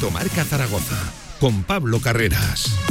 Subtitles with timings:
[0.00, 0.96] Directo Marca Zaragoza
[1.38, 2.89] con Pablo Carreras.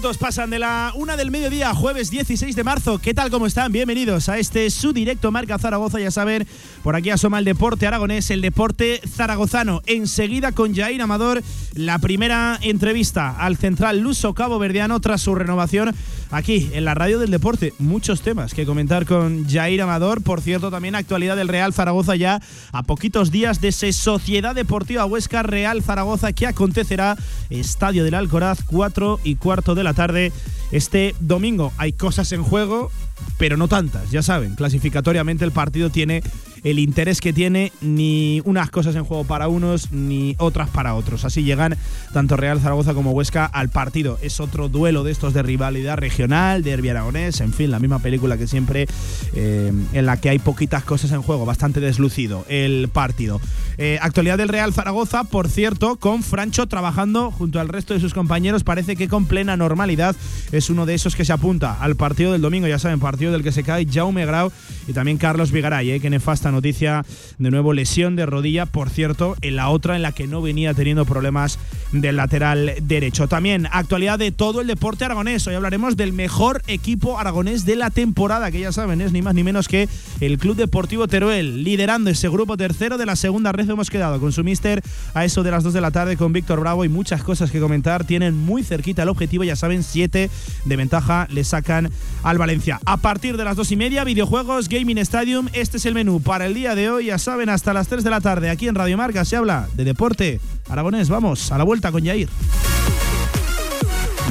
[0.00, 2.98] Minutos pasan de la una del mediodía, jueves 16 de marzo.
[3.00, 3.30] ¿Qué tal?
[3.30, 3.70] ¿Cómo están?
[3.70, 6.00] Bienvenidos a este su directo Marca Zaragoza.
[6.00, 6.46] Ya saben,
[6.82, 9.82] por aquí asoma el deporte aragonés, el deporte zaragozano.
[9.84, 11.42] Enseguida con Jair Amador,
[11.74, 15.94] la primera entrevista al central luso cabo verdiano tras su renovación
[16.30, 17.74] aquí en la radio del deporte.
[17.78, 20.22] Muchos temas que comentar con Jair Amador.
[20.22, 22.40] Por cierto, también actualidad del Real Zaragoza ya
[22.72, 27.18] a poquitos días de ese Sociedad Deportiva Huesca Real Zaragoza que acontecerá
[27.50, 30.32] Estadio del Alcoraz 4 y cuarto de la tarde
[30.72, 31.72] este domingo.
[31.78, 32.90] Hay cosas en juego,
[33.38, 34.54] pero no tantas, ya saben.
[34.54, 36.22] Clasificatoriamente el partido tiene
[36.62, 41.24] el interés que tiene, ni unas cosas en juego para unos, ni otras para otros.
[41.24, 41.76] Así llegan
[42.12, 44.18] tanto Real Zaragoza como Huesca al partido.
[44.22, 48.36] Es otro duelo de estos de rivalidad regional, derbi aragonés, en fin, la misma película
[48.36, 48.86] que siempre,
[49.34, 53.40] eh, en la que hay poquitas cosas en juego, bastante deslucido el partido.
[53.78, 58.14] Eh, actualidad del Real Zaragoza, por cierto, con Francho trabajando junto al resto de sus
[58.14, 60.14] compañeros, parece que con plena normalidad.
[60.52, 63.42] Es uno de esos que se apunta al partido del domingo, ya saben, partido del
[63.42, 64.52] que se cae Jaume Grau
[64.86, 67.04] y también Carlos Vigaray, eh, que nefasta noticia,
[67.38, 70.74] de nuevo lesión de rodilla, por cierto, en la otra en la que no venía
[70.74, 71.58] teniendo problemas
[71.92, 73.28] del lateral derecho.
[73.28, 75.46] También actualidad de todo el deporte aragonés.
[75.46, 79.34] Hoy hablaremos del mejor equipo aragonés de la temporada, que ya saben, es ni más
[79.34, 79.88] ni menos que
[80.20, 83.68] el Club Deportivo Teruel, liderando ese grupo tercero de la segunda red.
[83.68, 84.82] Hemos quedado con su mister
[85.14, 87.60] a eso de las 2 de la tarde con Víctor Bravo y muchas cosas que
[87.60, 88.04] comentar.
[88.04, 90.30] Tienen muy cerquita el objetivo, ya saben, 7
[90.64, 91.90] de ventaja le sacan
[92.22, 92.80] al Valencia.
[92.84, 95.48] A partir de las 2 y media, videojuegos, Gaming Stadium.
[95.52, 97.06] Este es el menú para el día de hoy.
[97.06, 99.84] Ya saben, hasta las 3 de la tarde aquí en Radio Marca se habla de
[99.84, 100.40] deporte.
[100.68, 102.28] Aragonés, vamos a la vuelta con Yair.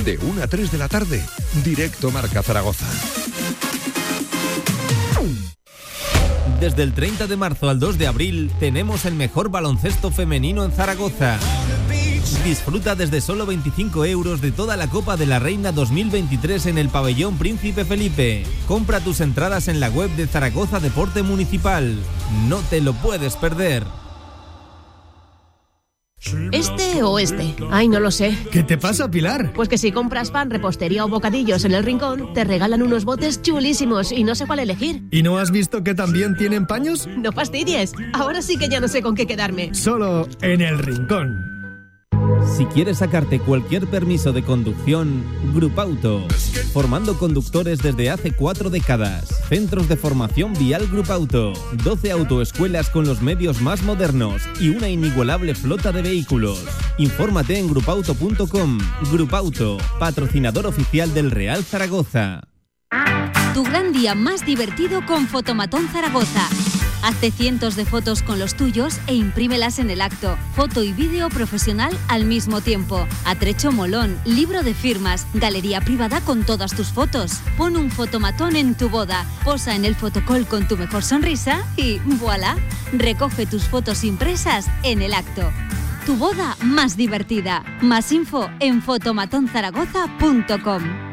[0.03, 1.23] De 1 a 3 de la tarde,
[1.63, 2.85] directo Marca Zaragoza.
[6.59, 10.71] Desde el 30 de marzo al 2 de abril tenemos el mejor baloncesto femenino en
[10.71, 11.39] Zaragoza.
[12.43, 16.89] Disfruta desde solo 25 euros de toda la Copa de la Reina 2023 en el
[16.89, 18.43] pabellón Príncipe Felipe.
[18.67, 21.97] Compra tus entradas en la web de Zaragoza Deporte Municipal.
[22.47, 23.83] No te lo puedes perder.
[26.51, 27.55] ¿Este o este?
[27.71, 28.37] Ay, no lo sé.
[28.51, 29.53] ¿Qué te pasa, Pilar?
[29.53, 33.41] Pues que si compras pan, repostería o bocadillos en el rincón, te regalan unos botes
[33.41, 35.03] chulísimos y no sé cuál elegir.
[35.11, 37.07] ¿Y no has visto que también tienen paños?
[37.17, 37.93] No fastidies.
[38.13, 39.73] Ahora sí que ya no sé con qué quedarme.
[39.73, 41.58] Solo en el rincón.
[42.45, 45.23] Si quieres sacarte cualquier permiso de conducción,
[45.53, 46.27] Grupauto.
[46.73, 49.27] Formando conductores desde hace cuatro décadas.
[49.47, 51.53] Centros de formación vial Grupauto.
[51.83, 56.63] 12 autoescuelas con los medios más modernos y una inigualable flota de vehículos.
[56.97, 58.79] Infórmate en grupauto.com.
[59.11, 62.41] Grupauto, patrocinador oficial del Real Zaragoza.
[63.53, 66.47] Tu gran día más divertido con Fotomatón Zaragoza.
[67.01, 70.37] Hazte cientos de fotos con los tuyos e imprímelas en el acto.
[70.55, 73.07] Foto y vídeo profesional al mismo tiempo.
[73.25, 77.39] Atrecho molón, libro de firmas, galería privada con todas tus fotos.
[77.57, 81.99] Pon un fotomatón en tu boda, posa en el fotocall con tu mejor sonrisa y
[82.19, 82.57] voilà,
[82.91, 85.49] recoge tus fotos impresas en el acto.
[86.05, 87.63] Tu boda más divertida.
[87.81, 91.08] Más info en fotomatonzaragoza.com.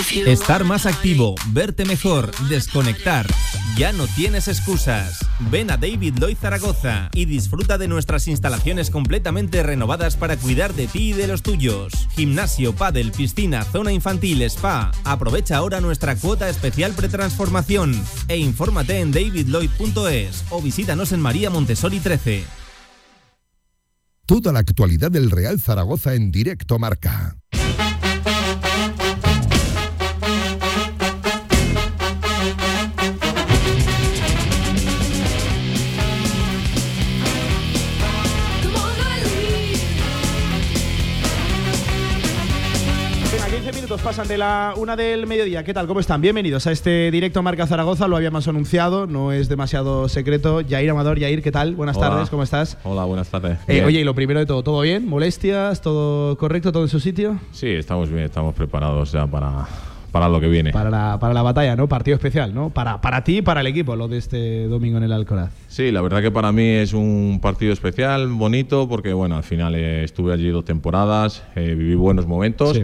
[0.00, 3.26] Estar más activo, verte mejor, desconectar.
[3.76, 5.18] Ya no tienes excusas.
[5.50, 10.86] Ven a David Lloyd Zaragoza y disfruta de nuestras instalaciones completamente renovadas para cuidar de
[10.86, 11.92] ti y de los tuyos.
[12.12, 14.90] Gimnasio, pádel, piscina, zona infantil, spa.
[15.04, 17.94] Aprovecha ahora nuestra cuota especial pretransformación
[18.28, 22.44] e infórmate en davidlloyd.es o visítanos en María Montessori 13.
[24.24, 27.36] Toda la actualidad del Real Zaragoza en directo marca.
[44.02, 45.62] Pasan de la una del mediodía.
[45.62, 45.86] ¿Qué tal?
[45.86, 46.20] ¿Cómo están?
[46.20, 48.08] Bienvenidos a este directo Marca Zaragoza.
[48.08, 50.60] Lo habíamos anunciado, no es demasiado secreto.
[50.60, 51.74] Yair Amador, Yair, ¿qué tal?
[51.76, 52.78] Buenas tardes, ¿cómo estás?
[52.82, 53.58] Hola, buenas tardes.
[53.68, 55.06] Eh, oye, y lo primero de todo, ¿todo bien?
[55.06, 55.80] ¿Molestias?
[55.82, 56.72] ¿Todo correcto?
[56.72, 57.38] ¿Todo en su sitio?
[57.52, 59.66] Sí, estamos bien, estamos preparados ya para,
[60.10, 60.72] para lo que viene.
[60.72, 61.88] Para la, para la batalla, ¿no?
[61.88, 62.70] Partido especial, ¿no?
[62.70, 65.52] Para, para ti y para el equipo, lo de este domingo en el Alcoraz.
[65.68, 69.74] Sí, la verdad que para mí es un partido especial, bonito, porque bueno, al final
[69.76, 72.80] eh, estuve allí dos temporadas, eh, viví buenos momentos.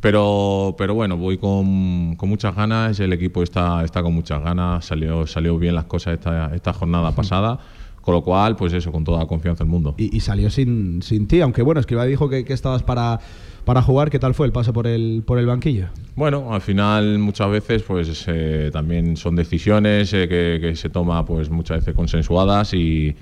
[0.00, 4.84] Pero, pero bueno, voy con, con muchas ganas, el equipo está, está con muchas ganas,
[4.84, 7.58] salió, salió bien las cosas esta, esta jornada pasada.
[8.00, 9.94] Con lo cual, pues eso, con toda la confianza del mundo.
[9.98, 13.20] Y, y salió sin, sin ti, aunque bueno, Escribá dijo que, que estabas para,
[13.66, 14.08] para jugar.
[14.08, 15.88] ¿Qué tal fue el paso por el, por el banquillo?
[16.16, 21.22] Bueno, al final muchas veces pues eh, también son decisiones eh, que, que se toma
[21.26, 23.14] pues muchas veces consensuadas y,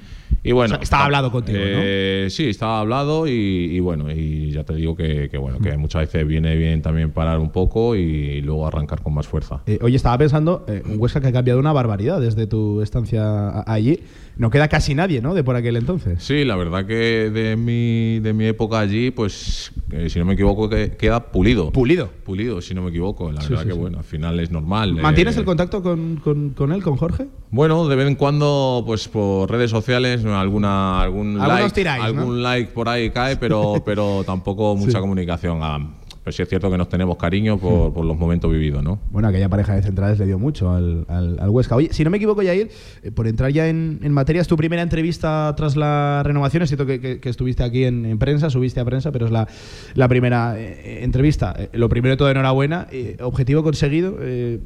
[0.43, 0.75] y bueno.
[0.75, 4.75] O sea, estaba hablado contigo, eh, Sí, estaba hablado y, y bueno, y ya te
[4.75, 8.67] digo que, que bueno, que muchas veces viene bien también parar un poco y luego
[8.67, 9.61] arrancar con más fuerza.
[9.67, 13.63] Eh, oye, estaba pensando, eh, un Huesca que ha cambiado una barbaridad desde tu estancia
[13.71, 14.01] allí.
[14.39, 15.33] No queda casi nadie, ¿no?
[15.33, 16.23] De por aquel entonces.
[16.23, 20.35] Sí, la verdad que de mi, de mi época allí, pues eh, si no me
[20.35, 21.71] equivoco, que queda pulido.
[21.73, 22.11] Pulido.
[22.23, 23.33] Pulido, si no me equivoco.
[23.33, 23.81] La Sí, verdad sí, que sí.
[23.81, 24.93] bueno, al final es normal.
[24.93, 27.29] ¿Mantienes eh, el contacto con, con- con él, con Jorge?
[27.51, 32.21] Bueno, de vez en cuando, pues por redes sociales, alguna, algún Algunos like, tiráis, ¿no?
[32.21, 35.59] algún like por ahí cae, pero, pero tampoco mucha comunicación.
[35.63, 35.79] Ah,
[36.27, 38.99] pero sí es cierto que nos tenemos cariño por, por los momentos vividos, ¿no?
[39.13, 41.77] Bueno, aquella pareja de centrales le dio mucho al, al- al Huesca.
[41.77, 42.69] Oye, si no me equivoco, Yair,
[43.05, 46.65] eh, por entrar ya en, en materia, es tu primera entrevista tras la renovación.
[46.65, 49.31] Es cierto que, que- que estuviste aquí en, en prensa, subiste a prensa, pero es
[49.31, 49.47] la,
[49.95, 51.55] la primera eh, entrevista.
[51.57, 52.89] Eh, lo primero de todo, enhorabuena.
[52.91, 54.17] Eh, objetivo conseguido.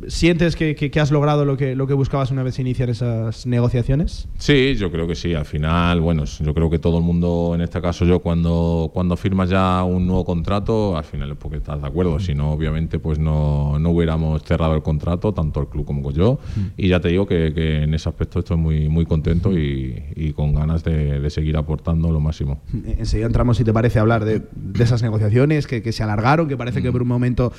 [0.09, 3.47] ¿Sientes que, que- has logrado lo que, lo que buscabas una vez se inician esas
[3.47, 4.29] negociaciones?
[4.39, 5.35] Sí, yo creo que sí.
[5.35, 9.15] Al final, bueno, yo creo que todo el mundo, en este caso yo, cuando, cuando
[9.19, 12.21] firmas ya un nuevo contrato, al final es porque estás de acuerdo.
[12.21, 16.39] Si no, obviamente, pues no, no hubiéramos cerrado el contrato, tanto el club como yo.
[16.77, 20.33] Y ya te digo que, que en ese aspecto estoy muy, muy contento y, y
[20.33, 22.61] con ganas de, de seguir aportando lo máximo.
[22.73, 26.47] Enseguida entramos, si te parece, a hablar de, de esas negociaciones que, que se alargaron,
[26.47, 27.53] que parece que por un momento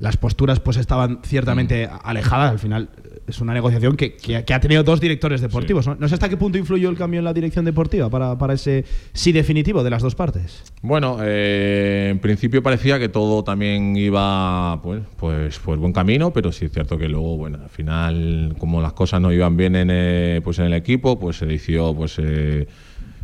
[0.00, 2.50] las posturas pues estaban ciertamente alejadas.
[2.52, 2.88] Al final
[3.26, 5.86] es una negociación que, que ha- que ha tenido dos directores deportivos.
[5.86, 5.94] ¿no?
[5.96, 8.84] no sé hasta qué punto influyó el cambio en la dirección deportiva para, para ese
[9.12, 10.62] sí definitivo de las dos partes.
[10.82, 16.52] Bueno, eh, en principio parecía que todo también iba pues, pues, pues buen camino, pero
[16.52, 19.88] sí es cierto que luego, bueno, al final, como las cosas no iban bien en,
[19.92, 22.66] eh, pues en el equipo, pues se decidió pues, eh,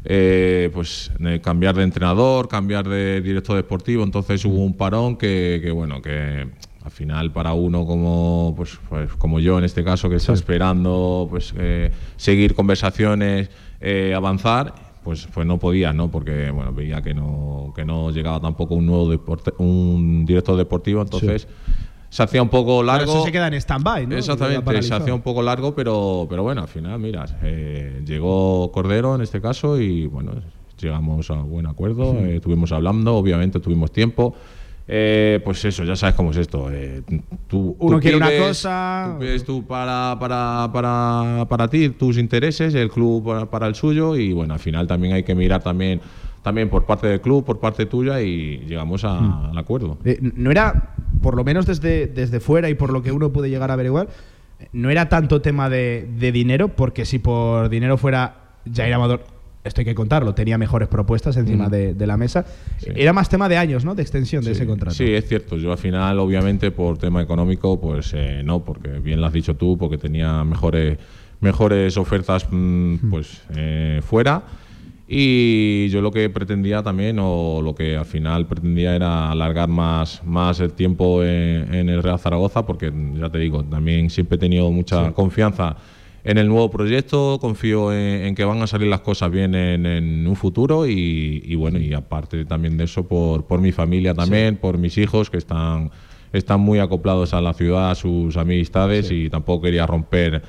[0.04, 1.10] eh, pues
[1.42, 6.46] cambiar de entrenador, cambiar de director deportivo, entonces hubo un parón que, que, bueno, que
[6.84, 11.26] al final para uno como pues, pues como yo en este caso que está esperando
[11.30, 13.48] pues eh, seguir conversaciones,
[13.80, 16.10] eh, avanzar, pues, pues no podía, ¿no?
[16.10, 21.02] Porque bueno, veía que no, que no llegaba tampoco un nuevo deporte, un director deportivo,
[21.02, 21.48] entonces
[22.14, 23.06] se hacía un poco largo.
[23.06, 24.16] Pero eso se queda en stand-by, ¿no?
[24.16, 29.16] Exactamente, se hacía un poco largo, pero, pero bueno, al final, mira, eh, llegó Cordero
[29.16, 30.30] en este caso y bueno,
[30.80, 34.32] llegamos a buen acuerdo, eh, estuvimos hablando, obviamente tuvimos tiempo.
[34.86, 36.68] Eh, pues eso, ya sabes cómo es esto.
[36.70, 37.02] eh,
[37.48, 42.16] tú, Uno tú quiere una cosa- tú pides tú para, para, para, para ti tus
[42.18, 45.62] intereses, el club para, para el suyo y bueno, al final también hay que mirar
[45.64, 46.00] también,
[46.44, 49.44] también por parte del club, por parte tuya y llegamos a- Mm.
[49.50, 49.98] al acuerdo.
[50.04, 53.48] Eh, no era, por lo menos desde, desde fuera y por lo que uno puede
[53.48, 54.08] llegar a averiguar,
[54.72, 59.24] no era tanto tema de, de dinero, porque si por dinero fuera Jair Amador,
[59.64, 61.70] esto hay que contarlo, tenía mejores propuestas encima Mm.
[61.70, 62.44] de, de la mesa.
[62.76, 62.90] Sí.
[62.94, 63.94] Era más tema de años, ¿no?
[63.94, 64.94] De extensión de ese contrato.
[64.94, 65.56] Sí, es cierto.
[65.56, 69.54] Yo al final, obviamente, por tema económico, pues eh, no, porque bien lo has dicho
[69.56, 70.98] tú, porque tenía mejores,
[71.40, 74.42] mejores ofertas mm, pues eh, fuera.
[75.16, 80.20] Y yo lo que pretendía también, o lo que al final pretendía era alargar más,
[80.24, 84.38] más el tiempo en, en el Real Zaragoza, porque ya te digo, también siempre he
[84.40, 85.76] tenido mucha confianza
[86.24, 89.86] en el nuevo proyecto, confío en, en que van a salir las cosas bien en,
[89.86, 94.14] en un futuro y, y bueno, y aparte también de eso por, por mi familia
[94.14, 95.92] también, por mis hijos que están,
[96.32, 100.42] están muy acoplados a la ciudad, a sus amistades y tampoco quería romper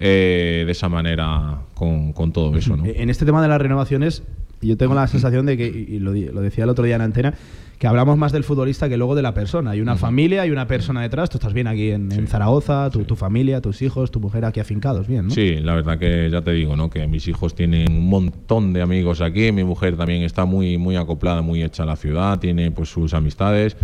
[0.00, 2.84] eh, de esa manera con, con todo eso, ¿no?
[2.86, 4.22] En este tema de las renovaciones,
[4.62, 7.34] yo tengo la sensación de que, y lo, lo decía el otro día en antena,
[7.78, 9.70] que hablamos más del futbolista que luego de la persona.
[9.70, 11.30] Hay una familia, hay una persona detrás.
[11.30, 14.60] Tú estás bien aquí en, en Zaragoza, tu, tu familia, tus hijos, tu mujer aquí
[14.60, 15.30] afincados, bien, ¿no?
[15.30, 16.90] Sí, la verdad que ya te digo, ¿no?
[16.90, 20.96] Que mis hijos tienen un montón de amigos aquí, mi mujer también está muy, muy
[20.96, 23.78] acoplada, muy hecha a la ciudad, tiene pues sus amistades.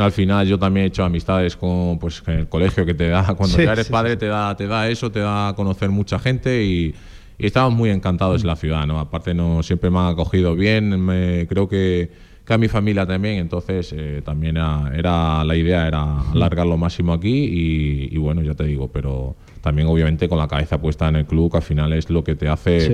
[0.00, 3.56] Al final yo también he hecho amistades con pues el colegio que te da, cuando
[3.56, 6.18] Sí, ya eres sí, padre te da, te da eso, te da a conocer mucha
[6.18, 6.94] gente y,
[7.38, 8.98] y estamos muy encantados en la ciudad, ¿no?
[9.00, 12.10] Aparte no siempre me han acogido bien, me- creo que,
[12.44, 16.76] que a mi familia también, entonces eh, también era, era- la idea era alargar lo
[16.76, 21.08] máximo aquí y, y bueno, ya te digo, pero también obviamente con la cabeza puesta
[21.08, 22.86] en el club, que al final es lo que te hace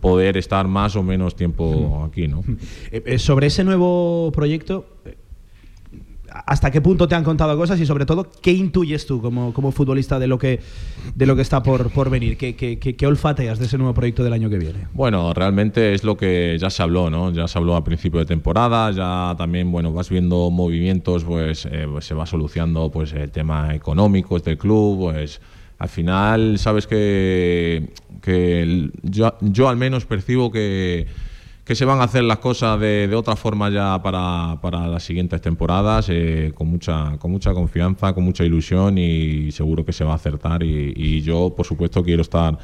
[0.00, 2.42] poder estar más o menos tiempo aquí, ¿no?
[2.90, 4.86] Eh, eh, sobre ese nuevo proyecto,
[6.46, 9.72] hasta qué punto te han contado cosas y sobre todo, ¿qué intuyes tú como, como
[9.72, 10.60] futbolista de lo que,
[11.14, 12.36] de lo que está por, por venir?
[12.36, 14.86] ¿Qué, qué, qué, olfateas de ese nuevo proyecto del año que viene?
[14.94, 17.32] Bueno, realmente es lo que ya se habló, ¿no?
[17.32, 21.86] Ya se habló a principio de temporada, ya también, bueno, vas viendo movimientos, pues, eh,
[21.90, 25.40] pues se va solucionando pues el tema económico del club, pues
[25.78, 27.90] al final sabes que,
[28.22, 31.06] que yo, yo al menos percibo que,
[31.64, 35.04] que se van a hacer las cosas de, de otra forma ya para, para las
[35.04, 40.02] siguientes temporadas, eh, con, mucha, con mucha confianza, con mucha ilusión y seguro que se
[40.04, 42.58] va a acertar y, y yo por supuesto quiero estar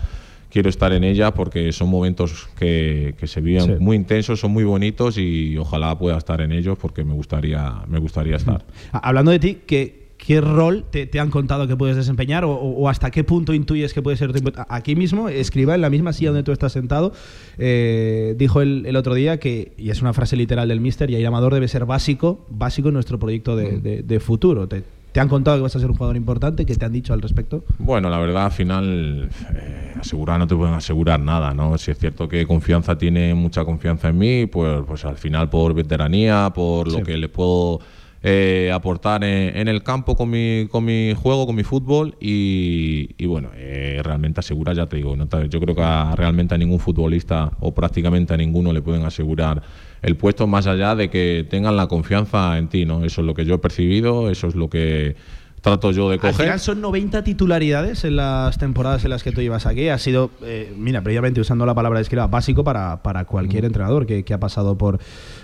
[0.50, 3.72] quiero estar en ella porque son momentos que, que se viven Sí.
[3.78, 7.98] muy intensos, son muy bonitos y ojalá pueda estar en ellos porque me gustaría, me
[7.98, 8.64] gustaría estar.
[8.92, 12.52] Hablando de ti, ¿qué, qué rol te, te han contado que puedes desempeñar o,
[12.90, 16.28] hasta qué punto intuyes que puede ser tu Aquí mismo, escriba en la misma silla
[16.32, 17.14] donde tú estás sentado,
[17.56, 21.16] eh, dijo el, el otro día que, y es una frase literal del mister, y
[21.24, 24.68] Amador debe ser básico, básico en nuestro proyecto de, de- de futuro.
[24.68, 24.82] Te,
[25.12, 26.66] te han contado que vas a ser un jugador importante?
[26.66, 27.64] ¿Qué te han dicho al respecto?
[27.78, 31.78] Bueno, la verdad, al final, eh, asegurar no te pueden asegurar nada, ¿no?
[31.78, 35.72] Si es cierto que confianza tiene mucha confianza en mí, pues, pues al final por
[35.72, 36.98] veteranía, por Sí.
[36.98, 37.80] lo que le puedo
[38.22, 43.50] eh, aportar en, el campo con mi, con mi juego, con mi fútbol y, bueno,
[43.54, 48.34] eh, realmente asegurar, ya te digo, yo creo que realmente a ningún futbolista o prácticamente
[48.34, 49.62] a ninguno le pueden asegurar
[50.02, 53.04] el puesto más allá de que tengan la confianza en ti, ¿no?
[53.04, 55.16] Eso es lo que yo he percibido, eso es lo que
[55.60, 56.34] trato yo de Al coger.
[56.46, 59.88] final son 90 titularidades en las temporadas en las que tú llevas aquí.
[59.88, 64.06] Ha sido, eh, mira, previamente usando la palabra de escriba, básico para, para cualquier entrenador
[64.06, 64.98] que, que ha pasado por,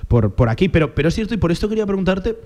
[0.09, 0.69] por, por aquí.
[0.69, 2.37] Pero, pero es cierto, y por esto quería preguntarte,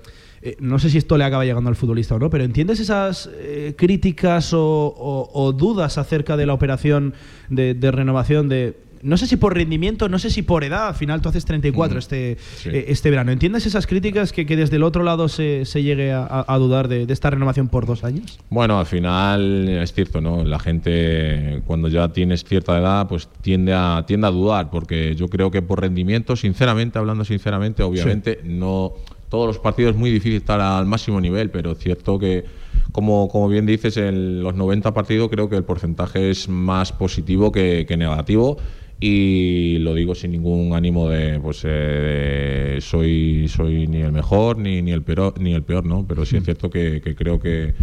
[0.41, 3.29] eh, no sé si esto le acaba llegando al futbolista o no, pero ¿entiendes esas
[3.33, 7.13] eh, críticas o, o- o dudas acerca de la operación
[7.49, 8.77] de, de renovación de...
[9.01, 11.95] No sé si por rendimiento, no sé si por edad, al final tú haces 34
[11.95, 12.69] Mm, este, sí.
[12.69, 13.31] eh, este verano.
[13.31, 17.05] ¿Entiendes esas críticas que, que desde el otro lado se, se llegue a, dudar de,
[17.05, 18.39] de esta renovación por dos años?
[18.49, 20.43] Bueno, al final es cierto, ¿no?
[20.43, 25.27] La gente cuando ya tienes cierta edad, pues tiende a tiende a dudar, porque yo
[25.27, 28.93] creo que por rendimiento, sinceramente, hablando sinceramente, obviamente no
[29.29, 32.45] todos los partidos es muy difícil estar al máximo nivel, pero es cierto que
[32.91, 37.51] como, como bien dices, en los 90 partidos creo que el porcentaje es más positivo
[37.51, 38.57] que, que negativo
[39.01, 44.57] y lo digo sin ningún ánimo de pues eh, de soy soy ni el mejor
[44.57, 47.39] ni, ni el peor ni el peor no pero sí es cierto que, que creo
[47.39, 47.73] que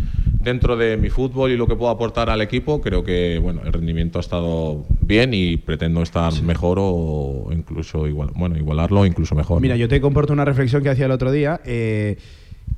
[0.40, 3.72] dentro de mi fútbol y lo que puedo aportar al equipo creo que bueno el
[3.72, 9.60] rendimiento ha estado bien y pretendo estar mejor o incluso igual bueno igualarlo incluso mejor
[9.62, 9.80] Mira, ¿no?
[9.80, 11.60] yo te comporto una reflexión que hacía el otro día.
[11.64, 12.16] eh,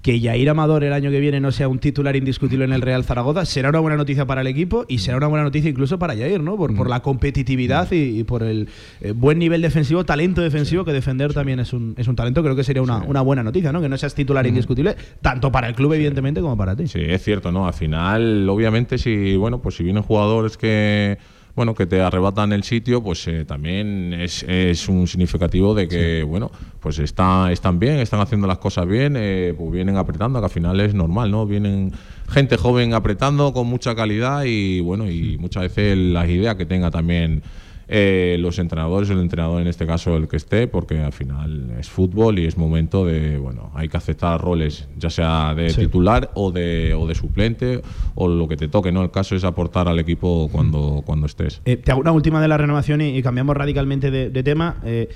[0.08, 3.04] que Yair Amador el año que viene no sea un titular indiscutible en el Real
[3.04, 6.14] Zaragoza será una buena noticia para el equipo y será una buena noticia incluso para
[6.14, 6.56] Yair, ¿no?
[6.56, 8.70] Por, por la competitividad y, y por el
[9.02, 12.42] eh, buen nivel defensivo, talento defensivo, que defender también es un, es un talento.
[12.42, 13.82] Creo que sería una, una buena noticia, ¿no?
[13.82, 16.86] Que no seas titular indiscutible, tanto para el club, evidentemente, como para ti.
[16.86, 17.66] Sí, es cierto, ¿no?
[17.66, 21.18] Al final, obviamente, si bueno, pues si vienen jugadores que
[21.58, 26.22] bueno, que te arrebatan el sitio, pues eh, también es, es un significativo de que,
[26.22, 30.44] bueno, pues está, están bien, están haciendo las cosas bien, eh, pues vienen apretando, que
[30.44, 31.46] al final es normal, ¿no?
[31.46, 31.92] Vienen
[32.28, 36.92] gente joven apretando con mucha calidad y, bueno, y muchas veces las ideas que tenga
[36.92, 37.42] también
[37.88, 41.88] eh, los entrenadores, el entrenador en este caso el que esté, porque al final es
[41.88, 45.80] fútbol y es momento de, bueno, hay que aceptar roles, ya sea de Sí.
[45.82, 47.80] titular o de, o de suplente
[48.14, 49.02] o lo que te toque, ¿no?
[49.02, 51.62] El caso es aportar al equipo cuando, cuando estés.
[51.64, 54.76] Eh, te hago una última de la renovación y, y cambiamos radicalmente de, de tema.
[54.84, 55.08] Eh,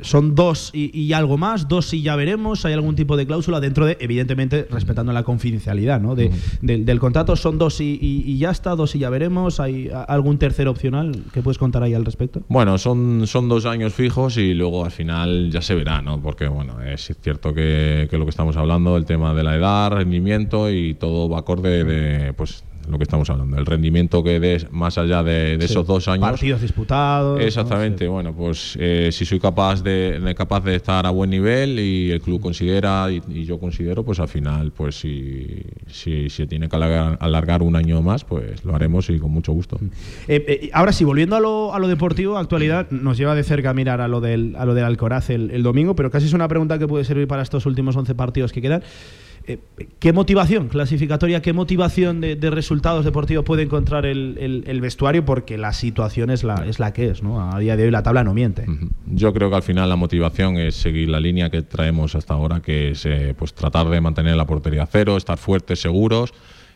[0.00, 2.64] son dos y, y algo más, dos y ya veremos.
[2.64, 6.14] ¿Hay algún tipo de cláusula dentro de, evidentemente, respetando la confidencialidad ¿no?
[6.14, 6.30] de-
[6.62, 7.36] del, del contrato?
[7.36, 9.60] ¿Son dos y, y- y ya está, dos y ya veremos?
[9.60, 12.42] ¿Hay algún tercer opcional que puedes contar ahí al respecto?
[12.48, 16.20] Bueno, son, son dos años fijos y luego al final ya se verá, ¿no?
[16.20, 19.90] Porque, bueno, es cierto que, que lo que estamos hablando, el tema de la edad,
[19.92, 24.70] rendimiento y todo va acorde de, pues, lo que estamos hablando, el rendimiento que des
[24.72, 25.72] más allá de, de Sí.
[25.72, 26.28] esos dos años.
[26.28, 27.38] Partidos disputados.
[27.38, 27.44] ¿no?
[27.44, 28.08] Exactamente, Sí.
[28.10, 32.10] bueno, pues eh, si soy capaz de, de- capaz de estar a buen nivel y
[32.10, 36.68] el club considera y, y yo considero, pues al final, pues si, si, si tiene
[36.68, 39.78] que alargar, alargar un año más, pues lo haremos y con mucho gusto.
[40.28, 43.70] Eh, eh, ahora sí, volviendo a lo, a lo deportivo, actualidad nos lleva de cerca
[43.70, 46.32] a mirar a lo del, a lo del Alcoraz el, el domingo, pero casi es
[46.32, 48.82] una pregunta que puede servir para estos últimos 11 partidos que quedan.
[49.46, 49.58] Eh,
[49.98, 55.24] ¿Qué motivación clasificatoria, qué motivación de, de resultados deportivos puede encontrar el, el- el vestuario?
[55.24, 57.50] Porque la situación es la, es la que es, ¿no?
[57.52, 58.64] A día de hoy la tabla no miente.
[59.06, 62.60] Yo creo que al final la motivación es seguir la línea que traemos hasta ahora,
[62.60, 66.32] que es eh, pues tratar de mantener la portería a cero, estar fuertes, seguros.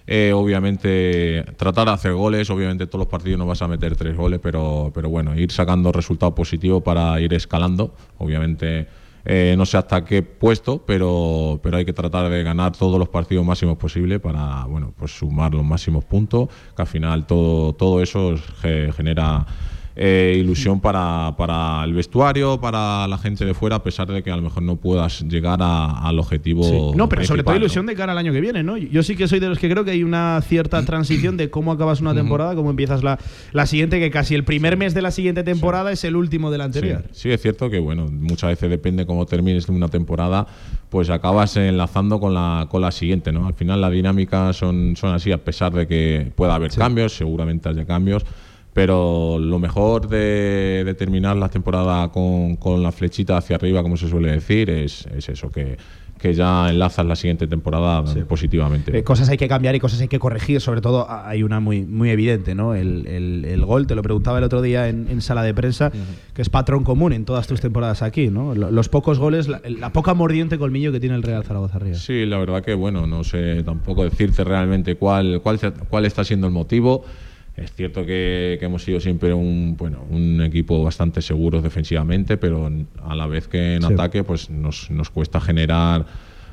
[0.06, 4.16] Eh, obviamente tratar de hacer goles, obviamente todos los partidos no vas a meter tres
[4.16, 7.94] goles, pero, pero bueno, ir sacando resultados positivos para ir escalando.
[8.16, 8.86] Obviamente
[9.30, 13.10] Eh, no sé hasta qué puesto, pero, pero hay que tratar de ganar todos los
[13.10, 18.00] partidos máximos posibles para bueno, pues sumar los máximos puntos, que al final todo, todo
[18.00, 18.36] eso
[18.96, 19.44] genera
[20.00, 24.30] eh, ilusión para, para, el vestuario, para la gente de fuera, a pesar de que
[24.30, 26.94] a lo mejor no puedas llegar al objetivo.
[26.94, 28.76] No, pero sobre todo ilusión de cara al año que viene, ¿no?
[28.76, 31.72] Yo sí que soy de los que creo que hay una cierta transición de cómo
[31.72, 33.18] acabas una temporada, cómo empiezas la,
[33.52, 36.58] la siguiente, que casi el primer mes de la siguiente temporada es el último de
[36.58, 37.02] la anterior.
[37.10, 37.32] Sí.
[37.32, 40.46] es cierto que, bueno, muchas veces depende cómo termines una temporada,
[40.90, 43.48] pues acabas enlazando con la, con la siguiente, ¿no?
[43.48, 47.68] Al final la dinámica son, son así, a pesar de que pueda haber cambios, seguramente
[47.68, 48.24] haya cambios
[48.78, 54.30] pero lo mejor de, terminar la temporada con, la flechita hacia arriba, como se suele
[54.30, 55.76] decir, es, eso, que,
[56.32, 58.96] ya enlazas la siguiente temporada positivamente.
[58.96, 61.84] Eh, cosas hay que cambiar y cosas hay que corregir, sobre todo hay una muy,
[61.86, 62.76] muy evidente, ¿no?
[62.76, 65.90] El, gol, te lo preguntaba el otro día en, sala de prensa,
[66.32, 68.54] que es patrón común en todas tus temporadas aquí, ¿no?
[68.54, 71.96] Los pocos goles, la, poca mordiente colmillo que tiene el Real Zaragoza arriba.
[71.96, 75.58] Sí, la verdad que, bueno, no sé tampoco decirte realmente cuál, cuál,
[75.88, 77.04] cuál está siendo el motivo.
[77.62, 82.70] Es cierto que, hemos sido siempre un, bueno, un equipo bastante seguro defensivamente, pero
[83.04, 86.06] a la vez que en ataque pues nos, nos, cuesta generar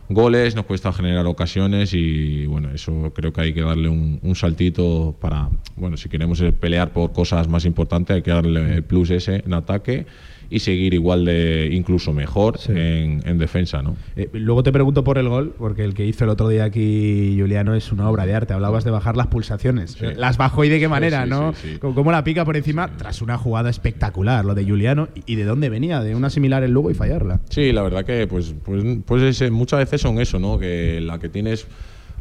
[0.10, 4.36] goles, nos cuesta generar ocasiones y bueno, eso creo que hay que darle un, un
[4.36, 9.10] saltito para, bueno, si queremos pelear por cosas más importantes hay que darle el plus
[9.10, 10.06] ese en ataque
[10.50, 13.82] y seguir igual de incluso mejor en, defensa.
[13.82, 13.96] ¿no?
[14.16, 17.36] Eh, luego te pregunto por el gol, porque el que hizo el otro día aquí
[17.40, 18.54] Juliano es una obra de arte.
[18.54, 19.98] Hablabas de bajar las pulsaciones.
[20.02, 21.54] Las bajó y de qué manera, ¿no?
[21.80, 25.10] Cómo la pica por encima tras una jugada espectacular, lo de Juliano.
[25.26, 26.02] ¿Y de dónde venía?
[26.02, 27.42] De una similar en Lugo y fallarla.
[27.50, 30.60] Sí, la verdad que pues, pues, pues muchas veces son eso, ¿no?
[30.60, 31.68] Que la que tienes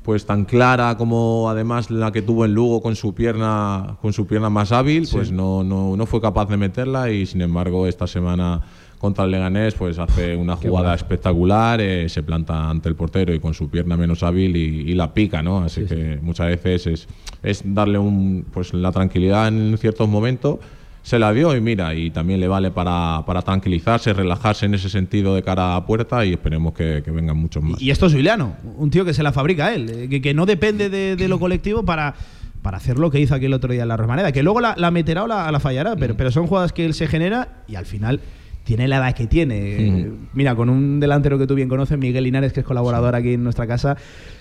[0.04, 4.26] pues tan clara como además la que tuvo en Lugo con su pierna con su
[4.26, 8.06] pierna más hábil, pues no, no, no, fue capaz de meterla y sin embargo esta
[8.06, 8.60] semana
[8.98, 13.40] contra el Leganés pues hace una jugada espectacular, eh, se planta ante el portero y
[13.40, 15.58] con su pierna menos hábil y, la pica, ¿no?
[15.58, 17.08] Así que muchas veces es,
[17.42, 20.58] es darle un, pues la tranquilidad en ciertos momentos
[21.04, 24.88] se la dio y mira, y también le vale para, para, tranquilizarse, relajarse en ese
[24.88, 27.80] sentido de cara a puerta y esperemos que, vengan muchos más.
[27.80, 30.46] Y esto es Juliano, un tío que se la fabrica él, eh, que, que no
[30.46, 32.14] depende de, lo colectivo para,
[32.62, 34.90] para hacer lo que hizo aquí el otro día en la Romaneda, que luego la,
[34.90, 36.16] meterá o la, fallará, pero, mm.
[36.16, 38.20] pero son jugadas que él se genera y al final
[38.64, 40.10] tiene la edad que tiene.
[40.32, 43.44] Mira, con un delantero que tú bien conoces, Miguel Linares, que es colaborador aquí en
[43.44, 43.96] nuestra casa,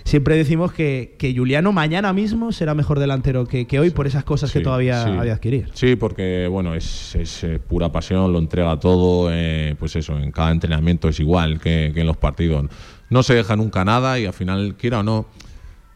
[0.05, 4.23] siempre decimos que, que, Juliano mañana mismo será mejor delantero que, que hoy por esas
[4.23, 5.69] cosas que todavía ha de adquirir.
[5.73, 10.31] Sí, porque bueno, es, es eh, pura pasión, lo entrega todo, eh, pues eso, en
[10.31, 12.65] cada entrenamiento es igual que, que en los partidos.
[13.09, 15.27] No se deja nunca nada y al final, quiera o no,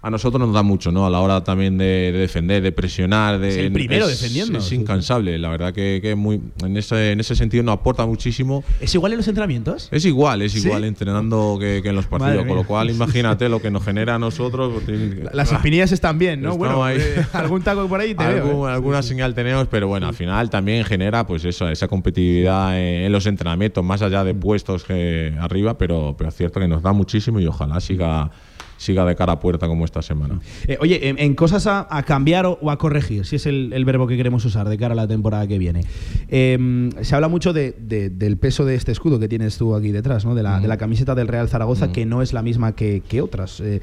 [0.07, 1.05] a nosotros nos da mucho, ¿no?
[1.05, 3.39] A la hora también de, defender, de presionar.
[3.39, 4.59] De, es el primero defendiendo.
[4.59, 8.63] Es, incansable, la verdad que, muy, en, ese, en ese sentido nos aporta muchísimo.
[8.79, 9.89] ¿Es igual en los entrenamientos?
[9.91, 12.45] Es igual, es igual entrenando que, en los partidos.
[12.45, 14.81] Con lo cual, imagínate lo que nos genera a nosotros.
[14.85, 16.55] Pues, Las espinillas están bien, ¿no?
[16.55, 18.71] Bueno, eh, algún taco por ahí te veo, ¿eh?
[18.71, 23.25] Alguna señal tenemos, pero bueno, al final también genera pues eso, esa competitividad en, los
[23.25, 27.41] entrenamientos, más allá de puestos que arriba, pero, pero es cierto que nos da muchísimo
[27.41, 28.31] y ojalá siga
[28.77, 30.39] siga de cara a puerta como esta semana.
[30.67, 34.45] Eh, oye, en, cosas a, cambiar o, a corregir, si es el, verbo que queremos
[34.45, 35.81] usar de cara a la temporada que viene.
[36.29, 40.35] Em, se habla mucho del peso de este escudo que tienes tú aquí detrás, ¿no?
[40.35, 43.59] de, la, camiseta del Real Zaragoza, que no es la misma que, otras.
[43.59, 43.81] Eh,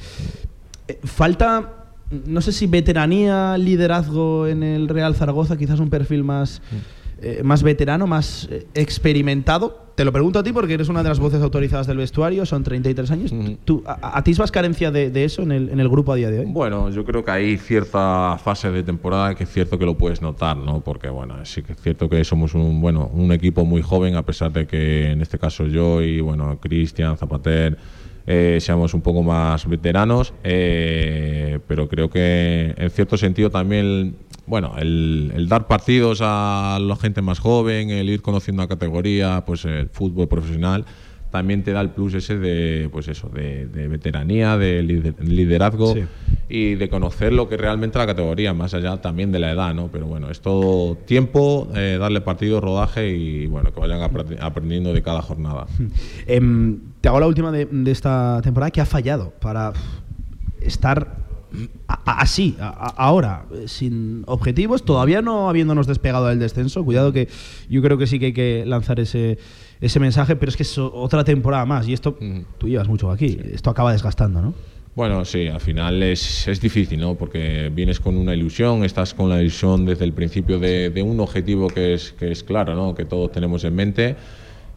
[0.88, 1.80] eh, falta
[2.26, 6.62] no sé si veteranía, liderazgo en el Real Zaragoza, quizás un perfil más,
[7.42, 9.84] más veterano, más experimentado.
[9.94, 12.64] Te lo pregunto a ti porque eres una de las voces autorizadas del vestuario, son
[12.64, 13.32] 33 años.
[13.64, 16.46] ¿Tú, a, ¿Atisbas carencia de, eso en el, en el, grupo a día de hoy?
[16.46, 20.20] Bueno, yo creo que hay cierta fase de temporada que es cierto que lo puedes
[20.20, 20.80] notar, ¿no?
[20.80, 24.22] Porque, bueno, sí que es cierto que somos un, bueno, un equipo muy joven, a
[24.22, 27.78] pesar de que en este caso yo y, bueno, Cristian, Zapater,
[28.26, 34.74] eh, seamos un poco más veteranos, eh, pero creo que en cierto sentido también bueno,
[34.78, 39.88] el, dar partidos a la gente más joven, el ir conociendo la categoría, pues el
[39.88, 40.85] fútbol profesional,
[41.30, 45.94] también te da el plus ese de, pues eso, de, veteranía, de liderazgo
[46.48, 49.88] y de conocer lo que realmente la categoría, más allá también de la edad, ¿no?
[49.88, 54.00] Pero bueno, es todo tiempo, eh, darle partido, rodaje y bueno, que vayan
[54.40, 55.66] aprendiendo de cada jornada.
[56.26, 59.72] Em, te hago la última de, de esta temporada que ha fallado para
[60.61, 61.23] estar
[61.86, 66.84] así, ahora, sin objetivos, todavía no habiéndonos despegado del descenso.
[66.84, 67.28] Cuidado que
[67.68, 69.38] yo creo que sí que hay que lanzar ese,
[69.80, 72.16] ese mensaje, pero es que es otra temporada más y esto,
[72.58, 74.54] tú llevas mucho aquí, esto acaba desgastando, ¿no?
[74.94, 77.16] Bueno, sí, al final es, es, difícil, ¿no?
[77.16, 81.18] Porque vienes con una ilusión, estás con la ilusión desde el principio de, de un
[81.18, 82.94] objetivo que es, que es claro, ¿no?
[82.94, 84.16] Que todos tenemos en mente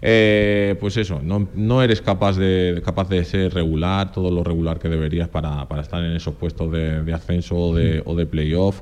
[0.01, 4.79] eh, pues eso, no, no eres capaz de, capaz de ser regular, todo lo regular
[4.79, 8.25] que deberías para, para estar en esos puestos de, de ascenso o de, o de
[8.25, 8.81] playoff.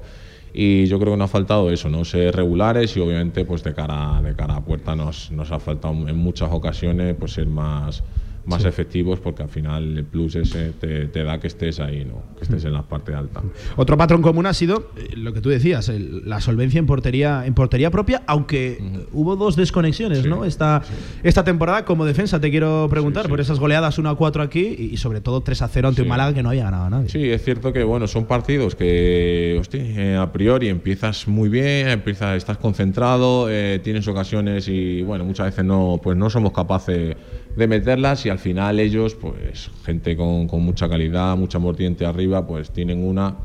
[0.54, 2.06] Y yo creo que nos ha faltado eso, ¿no?
[2.06, 5.94] Ser regulares y obviamente pues de cara, de cara a puerta nos, nos ha faltado
[6.08, 8.04] en muchas ocasiones pues ser más,
[8.46, 12.22] más efectivos porque al final el plus ese te, te da que estés ahí, ¿no?
[12.38, 13.42] Que estés en la parte alta.
[13.76, 17.46] Otro patrón común ha sido eh, lo que tú decías, el- la solvencia en portería,
[17.46, 18.78] en portería propia, aunque
[19.14, 20.46] hubo dos desconexiones, Sí, ¿no?
[20.46, 20.82] Esta,
[21.24, 23.30] esta temporada como defensa te quiero preguntar Sí, sí.
[23.32, 26.02] por esas goleadas 1 a 4 aquí y, y sobre todo 3 a 0 ante
[26.02, 26.10] un Sí.
[26.10, 27.10] Málaga que no había ganado a nadie.
[27.10, 31.88] Sí, es cierto que bueno, son partidos que hostia, eh, a priori empiezas muy bien,
[31.88, 37.16] empiezas, estás concentrado, eh, tienes ocasiones y bueno, muchas veces no, pues no somos capaces
[37.56, 42.46] de meterlas y al final ellos, pues gente con, con mucha calidad, mucha mordiente arriba,
[42.46, 43.36] pues tienen una,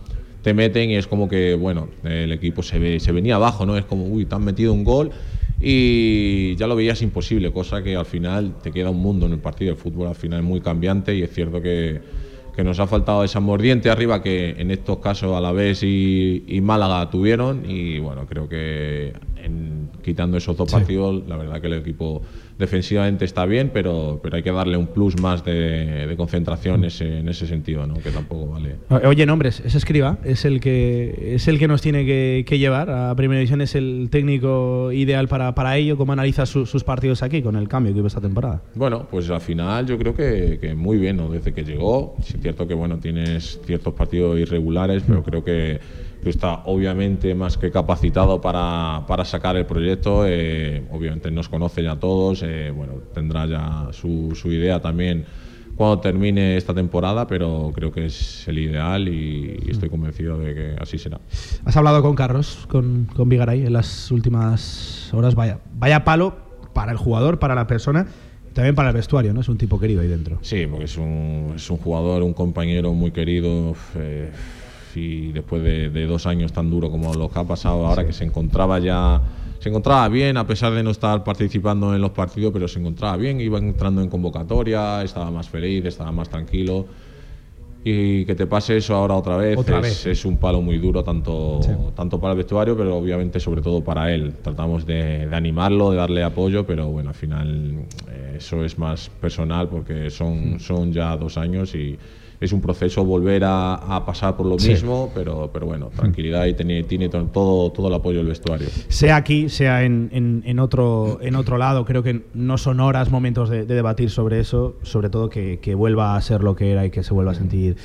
[0.42, 3.76] te meten y es como que bueno, el equipo se ve, se venía abajo, ¿no?
[3.76, 5.10] Es como, uy, te han metido un gol
[5.60, 9.38] y ya lo veías imposible, cosa que al final te queda un mundo en el
[9.38, 9.72] partido.
[9.72, 12.00] El fútbol al final es muy cambiante y es cierto que,
[12.56, 17.10] que nos ha faltado esa mordiente arriba que en estos casos Alavés y, y Málaga
[17.10, 22.22] tuvieron y bueno, creo que en- quitando esos dos partidos, la verdad que el equipo
[22.60, 27.18] defensivamente está bien, pero, pero hay que darle un plus más de, de concentración ese-
[27.18, 27.94] en ese sentido, ¿no?
[27.94, 28.76] que tampoco vale.
[28.90, 32.58] O- Oye, nombres, ese escriba es el que es el que nos tiene que, que
[32.58, 35.96] llevar a Primera División, es el técnico ideal para, para ello.
[35.96, 38.62] ¿Cómo analiza su- sus partidos aquí con el cambio que hubo esta temporada?
[38.74, 41.28] Bueno, pues al final yo creo que, que muy bien, ¿no?
[41.30, 45.80] Desde que llegó, es cierto que bueno, tienes ciertos partidos irregulares, pero creo que,
[46.22, 50.24] que está obviamente más que capacitado para, para sacar el proyecto.
[50.26, 55.24] eh, obviamente nos conoce ya todos, eh, bueno, tendrá ya su, su idea también
[55.76, 60.54] cuando termine esta temporada, pero creo que es el ideal y, y estoy convencido de
[60.54, 61.20] que así será.
[61.64, 65.34] Has hablado con Carlos, con, con Vigaray en las últimas horas.
[65.34, 66.36] Vaya, vaya palo
[66.74, 68.06] para el jugador, para la persona
[68.52, 69.40] también para el vestuario, ¿no?
[69.40, 70.38] Es un tipo querido ahí dentro.
[70.42, 73.74] Sí, porque es un, es un jugador, un compañero muy querido.
[73.96, 74.30] eh,
[74.96, 78.12] y después de, de dos años tan duro como los que ha pasado ahora, que
[78.12, 79.20] se encontraba ya.
[79.58, 83.18] Se encontraba bien, a pesar de no estar participando en los partidos, pero se encontraba
[83.18, 86.86] bien, iba entrando en convocatoria, estaba más feliz, estaba más tranquilo.
[87.82, 90.06] Y que te pase eso ahora otra vez, Otra es, vez.
[90.06, 91.60] es un palo muy duro, tanto,
[91.94, 94.34] tanto para el vestuario, pero obviamente sobre todo para él.
[94.42, 99.10] Tratamos de, de animarlo, de darle apoyo, pero bueno, al final eh, eso es más
[99.20, 101.98] personal porque son, son ya dos años y
[102.40, 104.70] es un proceso volver a, a pasar por lo Sí.
[104.70, 108.66] mismo, pero, pero bueno, tranquilidad y tiene, tiene to- todo, todo el apoyo del vestuario.
[108.88, 113.10] Sea aquí, sea en, en- en otro, en otro lado, creo que no son horas,
[113.10, 116.70] momentos de, de debatir sobre eso, sobre todo que, que vuelva a ser lo que
[116.72, 117.76] era y que se vuelva a sentir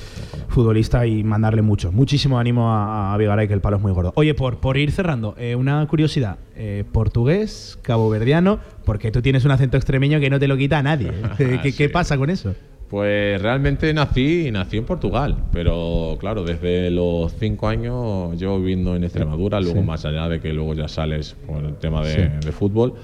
[0.48, 4.12] futbolista y mandarle mucho, muchísimo ánimo a, a Vigaray, que el palo es muy gordo.
[4.16, 9.50] Oye, por, por ir cerrando, eh, una curiosidad, eh, portugués, caboverdiano, porque tú tienes un
[9.50, 11.12] acento extremeño que no te lo quita a nadie.
[11.76, 12.54] ¿Qué, pasa con eso?
[12.88, 19.02] Pues realmente nací, nací en Portugal, pero claro, desde los cinco años llevo viviendo en
[19.02, 19.84] Extremadura, luego Sí.
[19.86, 22.46] más allá de que luego ya sales por el tema de, Sí.
[22.46, 22.94] de fútbol,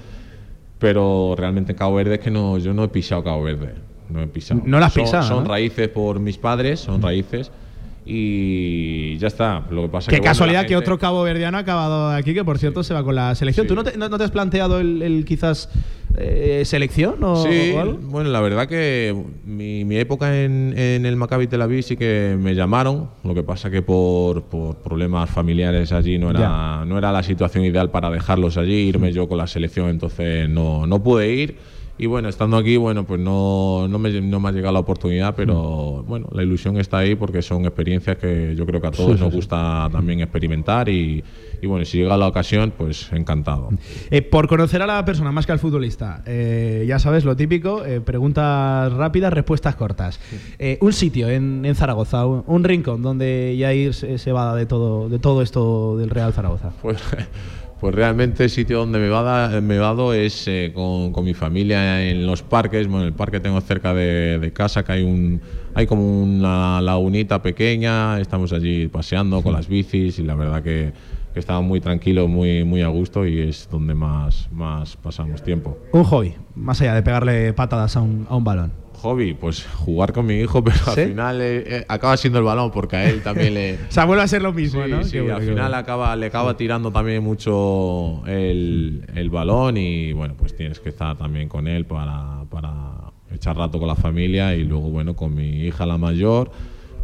[0.79, 3.73] pero realmente en Cabo Verde es que no, yo no he pisado Cabo Verde,
[4.09, 4.61] no he pisado.
[4.65, 7.51] No Son- pisado, Son raíces por mis padres, son raíces
[8.05, 9.65] y ya está.
[9.69, 12.57] Lo que pasa Qué que casualidad que gente- otro caboverdiano ha acabado aquí, que por
[12.57, 13.65] cierto se va con la selección.
[13.65, 13.69] Sí.
[13.69, 15.69] ¿Tú no te, no- no te has planteado el, el quizás
[16.17, 17.97] eh, selección o, Sí, o algo?
[18.03, 22.37] bueno, la verdad que mi, mi época en, en el Maccabi Tel Aviv sí que
[22.39, 26.85] me llamaron, lo que pasa que por, por problemas familiares allí no era, Ya.
[26.85, 30.85] no era la situación ideal para dejarlos allí, irme yo con la selección, entonces no,
[30.85, 31.57] no pude ir.
[32.03, 35.35] Y bueno, estando aquí, bueno, pues no, no, me, no me ha llegado la oportunidad,
[35.35, 39.17] pero bueno, la ilusión está ahí porque son experiencias que yo creo que a todos
[39.17, 41.23] nos gusta también experimentar y,
[41.61, 43.69] y bueno, si llega la ocasión, pues encantado.
[44.11, 47.85] Eh, por conocer a la persona más que al futbolista, eh, ya sabes lo típico,
[47.85, 50.19] eh, preguntas rápidas, respuestas cortas.
[50.59, 54.65] Eh, un sitio en, en Zaragoza, un, un rincón donde Yair se, se va de
[54.65, 56.73] todo, de todo esto del Real Zaragoza.
[56.81, 56.97] Pues,
[57.83, 62.25] pues realmente el sitio donde me va vado es eh, con, con mi familia en
[62.25, 62.87] los parques.
[62.87, 65.41] Bueno, el parque tengo cerca de, casa, que hay un
[65.75, 68.21] hay como una lagunita pequeña.
[68.21, 70.93] Estamos allí paseando con las bicis y la verdad que,
[71.33, 75.77] que estamos muy tranquilos, muy, muy a gusto y es donde más, más pasamos tiempo.
[75.91, 78.82] Un hobby, más allá de pegarle patadas a un, a un balón.
[79.03, 81.01] Hobby, pues jugar con mi hijo, pero ¿Sí?
[81.01, 84.05] al final eh, eh, acaba siendo el balón porque a él también le, O sea,
[84.05, 85.03] vuelve a ser lo mismo, Sí, ¿no?
[85.03, 85.75] sí, bueno, al final bueno.
[85.77, 91.17] acaba, le acaba tirando también mucho el, el balón y bueno, pues tienes que estar
[91.17, 95.65] también con él para, para echar rato con la familia y luego, bueno, con mi
[95.65, 96.51] hija la mayor,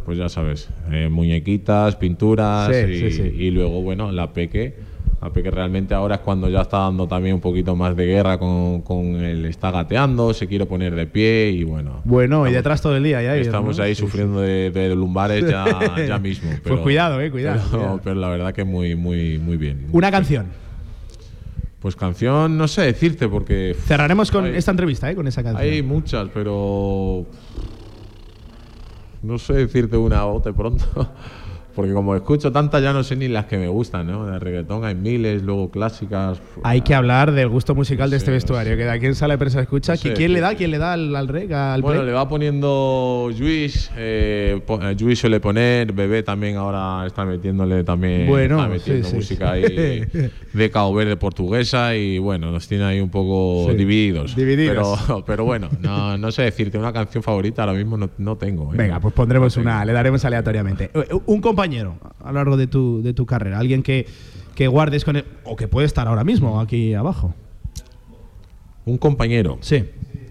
[0.04, 3.22] pues ya sabes, eh, muñequitas, pinturas Sí, y, sí, sí.
[3.22, 4.74] y luego, bueno, la peque,
[5.22, 8.38] A que realmente ahora es cuando ya está dando también un poquito más de guerra
[8.38, 12.00] con, con el está gateando, se quiere poner de pie y bueno.
[12.04, 13.36] Bueno, y detrás todo el día ya.
[13.36, 15.66] Estamos ahí Sí, sufriendo de, de lumbares ya,
[16.08, 16.48] ya mismo.
[16.48, 18.00] Pues pero- cuidado, eh, cuidado, Pero, cuidado.
[18.02, 19.88] pero la verdad que muy, muy, muy bien.
[19.92, 20.46] Una canción.
[21.80, 25.14] Pues canción, no sé decirte porque Cerraremos con Hay- esta entrevista, ¿eh?
[25.14, 25.62] Con esa canción.
[25.70, 27.26] hay muchas, pero
[29.22, 30.84] no sé decirte una bote pronto.
[31.74, 34.26] Porque como escucho tantas ya no sé ni las que me gustan, ¿no?
[34.26, 36.40] De reggaetón hay miles, luego clásicas.
[36.62, 39.38] Hay que hablar del gusto musical de este vestuario, que de aquí en sala de
[39.38, 39.92] prensa escucha.
[39.92, 40.54] No sé, ¿Quién le da?
[40.54, 42.06] ¿Quién le da al, al al Bueno, play?
[42.06, 48.26] le va poniendo Luis, eh, eh, Luis suele poner, Bebé también ahora está metiéndole también,
[48.26, 49.64] Bueno, está metiendo sí, música sí.
[49.64, 50.06] ahí
[50.52, 54.34] de Cabo Verde portuguesa y bueno, nos tiene ahí un poco divididos.
[54.36, 54.98] divididos.
[55.06, 58.72] Pero, pero bueno, no, no sé decirte una canción favorita ahora mismo no, no tengo.
[58.74, 58.76] ¿eh?
[58.76, 60.90] Venga, pues pondremos No una, le daremos aleatoriamente.
[60.94, 64.06] Eh, Un compañero a lo largo de tu, de tu carrera, alguien que,
[64.54, 67.34] que guardes con él, o que puede estar ahora mismo aquí abajo.
[68.84, 69.58] Un compañero.
[69.60, 69.84] Sí.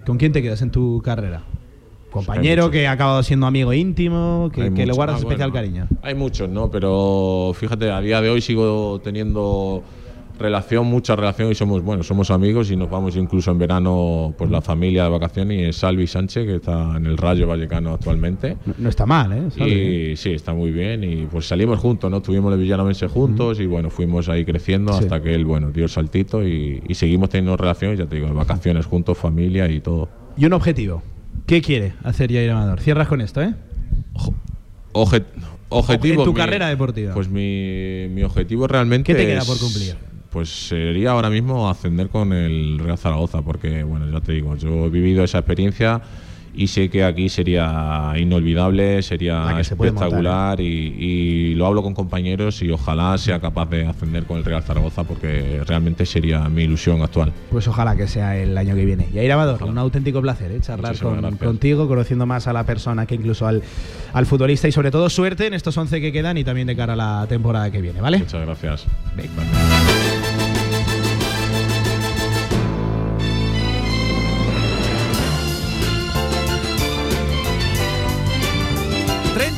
[0.06, 1.44] ¿Con quién te quedas en tu carrera?
[2.12, 5.88] Compañero que ha acabado siendo amigo íntimo, que, que le guardas Ah, especial bueno, cariño.
[6.02, 6.72] Hay muchos, ¿no?
[6.72, 9.84] Pero fíjate, a día de hoy sigo teniendo
[10.40, 14.50] relación, mucha relación y somos, bueno, somos amigos y nos vamos incluso en verano, pues
[14.50, 18.58] la familia de vacaciones y es Salvi Sánchez, que está en el Rayo Vallecano actualmente.
[18.66, 19.44] No, no está mal, ¿eh?
[19.56, 20.12] Salvi, ¿eh?
[20.14, 22.22] Y sí, está muy bien y pues salimos juntos, ¿no?
[22.22, 25.04] Tuvimos el Villanovense juntos y bueno, fuimos ahí creciendo Sí.
[25.04, 28.34] hasta que él, bueno, dio el saltito y, y seguimos teniendo relaciones, ya te digo,
[28.34, 30.10] vacaciones juntos, familia y todo.
[30.38, 31.04] Y un objetivo.
[31.46, 32.80] ¿Qué quiere hacer Jair Amador?
[32.80, 33.54] Cierras con esto, ¿eh?
[34.94, 35.24] Oje-
[35.70, 36.22] objetivo.
[36.24, 37.14] En tu mi- carrera deportiva.
[37.14, 39.14] Pues mi, mi objetivo realmente.
[39.14, 39.96] ¿Qué te queda por cumplir?
[40.32, 44.86] Pues sería ahora mismo ascender con el Real Zaragoza, porque, bueno, ya te digo, yo
[44.86, 46.02] he vivido esa experiencia
[46.52, 52.70] y sé que aquí sería inolvidable, sería espectacular y, y lo hablo con compañeros y
[52.72, 57.32] ojalá sea capaz de ascender con el Real Zaragoza, porque realmente sería mi ilusión actual.
[57.52, 59.08] Pues ojalá que sea el año que viene.
[59.14, 59.72] Jair Amador, Ojalá.
[59.72, 60.60] un auténtico placer ¿eh?
[60.60, 63.62] charlar con- contigo, conociendo más a la persona que incluso al,
[64.14, 66.94] al futbolista y sobre todo suerte en estos 11 que quedan y también de cara
[66.94, 68.18] a la temporada que viene, ¿vale?
[68.18, 68.86] Muchas gracias.
[69.16, 69.30] Venga.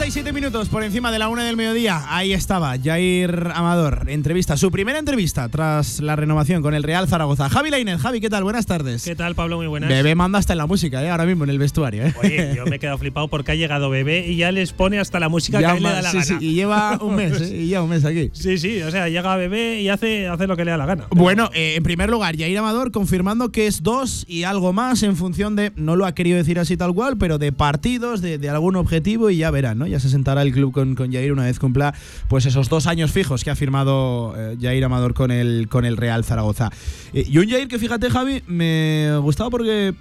[0.02, 2.04] 37 minutos por encima de la una del mediodía.
[2.08, 4.06] Ahí estaba Jair Amador.
[4.08, 7.50] Entrevista, su primera entrevista tras la renovación con el Real Zaragoza.
[7.50, 8.02] Javi Lainez.
[8.02, 8.44] Javi, ¿qué tal?
[8.44, 9.04] Buenas tardes.
[9.04, 9.58] ¿Qué tal, Pablo?
[9.58, 9.90] Muy buenas.
[9.90, 11.10] Bebé manda hasta en la música, ¿eh?
[11.12, 12.04] ahora mismo en el vestuario.
[12.04, 12.16] ¿eh?
[12.20, 15.20] Oye, yo me he quedado flipado porque ha llegado Bebé y ya les pone hasta
[15.20, 16.26] la música que a él le da la sí, gana.
[16.26, 17.58] sí, y lleva un mes, ¿eh?
[17.58, 18.32] y lleva un mes aquí.
[18.34, 21.06] Sí, sí, o sea, llega Bebé y hace, hace lo que le da la gana.
[21.12, 25.16] Bueno, eh, en primer lugar, Jair Amador confirmando que es dos y algo más en
[25.16, 28.50] función de, no lo ha querido decir así tal cual, pero de partidos, de, de
[28.50, 29.91] algún objetivo y ya verán, ¿no?
[29.92, 31.94] Ya se sentará el club con, Jair una vez cumpla
[32.30, 35.98] pues esos dos años fijos que ha firmado eh, Jair Amador con el, con el
[35.98, 36.70] Real Zaragoza.
[37.14, 39.94] Eh, y un Jair que, fíjate, Javi, me gustaba porque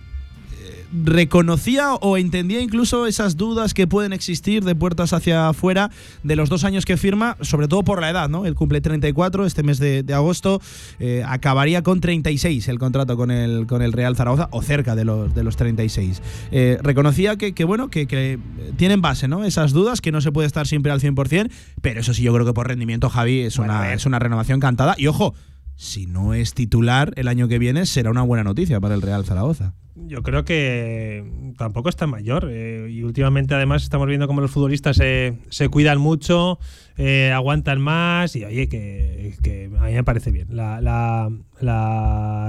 [0.93, 5.91] reconocía o entendía incluso esas dudas que pueden existir de puertas hacia afuera
[6.23, 8.47] de los dos años que firma, sobre todo por la edad, ¿no?
[8.47, 10.61] Él cumple 34 este mes de, de agosto,
[10.99, 15.05] eh, acabaría con 36 el contrato con el, con el Real Zaragoza, o cerca de
[15.05, 16.23] los, de los 36.
[16.51, 18.39] Eh, reconocía que, que, bueno, que, que
[18.77, 19.45] tienen base, ¿no?
[19.45, 21.51] Esas dudas, que no se puede estar siempre al 100%,
[21.81, 24.61] pero eso sí, yo creo que por rendimiento, Javi, es, Bueno, una, es una renovación
[24.61, 24.95] cantada.
[24.99, 25.35] Y ojo,
[25.81, 29.25] si no es titular el año que viene, será una buena noticia para el Real
[29.25, 29.73] Zaragoza.
[29.95, 31.25] Yo creo que
[31.57, 32.49] tampoco es tan mayor.
[32.51, 36.59] eh, y últimamente, además, estamos viendo cómo los futbolistas se, cuidan mucho,
[36.99, 38.37] eh, aguantan más.
[38.37, 41.31] Y oye, que, a mí me parece bien la,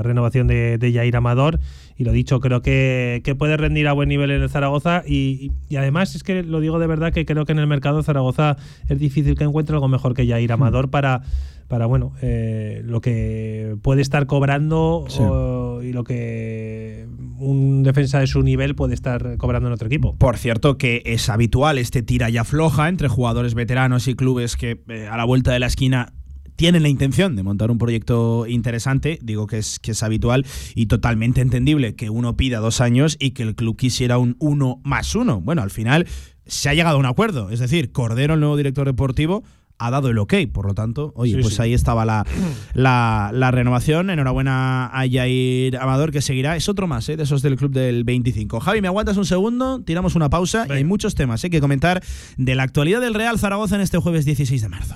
[0.03, 1.61] renovación de, de Jair Amador.
[1.95, 5.03] Y lo dicho, creo que, puede rendir a buen nivel en el Zaragoza.
[5.07, 8.03] Y, además, es que lo digo de verdad que creo que en el mercado de
[8.03, 8.57] Zaragoza
[8.89, 11.21] es difícil que encuentre algo mejor que Jair Amador para.
[11.71, 15.19] Para bueno, eh, lo que puede estar cobrando Sí.
[15.21, 17.07] o- y lo que
[17.39, 20.17] un defensa de su nivel puede estar cobrando en otro equipo.
[20.17, 24.81] Por cierto, que es habitual este tira y afloja entre jugadores veteranos y clubes que
[24.89, 26.11] eh, a la vuelta de la esquina
[26.57, 30.87] tienen la intención de montar un proyecto interesante, digo que es, que es habitual y
[30.87, 35.15] totalmente entendible que uno pida dos años y que el club quisiera un uno más
[35.15, 35.39] uno.
[35.39, 36.05] Bueno, al final
[36.45, 39.43] se ha llegado a un acuerdo, es decir, Cordero, el nuevo director deportivo,
[39.85, 41.61] ha dado el ok, por lo tanto, oye, Sí, pues sí.
[41.61, 42.25] ahí estaba la,
[42.73, 44.09] la, la renovación.
[44.09, 46.55] Enhorabuena a Jair Amador, que seguirá.
[46.55, 47.17] Es otro más, ¿eh?
[47.17, 48.59] de esos del club del 25.
[48.59, 49.81] Javi, ¿me aguantas un segundo?
[49.81, 51.49] Tiramos una pausa y hay muchos temas ¿eh?
[51.49, 52.01] que comentar
[52.37, 54.95] de la actualidad del Real Zaragoza en este jueves 16 de marzo.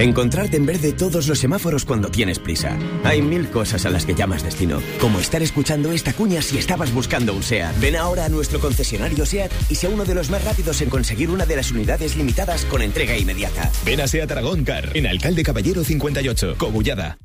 [0.00, 2.74] Encontrarte en verde todos los semáforos cuando tienes prisa.
[3.04, 6.94] Hay mil cosas a las que llamas destino, como estar escuchando esta cuña si estabas
[6.94, 7.78] buscando un SEAT.
[7.80, 11.28] Ven ahora a nuestro concesionario SEAT y sea uno de los más rápidos en conseguir
[11.28, 13.70] una de las unidades limitadas con entrega inmediata.
[13.84, 17.18] Ven a SEAT Aragón Car, en Alcalde Caballero 58, Cogullada.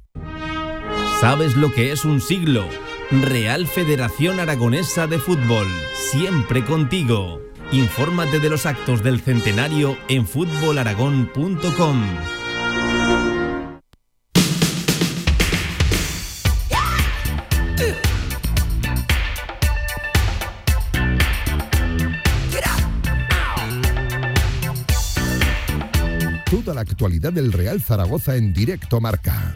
[1.22, 2.68] ¿Sabes lo que es un siglo?
[3.10, 5.68] Real Federación Aragonesa de Fútbol,
[6.12, 7.40] siempre contigo.
[7.72, 12.04] Infórmate de los actos del centenario en fútbolaragón.com.
[26.65, 29.56] Toda la actualidad del Real Zaragoza en directo marca.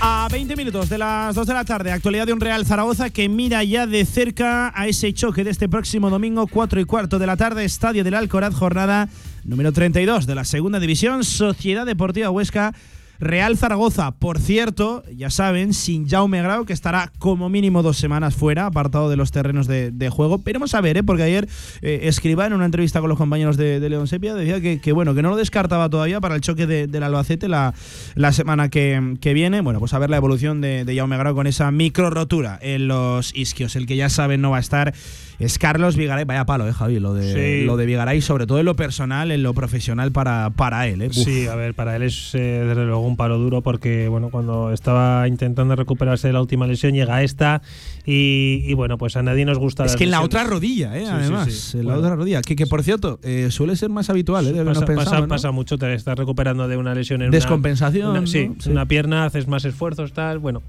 [0.00, 3.28] A 20 minutos de las 2 de la tarde, actualidad de un Real Zaragoza que
[3.28, 7.28] mira ya de cerca a ese choque de este próximo domingo, 4 y cuarto de
[7.28, 9.08] la tarde, Estadio del Alcoraz, jornada
[9.44, 12.74] número 32 de la Segunda División, Sociedad Deportiva Huesca.
[13.20, 18.34] Real Zaragoza, por cierto, ya saben, sin Jaume Grau, que estará como mínimo dos semanas
[18.36, 20.38] fuera, apartado de los terrenos de, de juego.
[20.38, 21.02] Pero vamos a ver, ¿eh?
[21.02, 21.48] porque ayer
[21.82, 24.92] eh, Escriba, en una entrevista con los compañeros de, de León Sepia, decía que, que,
[24.92, 27.74] bueno, que no lo descartaba todavía para el choque de, del Albacete la,
[28.14, 29.60] la semana que, que, viene.
[29.62, 32.86] Bueno, pues a ver la evolución de, de Jaume Grau con esa micro rotura en
[32.88, 33.74] los isquios.
[33.74, 34.94] El que ya saben no va a estar
[35.38, 36.24] es Carlos Vigaray.
[36.24, 37.64] Vaya palo, eh, Javi, lo de, Sí.
[37.64, 41.02] lo de Vigaray, sobre todo en lo personal, en lo profesional para, para él.
[41.02, 41.10] Eh.
[41.12, 44.72] Sí, a ver, para él es eh, desde luego un palo duro porque, bueno, cuando
[44.72, 47.62] estaba intentando recuperarse de la última lesión, llega esta
[48.06, 49.84] y, y, bueno, pues a nadie nos gusta.
[49.84, 50.36] Es que en la lesiones.
[50.42, 51.00] otra rodilla, ¿eh?
[51.00, 51.52] Sí, sí, además.
[51.52, 51.78] sí.
[51.78, 52.06] En la Bueno.
[52.06, 52.42] otra rodilla.
[52.42, 54.52] Que, que por cierto, eh, suele ser más habitual, ¿eh?
[54.52, 55.28] de Pasa, uno pensaba, pasa- ¿no?
[55.28, 58.26] pasa mucho, te estás recuperando de una lesión en una- Descompensación, una- ¿no?
[58.26, 58.70] sí, Sí.
[58.70, 60.38] una pierna, haces más esfuerzos, tal.
[60.38, 60.62] Bueno,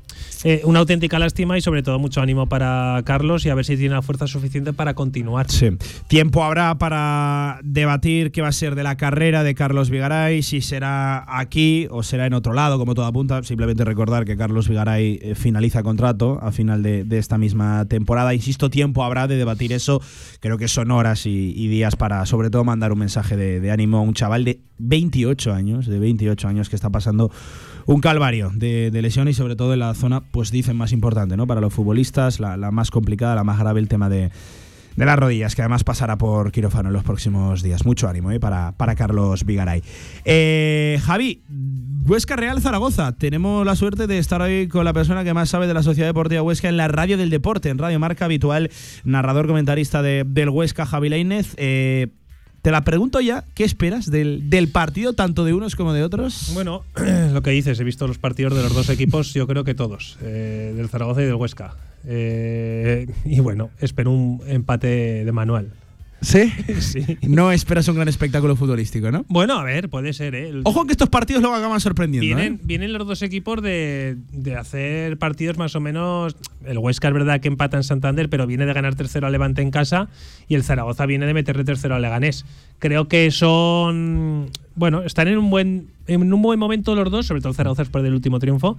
[0.44, 3.78] eh, una auténtica lástima y sobre todo mucho ánimo para Carlos y a ver si
[3.78, 5.50] tiene la fuerza suficiente para continuar.
[5.50, 5.70] Sí.
[6.08, 10.62] Tiempo habrá para debatir qué va a ser de la carrera de Carlos Vigaray, si
[10.62, 13.44] será aquí o será en otro lado, como todo apunta.
[13.44, 18.34] Simplemente recordar que Carlos Vigaray eh, finaliza contrato a final de, esta misma temporada.
[18.34, 20.02] Insisto, tiempo habrá de debatir eso.
[20.40, 24.02] Creo que son horas y, días para, sobre todo, mandar un mensaje de, ánimo a
[24.02, 27.32] un chaval de 28 años, de 28 años que está pasando
[27.86, 31.36] un calvario de, de lesión y sobre todo en la zona, pues dicen más importante,
[31.36, 31.48] ¿no?
[31.48, 34.32] Para los futbolistas, la más complicada, la más grave, el tema de,
[35.00, 37.86] de las rodillas, que además pasará por quirófano en los próximos días.
[37.86, 38.40] Mucho ánimo ¿eh?
[38.42, 39.82] para, para Carlos Vigaray.
[40.26, 41.42] Eh, Javi,
[42.06, 43.14] Huesca Real Zaragoza.
[43.14, 46.10] Tenemos la suerte de estar hoy con la persona que más sabe de la Sociedad
[46.10, 48.72] Deportiva Huesca en la radio del deporte, en Radio Marca Habitual,
[49.06, 51.54] narrador comentarista de, del Huesca, Javi Lainez.
[51.56, 52.08] Eh,
[52.62, 56.52] te la pregunto ya, ¿qué esperas del, del partido, tanto de unos como de otros?
[56.54, 56.84] Bueno,
[57.34, 60.18] lo que dices, he visto los partidos de los dos equipos, yo creo que todos,
[60.22, 61.78] eh, del Zaragoza y del Huesca.
[62.06, 65.72] Eh, y bueno, espero un empate de manual.
[66.22, 66.52] ¿Sí?
[66.80, 67.18] Sí.
[67.22, 69.26] No esperas un gran espectáculo futbolístico, ¿no?
[69.30, 70.50] Bueno, a ver, puede ser, ¿eh?
[70.50, 72.26] El- Ojo que estos partidos luego acaban sorprendiendo.
[72.26, 72.60] Vienen, ¿eh?
[72.62, 76.36] vienen los dos equipos de, de hacer partidos más o menos.
[76.66, 79.62] El Huesca es verdad que empata en Santander, pero viene de ganar tercero a Levante
[79.62, 80.10] en casa
[80.50, 82.46] y el Zaragoza viene de meterle tercero a Leganés.
[82.80, 84.50] Creo que son.
[84.76, 87.84] Bueno, están en un buen en un buen momento los dos, sobre todo el Zaragoza
[87.84, 88.78] después del último triunfo.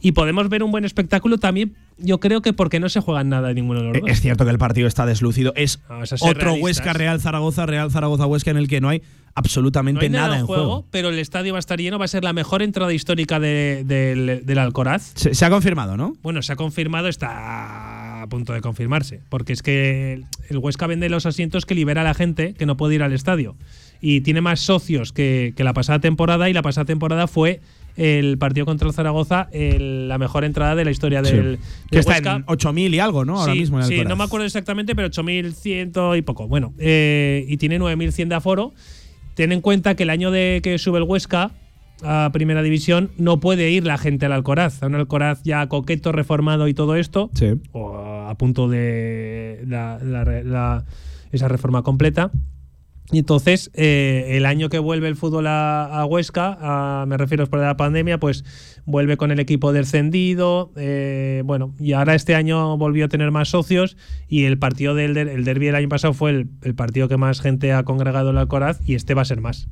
[0.00, 3.48] Y podemos ver un buen espectáculo también, yo creo que porque no se juegan nada
[3.48, 4.10] de ninguno de los dos.
[4.10, 5.52] Es cierto que el partido está deslucido.
[5.56, 5.80] Es
[6.20, 6.62] otro realistas.
[6.62, 9.02] Huesca Real Zaragoza, Real Zaragoza Huesca en el que no hay
[9.34, 10.84] absolutamente No hay nada, nada en juego.
[10.90, 13.82] pero el estadio va a estar lleno, va a ser la mejor entrada histórica de-
[13.86, 15.12] del, del Alcoraz.
[15.14, 16.14] Se, se ha confirmado, ¿no?
[16.22, 19.20] Bueno, se ha confirmado, está a punto de confirmarse.
[19.30, 22.66] Porque es que el- el Huesca vende los asientos que libera a la gente que
[22.66, 23.56] no puede ir al estadio.
[24.02, 26.50] Y tiene más socios que, que la pasada temporada.
[26.50, 27.60] Y la pasada temporada fue
[27.96, 31.36] el partido contra el Zaragoza el- la mejor entrada de la historia Sí.
[31.36, 32.34] del, Que del está Huesca.
[32.36, 33.38] en 8.000 y algo, ¿no?
[33.38, 36.48] Ahora sí, mismo en sí, no me acuerdo exactamente, pero 8.100 y poco.
[36.48, 38.72] Bueno, eh, y tiene 9.100 de aforo.
[39.34, 41.52] Ten en cuenta que el año de que sube el Huesca
[42.02, 44.82] a Primera División no puede ir la gente al Alcoraz.
[44.82, 47.52] A un Alcoraz ya coqueto, reformado y todo esto, Sí.
[47.72, 47.94] o
[48.28, 50.84] a punto de la- la re- la-
[51.30, 52.30] esa reforma completa.
[53.10, 57.42] Y entonces, eh, el año que vuelve el fútbol a, a Huesca, a- me refiero
[57.42, 58.44] después de la pandemia, pues
[58.86, 60.72] vuelve con el equipo descendido.
[60.76, 63.96] eh, bueno, y ahora este año volvió a tener más socios.
[64.28, 67.16] Y el partido del der- el derby del año pasado fue el, el partido que
[67.18, 68.78] más gente ha congregado en el Alcoraz.
[68.86, 69.68] Y este va a ser más.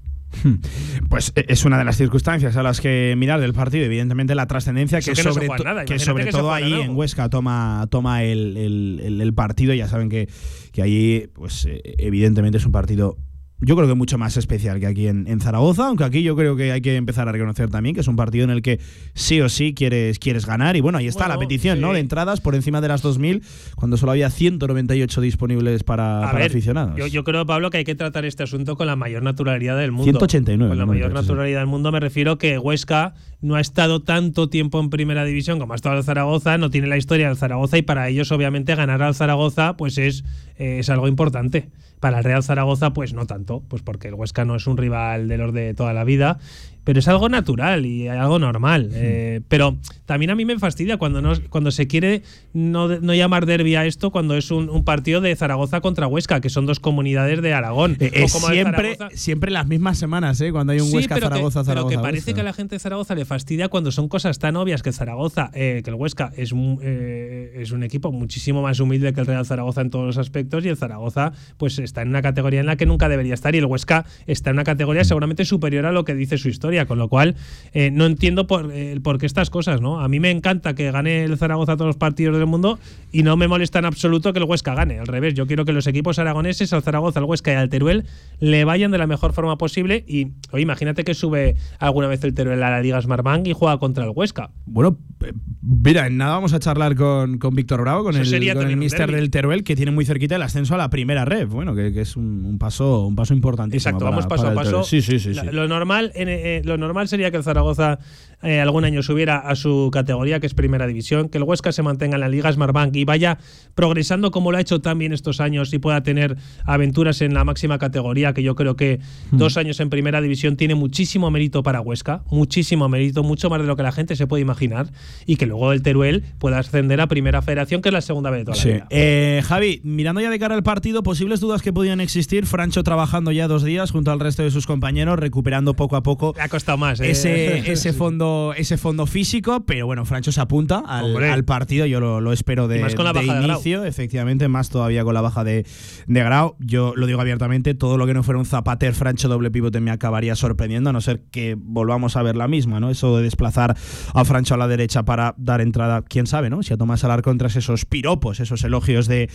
[1.08, 4.46] Pues eh, es una de las circunstancias a las que mirar del partido, evidentemente la
[4.46, 8.22] trascendencia que, que no sobre, nada, que sobre que todo ahí en Huesca toma, toma
[8.22, 9.74] el, el- el- el partido.
[9.74, 10.28] Ya saben que,
[10.72, 11.66] que allí, pues
[11.98, 13.16] evidentemente es un partido.
[13.62, 16.56] Yo creo que mucho más especial que aquí en, en Zaragoza, aunque aquí yo creo
[16.56, 18.80] que hay que empezar a reconocer también que es un partido en el que
[19.14, 20.76] sí o sí quieres, quieres ganar.
[20.76, 21.92] Y bueno, ahí está Bueno, la petición, ¿no?
[21.92, 23.42] De entradas por encima de las 2.000,
[23.76, 26.96] cuando solo había 198 disponibles para, para ver, aficionados.
[26.96, 29.92] Yo, yo creo, Pablo, que hay que tratar este asunto con la mayor naturalidad del
[29.92, 30.04] mundo.
[30.04, 31.22] 189, Con la mayor 98, sí.
[31.22, 35.58] naturalidad del mundo me refiero que Huesca no ha estado tanto tiempo en primera división
[35.58, 38.74] como ha estado el Zaragoza, no tiene la historia del Zaragoza y para ellos, obviamente,
[38.74, 40.24] ganar al Zaragoza pues es,
[40.58, 41.68] eh, es algo importante.
[42.00, 45.28] Para el Real Zaragoza, pues no tanto, pues porque el Huesca no es un rival
[45.28, 46.38] de los de toda la vida.
[46.84, 48.90] Pero es algo natural y algo normal.
[48.92, 49.76] Eh, pero
[50.06, 52.22] también a mí me fastidia cuando, no, cuando se quiere
[52.52, 56.40] no, no llamar derbi a esto cuando es un, un partido de Zaragoza contra Huesca,
[56.40, 57.96] que son dos comunidades de Aragón.
[58.00, 60.50] Eh, es siempre, Zaragoza- siempre las mismas semanas, ¿eh?
[60.52, 63.14] Cuando hay un Sí, Huesca pero pero que parece que a la gente de Zaragoza
[63.14, 66.52] le fastidia cuando son cosas tan obvias que el Zaragoza, eh, que el Huesca es,
[66.82, 70.64] eh, es un equipo muchísimo más humilde que el Real Zaragoza en todos los aspectos
[70.64, 73.58] y el Zaragoza pues está en una categoría en la que nunca debería estar y
[73.58, 76.98] el Huesca está en una categoría seguramente superior a lo que dice su historia, con
[76.98, 77.36] lo cual
[77.72, 80.00] eh, no entiendo por, eh, por qué estas cosas, ¿no?
[80.00, 82.78] A mí me encanta que gane el Zaragoza todos los partidos del mundo
[83.12, 85.72] y no me molesta en absoluto que el Huesca gane, al revés, yo quiero que
[85.72, 88.04] los equipos aragoneses, al Zaragoza, al Huesca y al Teruel
[88.38, 92.34] le vayan de la mejor forma posible y, oye, imagínate que sube alguna vez el
[92.34, 94.50] Teruel a la Liga Smartbank y juega contra el Huesca.
[94.66, 98.54] Bueno, eh, mira, en nada vamos a charlar con, con Víctor Bravo, con Eso el,
[98.54, 101.46] con el mister del Teruel, que tiene muy cerquita el ascenso a la primera red.
[101.48, 103.78] Bueno, que, que es un, un paso un paso importantísimo.
[103.78, 104.82] Exacto, para- vamos paso a paso.
[104.84, 105.34] Sí, sí, sí.
[105.34, 105.48] La- sí.
[105.52, 107.98] Lo, normal, en- eh, lo normal sería que el Zaragoza
[108.42, 111.82] eh, algún año subiera a su categoría, que es Primera División, que el Huesca se
[111.82, 113.38] mantenga en la Liga Smartbank y vaya
[113.74, 117.78] progresando como lo ha hecho también estos años y pueda tener aventuras en la máxima
[117.78, 119.38] categoría, que yo creo que Hmm.
[119.38, 123.66] dos años en Primera División tiene muchísimo mérito para Huesca, muchísimo mérito, mucho más de
[123.66, 124.86] lo que la gente se puede imaginar,
[125.26, 128.40] y que luego el Teruel pueda ascender a Primera Federación, que es la segunda vez
[128.40, 128.68] de toda la Sí.
[128.70, 128.86] vida.
[128.90, 132.46] Eh, Javi, mirando ya de cara al partido, posibles dudas que podían existir.
[132.46, 136.32] Francho trabajando ya dos días junto al resto de sus compañeros, recuperando poco a poco
[136.36, 137.10] Le ha costado más, ¿eh?
[137.10, 142.20] ese, ese fondo ese fondo físico, pero bueno, Francho se apunta al, partido, yo lo,
[142.20, 143.56] lo espero de, Y más con la de baja de Grau.
[143.56, 145.66] inicio, efectivamente, más todavía con la baja de,
[146.06, 146.56] de Grau.
[146.58, 149.90] Yo lo digo abiertamente, todo lo que no fuera un Zapater, Francho doble pivote me
[149.90, 152.90] acabaría sorprendiendo, a no ser que volvamos a ver la misma, ¿no?
[152.90, 153.76] Eso de desplazar
[154.14, 156.62] a Francho a la derecha para dar entrada, quién sabe, ¿no?
[156.62, 159.30] Si a Tomás Alarcón tras esos piropos, esos elogios de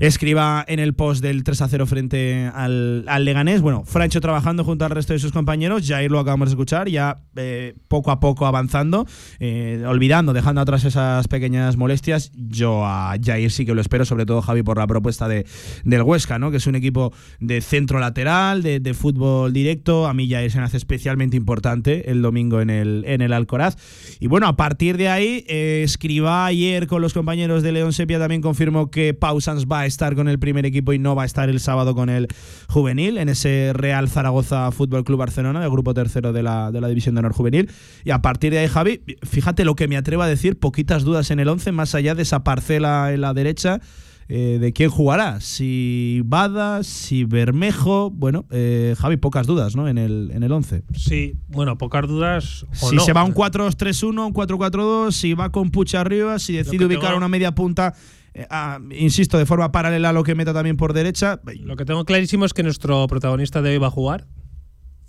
[0.00, 3.60] escriba en el post del 3 a 0 frente al, al Leganés.
[3.60, 7.18] Bueno, Francho trabajando junto al resto de sus compañeros, Jair lo acabamos de escuchar, ya
[7.36, 9.06] eh, poco a poco avanzando,
[9.38, 12.32] eh, olvidando, dejando atrás esas pequeñas molestias.
[12.34, 15.46] Yo a Jair sí que lo espero, sobre todo Javi por la propuesta de,
[15.84, 16.50] del Huesca, ¿no?
[16.50, 20.06] que es un equipo de centro lateral, de, fútbol directo.
[20.06, 23.76] A mí Jair se me hace especialmente importante el domingo en el, en el Alcoraz.
[24.20, 28.18] Y bueno, a partir de ahí, eh, escriba ayer con los compañeros de León Sepia
[28.18, 31.26] también confirmó que Pausans va a estar con el primer equipo y no va a
[31.26, 32.28] estar el sábado con el
[32.68, 36.88] juvenil en ese Real Zaragoza Fútbol Club Barcelona, del grupo tercero de la, de la
[36.88, 37.70] División de Honor Juvenil.
[38.04, 41.30] Y a partir de ahí, Javi, fíjate lo que me atrevo a decir, poquitas dudas
[41.30, 43.80] en el 11, más allá de esa parcela en la derecha.
[44.28, 49.86] eh, de quién jugará, si Bada, si Bermejo, bueno, eh, Javi, pocas dudas, ¿no?
[49.86, 50.82] En el, en el 11.
[50.96, 52.66] Sí, bueno, pocas dudas.
[52.82, 53.02] O Si no.
[53.04, 57.18] se va un 4-3-1, un 4-4-2, si va con Pucha arriba, si decide ubicar tengo-
[57.18, 57.94] una media punta,
[58.34, 61.40] eh, ah, insisto, de forma paralela a lo que meta también por derecha.
[61.62, 64.26] Lo que tengo clarísimo es que nuestro protagonista de hoy va a jugar.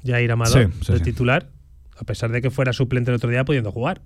[0.06, 1.04] Jair Amador, Sí, sí, el sí.
[1.06, 1.50] titular.
[2.00, 4.02] A pesar de que fuera suplente el otro día pudiendo jugar.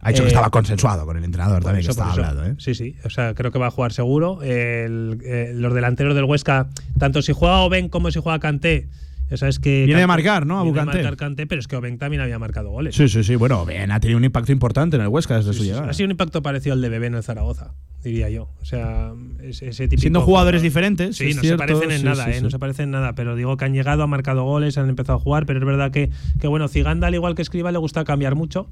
[0.00, 2.44] Ha dicho Eh, que estaba consensuado con el entrenador también, eso, que estaba hablado.
[2.44, 2.54] ¿eh?
[2.58, 2.96] Sí, sí.
[3.04, 4.42] O sea, creo que va a jugar seguro.
[4.42, 6.68] El- eh, los delanteros del Huesca,
[6.98, 8.88] tanto si juega Oben como si juega Kanté,
[9.34, 9.84] ya sabes que.
[9.86, 10.58] Viene de marcar, ¿no?
[10.58, 11.02] Abu viene de Kanté.
[11.02, 12.94] marcar Kanté, pero es que Oben también había marcado goles.
[12.94, 13.36] Sí, sí, sí.
[13.36, 15.90] Bueno, bien, ha tenido un impacto importante en el Huesca desde Sí, su llegada.
[15.90, 18.48] Ha sido un impacto parecido al de Bebé en el Zaragoza, diría yo.
[18.60, 19.12] O sea,
[19.42, 22.24] es- ese típico Siendo jugadores jugador- diferentes, Sí, no cierto, se parecen en sí, nada,
[22.26, 22.40] sí, ¿eh?
[22.40, 25.18] No se parecen en nada, pero digo que han llegado, han marcado goles, han empezado
[25.18, 26.10] a jugar, pero es verdad que,
[26.40, 28.68] que bueno, Ziganda, al igual que Escriba, le gusta cambiar mucho.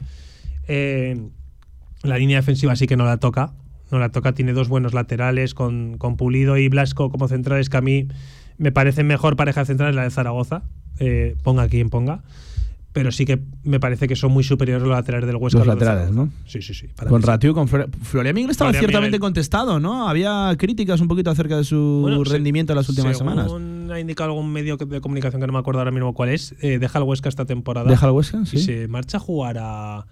[0.69, 1.21] Eh,
[2.03, 3.53] la línea defensiva sí que no la toca.
[3.91, 7.77] No la toca, tiene dos buenos laterales con, con Pulido y Blasco como centrales que
[7.77, 8.09] a mí
[8.63, 10.63] me parecen mejor pareja central la de Zaragoza.
[10.99, 12.23] Eh, ponga quien ponga.
[12.93, 15.59] Pero sí que me parece que son muy superiores los laterales del Huesca.
[15.59, 16.11] Los laterales.
[16.13, 16.29] ¿no?
[16.47, 16.89] Sí, sí, sí.
[17.09, 17.23] Con.
[17.23, 19.21] Ratiu, con Flor Florian Miguel estaba Florian ciertamente Miguel.
[19.21, 20.07] contestado, ¿no?
[20.09, 23.91] Había críticas un poquito acerca de su Bueno, rendimiento en las últimas según semanas.
[23.93, 26.79] ha indicado algún medio de comunicación que no me acuerdo ahora mismo cuál es, eh,
[26.79, 27.89] deja el Huesca esta temporada.
[27.89, 28.45] ¿Deja el Huesca?
[28.45, 28.59] Sí.
[28.59, 30.07] Y se marcha a jugar a.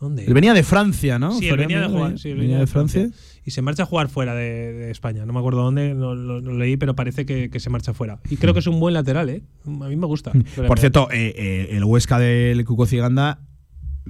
[0.00, 0.24] ¿Dónde?
[0.24, 1.32] Él venía de Francia, ¿no?
[1.38, 2.18] Sí, él venía de jugar.
[2.18, 3.10] sí, él venía de Francia.
[3.44, 5.26] Y se marcha a jugar fuera de, de España.
[5.26, 8.20] No me acuerdo dónde, no, lo, lo leí, pero parece que, que se marcha fuera.
[8.30, 9.42] Y creo que es un buen lateral, ¿eh?
[9.66, 10.32] A mí me gusta.
[10.66, 13.40] Por cierto, eh, eh, el Huesca del Cuco Ciganda,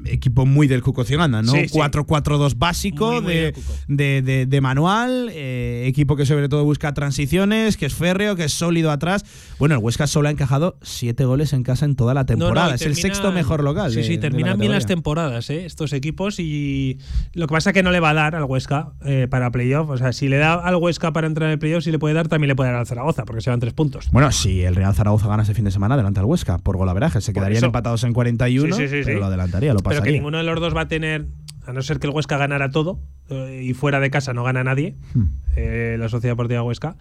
[0.07, 1.43] equipo muy del Cuco ¿no?
[1.53, 1.79] Sí, sí.
[1.79, 3.55] 4-4-2 básico Muy, de,
[3.89, 8.45] de, de- de manual, eh, equipo que sobre todo busca transiciones, que es férreo, que
[8.45, 9.25] es sólido atrás.
[9.59, 12.39] Bueno, el Huesca solo ha encajado 7 goles en casa en toda la No, no,
[12.47, 12.75] temporada.
[12.75, 13.93] es el sexto mejor local.
[13.93, 15.65] Sí, sí, la terminan bien las temporadas, ¿eh?
[15.67, 16.39] estos equipos.
[16.39, 16.99] Y
[17.35, 19.91] lo que pasa es que no le va a dar al Huesca eh, para playoff.
[19.91, 22.15] O sea, si le da al Huesca para entrar en el playoff, si le puede
[22.15, 24.09] dar, también le puede dar al Zaragoza, porque se van tres puntos.
[24.13, 27.21] Bueno, si el Real Zaragoza gana este fin de semana, adelanta al Huesca por golaveraje.
[27.21, 27.67] Se Por quedarían eso.
[27.67, 30.13] empatados en 41, Sí, pero lo adelantaría, lo Pero pasaría.
[30.13, 31.27] que ninguno de los dos va a tener,
[31.67, 32.99] a no ser que el Huesca ganara todo,
[33.31, 35.25] eh, y fuera de casa no gana nadie, Hmm.
[35.57, 36.97] eh, la Sociedad Deportiva Huesca.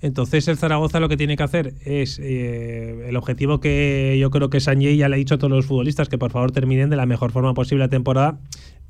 [0.00, 4.50] Entonces el Zaragoza lo que tiene que hacer es eh, el objetivo que yo creo
[4.50, 6.96] que Sanjay ya le ha dicho a todos los futbolistas que por favor terminen de
[6.96, 8.38] la mejor forma posible la temporada.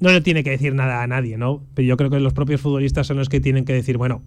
[0.01, 1.63] No le tiene que decir nada a nadie, ¿no?
[1.75, 4.23] Pero yo creo que los propios futbolistas son los que tienen que decir, bueno,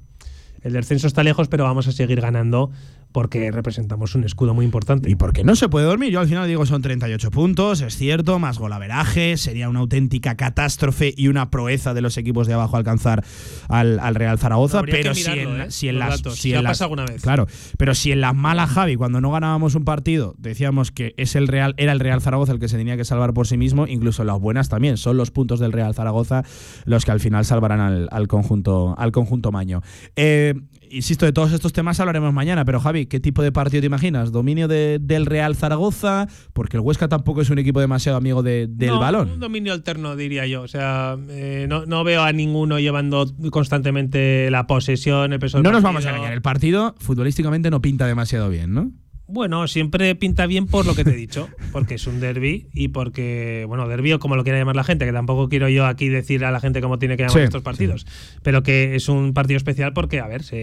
[0.62, 2.72] el descenso está lejos, pero vamos a seguir ganando
[3.12, 5.10] porque representamos un escudo muy importante.
[5.10, 6.12] Y porque no se puede dormir.
[6.12, 9.38] Yo al final digo son 38 puntos, es cierto, más golaveraje.
[9.38, 13.24] Sería una auténtica catástrofe y una proeza de los equipos de abajo alcanzar
[13.70, 14.82] al, al Real Zaragoza.
[14.84, 15.66] Pero si en, ¿eh?
[15.72, 16.22] si en las.
[16.22, 17.22] Si en las- alguna vez.
[17.22, 17.48] Claro,
[17.78, 21.48] pero si en las malas, Javi, cuando no ganábamos un partido, decíamos que es el
[21.48, 24.22] Real, era el Real Zaragoza el que se tenía que salvar por sí mismo, incluso
[24.24, 24.98] en las buenas también.
[24.98, 26.44] Son los puntos del Real Zaragoza
[26.86, 29.82] los que al final salvarán al, al conjunto, al conjunto maño.
[30.16, 30.54] Eh,
[30.92, 34.32] insisto, de todos estos temas hablaremos mañana, pero Javi, ¿qué tipo de partido te imaginas?
[34.32, 36.28] ¿Dominio de- del Real Zaragoza?
[36.54, 39.30] Porque el Huesca tampoco es un equipo demasiado amigo de- del No, balón.
[39.32, 40.62] Un dominio alterno, diría yo.
[40.62, 45.64] O sea, eh, no, no veo a ninguno llevando constantemente la posesión, el peso del
[45.64, 48.92] No nos vamos a engañar, el partido futbolísticamente no pinta demasiado bien, ¿no?
[49.30, 52.88] Bueno, siempre pinta bien por lo que te he dicho, porque es un derby y
[52.88, 56.08] porque, bueno, derbi o como lo quiera llamar la gente, que tampoco quiero yo aquí
[56.08, 58.06] decir a la gente cómo tiene que llamar Sí, estos partidos,
[58.42, 60.56] pero que es un partido especial porque, a ver, se,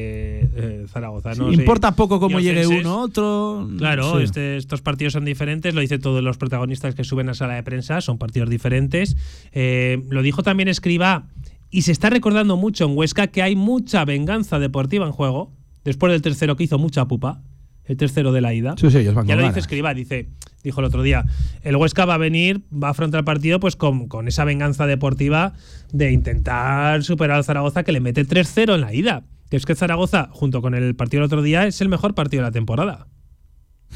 [0.56, 3.68] eh, Zaragoza no Sí, importa poco cómo llegue uno, otro.
[3.76, 7.56] Claro, este- estos partidos son diferentes, lo dicen todos los protagonistas que suben a sala
[7.56, 9.16] de prensa, son partidos diferentes.
[9.52, 11.26] Eh, lo dijo también Escriba
[11.70, 15.52] y se está recordando mucho en Huesca que hay mucha venganza deportiva en juego,
[15.84, 17.42] después del tercero que hizo mucha pupa,
[17.86, 18.74] el tercero de la ida.
[18.78, 19.60] Sí, sí, ellos van ya con lo dice.
[19.60, 20.28] Escriba, dice,
[20.62, 21.24] dijo el otro día,
[21.62, 24.86] el Huesca va a venir, va a afrontar el partido pues con, con esa venganza
[24.86, 25.52] deportiva
[25.92, 29.24] de intentar superar al Zaragoza que le mete 3-0 en la ida.
[29.50, 32.42] Que es que Zaragoza, junto con el partido del otro día, es el mejor partido
[32.42, 33.06] de la temporada.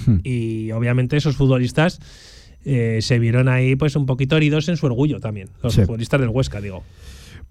[0.07, 0.18] Hmm.
[0.22, 1.99] Y obviamente esos futbolistas
[2.64, 5.49] eh, se vieron ahí pues un poquito heridos en su orgullo también.
[5.62, 5.80] Los Sí.
[5.80, 6.84] futbolistas del Huesca, digo.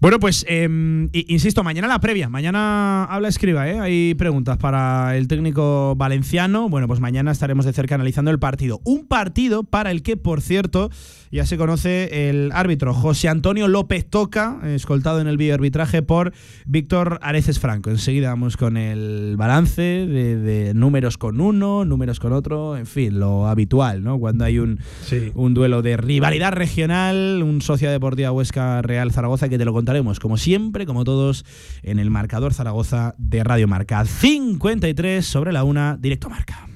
[0.00, 0.68] Bueno, pues eh,
[1.12, 2.28] i- insisto, mañana la previa.
[2.28, 3.80] Mañana habla escriba, ¿eh?
[3.80, 6.68] Hay preguntas para el técnico valenciano.
[6.68, 8.80] Bueno, pues mañana estaremos de cerca analizando el partido.
[8.84, 10.88] Un partido para el que, por cierto,
[11.32, 16.32] ya se conoce el árbitro José Antonio López Toca, escoltado en el videoarbitraje por
[16.64, 17.90] Víctor Areces Franco.
[17.90, 23.18] Enseguida vamos con el balance de, de números con uno, números con otro, en fin,
[23.18, 24.16] lo habitual, ¿no?
[24.20, 25.32] Cuando hay un, Sí.
[25.34, 30.20] un duelo de rivalidad regional, un socio deportiva Huesca Real Zaragoza, que te lo contaremos
[30.20, 31.46] como siempre, como todos,
[31.82, 34.04] en el marcador Zaragoza de Radio Marca.
[34.04, 36.68] 53 sobre la una, directo Marca.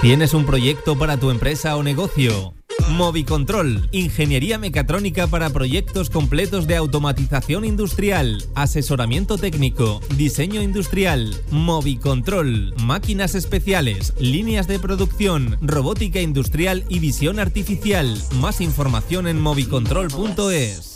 [0.00, 2.54] ¿Tienes un proyecto para tu empresa o negocio?
[2.88, 13.34] Movicontrol, ingeniería mecatrónica para proyectos completos de automatización industrial, asesoramiento técnico, diseño industrial, Movicontrol, máquinas
[13.34, 18.18] especiales, líneas de producción, robótica industrial y visión artificial.
[18.40, 20.91] Más información en movicontrol.es.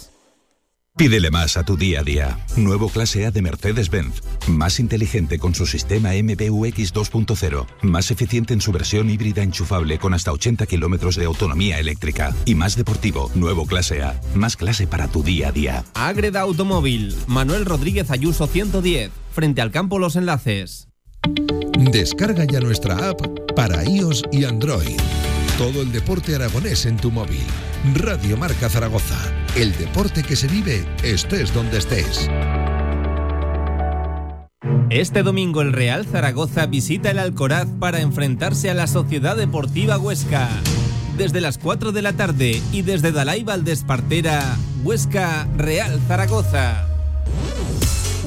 [0.97, 2.39] Pídele más a tu día a día.
[2.57, 4.23] Nuevo clase A de Mercedes-Benz.
[4.49, 7.67] Más inteligente con su sistema MBUX 2.0.
[7.83, 12.35] Más eficiente en su versión híbrida enchufable con hasta 80 kilómetros de autonomía eléctrica.
[12.47, 13.31] Y más deportivo.
[13.35, 14.19] Nuevo clase A.
[14.35, 15.85] Más clase para tu día a día.
[15.93, 20.89] Agreda Automóvil, Manuel Rodríguez Ayuso 110, frente al campo Los Enlaces.
[21.79, 23.21] Descarga ya nuestra app
[23.55, 24.97] para iOS y Android.
[25.59, 27.41] Todo el deporte aragonés en tu móvil.
[27.95, 29.17] Radio Marca Zaragoza.
[29.57, 32.29] El deporte que se vive estés donde estés.
[34.91, 40.51] Este domingo el Real Zaragoza visita el Alcoraz para enfrentarse a la Sociedad Deportiva Huesca.
[41.17, 46.96] Desde las 4 de la tarde y desde Dalai Valdespartera, Huesca Real Zaragoza.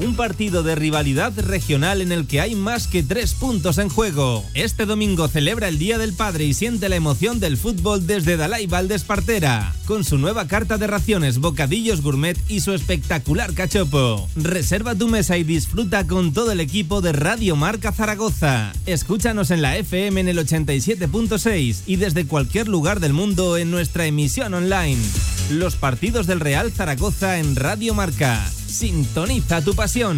[0.00, 4.42] Un partido de rivalidad regional en el que hay más que tres puntos en juego.
[4.54, 8.66] Este domingo celebra el Día del Padre y siente la emoción del fútbol desde Dalai
[8.66, 14.26] Valdespartera, con su nueva carta de raciones, bocadillos gourmet y su espectacular cachopo.
[14.36, 18.72] Reserva tu mesa y disfruta con todo el equipo de Radio Marca Zaragoza.
[18.86, 24.06] Escúchanos en la FM en el 87.6 y desde cualquier lugar del mundo en nuestra
[24.06, 25.02] emisión online.
[25.50, 28.50] Los partidos del Real Zaragoza en Radio Marca.
[28.70, 30.16] Sintoniza tu pasión.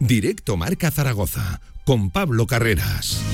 [0.00, 3.27] Directo Marca Zaragoza con Pablo Carreras.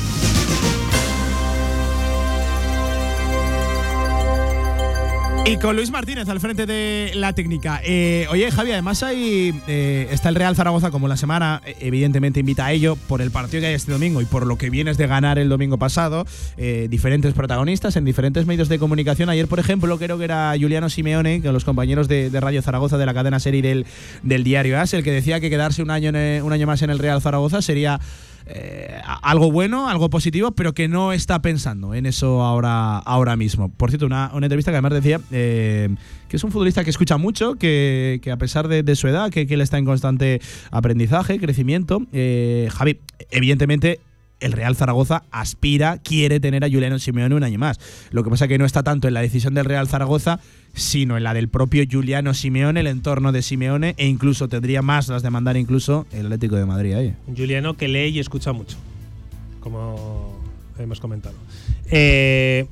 [5.47, 7.79] Y con Luis Martínez al frente de la técnica.
[7.85, 12.41] Eh, oye, Javi, además hay, eh, está el Real Zaragoza como la semana, eh, evidentemente
[12.41, 14.97] invita a ello por el partido que hay este domingo y por lo que vienes
[14.97, 16.25] de ganar el domingo pasado.
[16.89, 19.29] diferentes protagonistas en diferentes medios de comunicación.
[19.29, 23.05] Ayer, por ejemplo, creo que era Juliano Simeone, que los compañeros de, Radio Zaragoza de
[23.05, 23.85] la cadena serie del,
[24.23, 26.99] del diario AS, el que decía que quedarse un año, un año más en el
[26.99, 28.01] Real Zaragoza sería
[28.47, 33.71] eh, algo bueno, algo positivo, pero que no está pensando en eso ahora, ahora mismo.
[33.71, 35.89] Por cierto, una, una entrevista que además decía eh,
[36.29, 39.47] que es un futbolista que escucha mucho, que, a pesar de, de su edad, que,
[39.47, 40.41] que él está en constante
[40.71, 42.03] aprendizaje, crecimiento.
[42.13, 44.01] Eh, Javi, evidentemente
[44.45, 47.81] el Real Zaragoza aspira, quiere tener a Juliano Simeone un año más.
[48.11, 50.39] Lo que pasa que no está tanto en la decisión del Real Zaragoza,
[50.75, 55.09] sino en la del propio Juliano Simeone, el entorno de Simeone, e incluso tendría más
[55.09, 57.15] las de mandar incluso el Atlético de Madrid ahí.
[57.35, 58.77] Juliano que lee y escucha mucho,
[59.61, 60.39] como
[60.79, 61.37] hemos comentado.
[61.91, 62.67] Eh,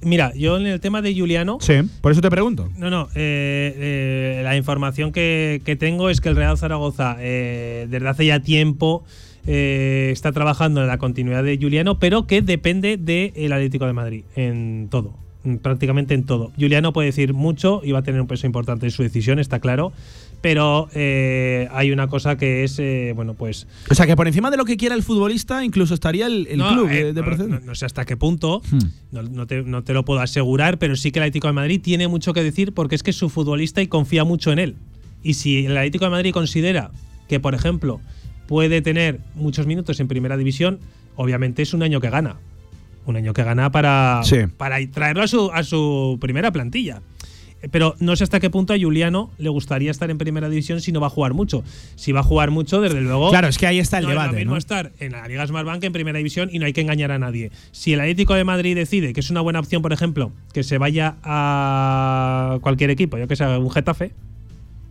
[0.00, 1.58] mira, yo en el tema de Juliano.
[1.60, 2.70] Sí, por eso te pregunto.
[2.78, 3.08] No, no.
[3.14, 8.40] eh, eh, la información que, que tengo es que el Real Zaragoza, desde hace ya
[8.40, 9.04] tiempo,
[9.46, 14.24] eh, está trabajando en la continuidad de Juliano, pero que depende del Atlético de Madrid
[14.36, 15.14] en todo.
[15.60, 16.52] Prácticamente en todo.
[16.56, 19.58] Juliano puede decir mucho y va a tener un peso importante en su decisión, está
[19.58, 19.92] claro.
[20.40, 23.66] Pero eh, hay una cosa que es, eh, bueno, pues.
[23.90, 26.58] O sea, que por encima de lo que quiera el futbolista, incluso estaría el, el
[26.58, 27.60] No, club eh, de, de no, procedencia.
[27.60, 29.44] no- no sé hasta qué punto, Hmm.
[29.46, 32.32] te, no te lo puedo asegurar, pero sí que el Atlético de Madrid tiene mucho
[32.32, 34.76] que decir porque es que es su futbolista y confía mucho en él.
[35.24, 36.90] Y si el Atlético de Madrid considera
[37.28, 38.00] que, por ejemplo,
[38.46, 40.80] puede tener muchos minutos en primera división,
[41.16, 42.36] obviamente es un año que gana.
[43.04, 44.38] Un año que gana para, Sí.
[44.56, 47.02] para traerlo a su, a su primera plantilla.
[47.62, 50.80] Eh, Pero no sé hasta qué punto a Juliano le gustaría estar en primera división
[50.80, 51.64] si no va a jugar mucho.
[51.96, 53.30] Si va a jugar mucho, desde luego.
[53.30, 54.58] Claro, es que ahí está el no es lo debate, mismo ¿no?
[54.58, 57.50] estar en la Liga Smartbank en primera división y no hay que engañar a nadie.
[57.72, 60.78] Si el Atlético de Madrid decide que es una buena opción, por ejemplo, que se
[60.78, 64.12] vaya a cualquier equipo, yo que sea un Getafe,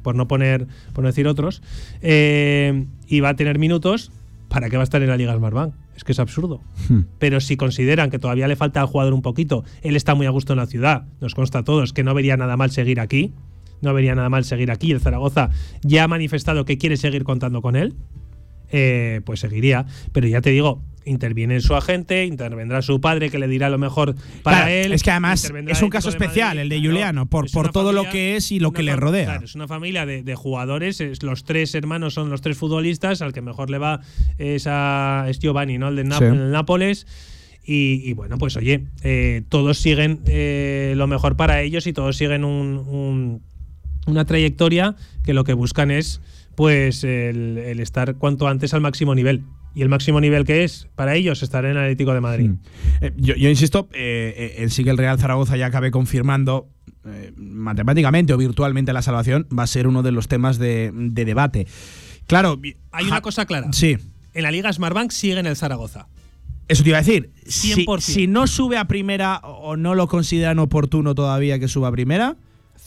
[0.01, 1.61] por no poner, por no decir otros,
[2.01, 4.11] eh, y va a tener minutos,
[4.49, 5.73] ¿para qué va a estar en la Liga Smartbank?
[5.95, 6.61] Es que es absurdo.
[6.89, 7.01] Hmm.
[7.19, 10.29] Pero si consideran que todavía le falta al jugador un poquito, él está muy a
[10.29, 13.33] gusto en la ciudad, nos consta a todos que no vería nada mal seguir aquí,
[13.81, 14.91] no vería nada mal seguir aquí.
[14.91, 15.49] El Zaragoza
[15.81, 17.95] ya ha manifestado que quiere seguir contando con él,
[18.71, 19.85] eh, pues seguiría.
[20.11, 24.15] Pero ya te digo, interviene su agente, intervendrá su padre que le dirá lo mejor
[24.43, 24.93] para Claro, él.
[24.93, 26.87] es que además es un caso de especial, Madrid, el de.
[26.87, 29.25] Juliano, por, por todo lo que es y lo que le rodea.
[29.25, 33.21] claro, es una familia de, de jugadores, es- los tres hermanos son los tres futbolistas,
[33.21, 34.01] al que mejor le va
[34.37, 35.87] es, a, es Giovanni, ¿no?
[35.89, 36.25] El de Nap- Sí.
[36.25, 37.07] el Nápoles.
[37.63, 42.17] Y, y bueno, pues oye, eh, todos siguen eh, lo mejor para ellos y todos
[42.17, 43.41] siguen un- un-
[44.07, 46.21] una trayectoria que lo que buscan es
[46.55, 49.43] pues el, el estar cuanto antes al máximo nivel.
[49.73, 52.51] Y el máximo nivel que es para ellos estar en el Atlético de Madrid.
[52.99, 56.67] Eh, yo, yo insisto, eh, eh, el sí que el Real Zaragoza ya acabe confirmando
[57.05, 61.25] eh, matemáticamente o virtualmente la salvación, va a ser uno de los temas de, de
[61.25, 61.67] debate.
[62.27, 62.59] Claro,
[62.91, 63.71] Hay una cosa clara.
[63.71, 63.97] Sí.
[64.33, 66.07] En la Liga Smartbank sigue en el Zaragoza.
[66.67, 67.31] Eso te iba a decir.
[67.45, 67.99] Si, 100%.
[67.99, 72.37] si no sube a primera o no lo consideran oportuno todavía que suba a primera,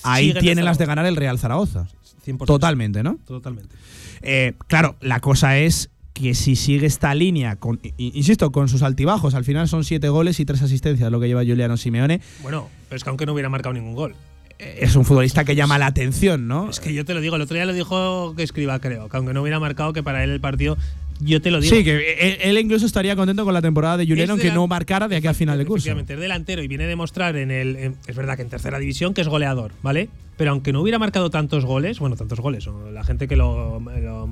[0.03, 1.89] ahí tienen las de ganar el Real Zaragoza.
[2.27, 2.47] 100%.
[2.47, 3.18] Totalmente, ¿no?
[3.27, 3.75] Totalmente.
[4.22, 9.35] Eh, claro, la cosa es que si sigue esta línea, con, insisto, con sus altibajos,
[9.35, 12.97] al final son siete goles y tres asistencias lo que lleva Juliano Simeone, Bueno, pero
[12.97, 14.14] es que aunque no hubiera marcado ningún gol.
[14.61, 16.70] eh, es un futbolista que llama la atención, ¿no?
[16.70, 19.16] Es que yo te lo digo, el otro día lo dijo que escriba, creo, que
[19.16, 20.79] aunque no hubiera marcado que para él el partido,
[21.20, 21.75] yo te lo digo.
[21.75, 25.16] Sí, que él, incluso estaría contento con la temporada de Juliano, aunque no marcara de
[25.16, 25.79] aquí a final de curso.
[25.89, 27.75] Efectivamente, es delantero y viene a demostrar en el.
[27.75, 30.09] en- es verdad que en tercera división que es goleador, ¿vale?
[30.37, 34.28] Pero aunque no hubiera marcado tantos goles, bueno, tantos goles, la gente que lo, lo-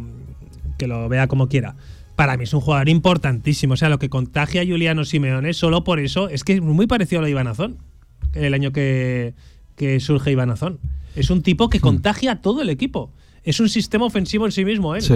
[0.79, 1.77] que lo vea como quiera.
[2.17, 3.75] Para mí es un jugador importantísimo.
[3.75, 6.87] O sea, lo que contagia a Juliano Simeone, solo por eso, es que es muy
[6.87, 7.79] parecido a lo de Iván Azón,
[8.35, 9.35] el año que,
[9.77, 10.79] que surge Iván Azón.
[11.15, 11.71] Es un tipo Hmm.
[11.71, 13.11] que contagia a todo el equipo.
[13.45, 15.01] Es un sistema ofensivo en sí mismo, ¿eh?
[15.01, 15.15] Sí.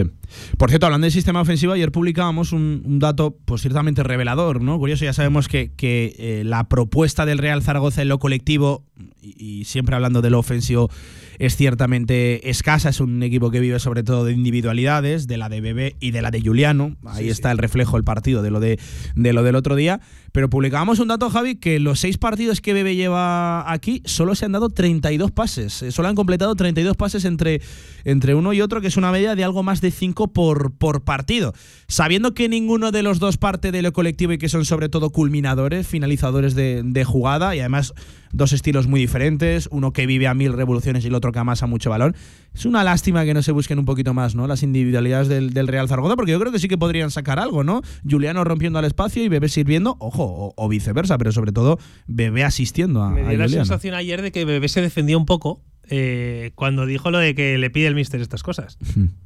[0.59, 4.79] Por cierto, hablando del sistema ofensivo, ayer publicábamos un, dato pues ciertamente revelador, ¿no?
[4.79, 8.85] Curioso, ya sabemos que, eh, la propuesta del Real Zaragoza en lo colectivo,
[9.23, 10.91] y siempre hablando de lo ofensivo,
[11.39, 15.61] es ciertamente escasa, es un equipo que vive sobre todo de individualidades, de la de
[15.61, 16.97] Bebé y de la de Juliano.
[17.05, 18.79] Ahí está el reflejo, el partido de lo, de,
[19.15, 20.01] de lo del otro día.
[20.33, 24.45] Pero publicábamos un dato, Javi, que los seis partidos que Bebé lleva aquí solo se
[24.45, 25.83] han dado 32 pases.
[25.83, 27.63] Eh, Solo han completado 32 pases entre,
[28.05, 31.05] entre uno y otro, que es una media de algo más de 5 por, por
[31.05, 31.55] partido.
[31.89, 35.11] Sabiendo que ninguno de los dos parte de lo colectivo y que son sobre todo
[35.11, 37.95] culminadores, finalizadores de, de jugada y además
[38.33, 41.67] dos estilos muy diferentes, uno que vive a mil revoluciones y el otro que amasa
[41.67, 42.15] mucho balón.
[42.55, 44.47] Es una lástima que no se busquen un poquito más, ¿no?
[44.47, 47.65] Las individualidades del, del Real Zaragoza, porque yo creo que sí que podrían sacar algo,
[47.65, 47.83] ¿no?
[48.09, 52.45] Juliano rompiendo al espacio y Bebé sirviendo, ojo, o, o viceversa, pero sobre todo Bebé
[52.45, 55.63] asistiendo a, Me a dio la sensación ayer de que Bebé se defendía un poco
[55.89, 58.79] eh, cuando dijo lo de que le pide el mister estas cosas.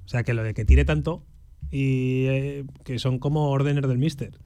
[0.05, 1.25] O sea, que lo de que tire tanto
[1.71, 4.39] y eh, que son como órdenes del mister.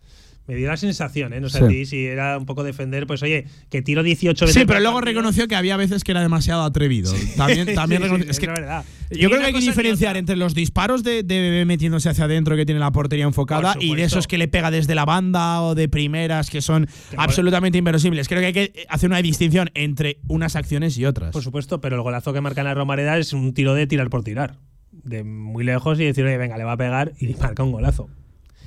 [0.46, 1.40] Me dio la sensación, ¿eh?
[1.40, 1.64] No sé Sí.
[1.64, 4.60] a ti si era un poco defender, pues oye, que tiro 18 veces.
[4.60, 5.12] Sí, pero luego partido.
[5.14, 7.14] reconoció que había veces que era demasiado atrevido.
[7.36, 8.84] También, también Sí, reconoció- es es que verdad.
[9.10, 12.56] Yo creo que hay que diferenciar entre los disparos de, de Bebé metiéndose hacia adentro
[12.56, 15.74] que tiene la portería enfocada y de esos que le pega desde la banda o
[15.74, 18.28] de primeras que son absolutamente inverosímiles.
[18.28, 21.32] Creo que hay que hacer una distinción entre unas acciones y otras.
[21.32, 24.10] Por supuesto, pero el golazo que marca en la Romareda es un tiro de tirar
[24.10, 24.58] por tirar.
[24.92, 28.08] De muy lejos y decir, oye, venga, le va a pegar y marca un golazo.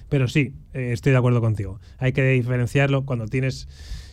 [0.09, 1.79] Pero sí, eh, estoy de acuerdo contigo.
[1.97, 3.67] Hay que diferenciarlo cuando tienes.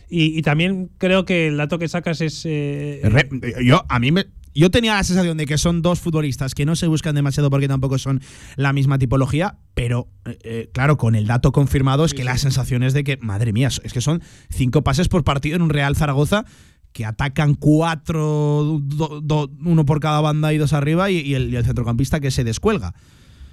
[0.09, 2.43] Y, y también creo que el dato que sacas es.
[2.45, 3.29] eh, Re-
[3.63, 6.75] yo, a mí me- yo tenía la sensación de que son dos futbolistas que no
[6.77, 8.21] se buscan demasiado porque tampoco son
[8.55, 12.81] la misma tipología, pero eh, eh, claro, con el dato confirmado es que la sensación
[12.83, 15.95] es de que, madre mía, es que son cinco pases por partido en un Real
[15.97, 16.45] Zaragoza
[16.93, 21.51] que atacan cuatro, do- do- uno por cada banda y dos arriba, y, y el,
[21.53, 22.93] y el centrocampista que se descuelga.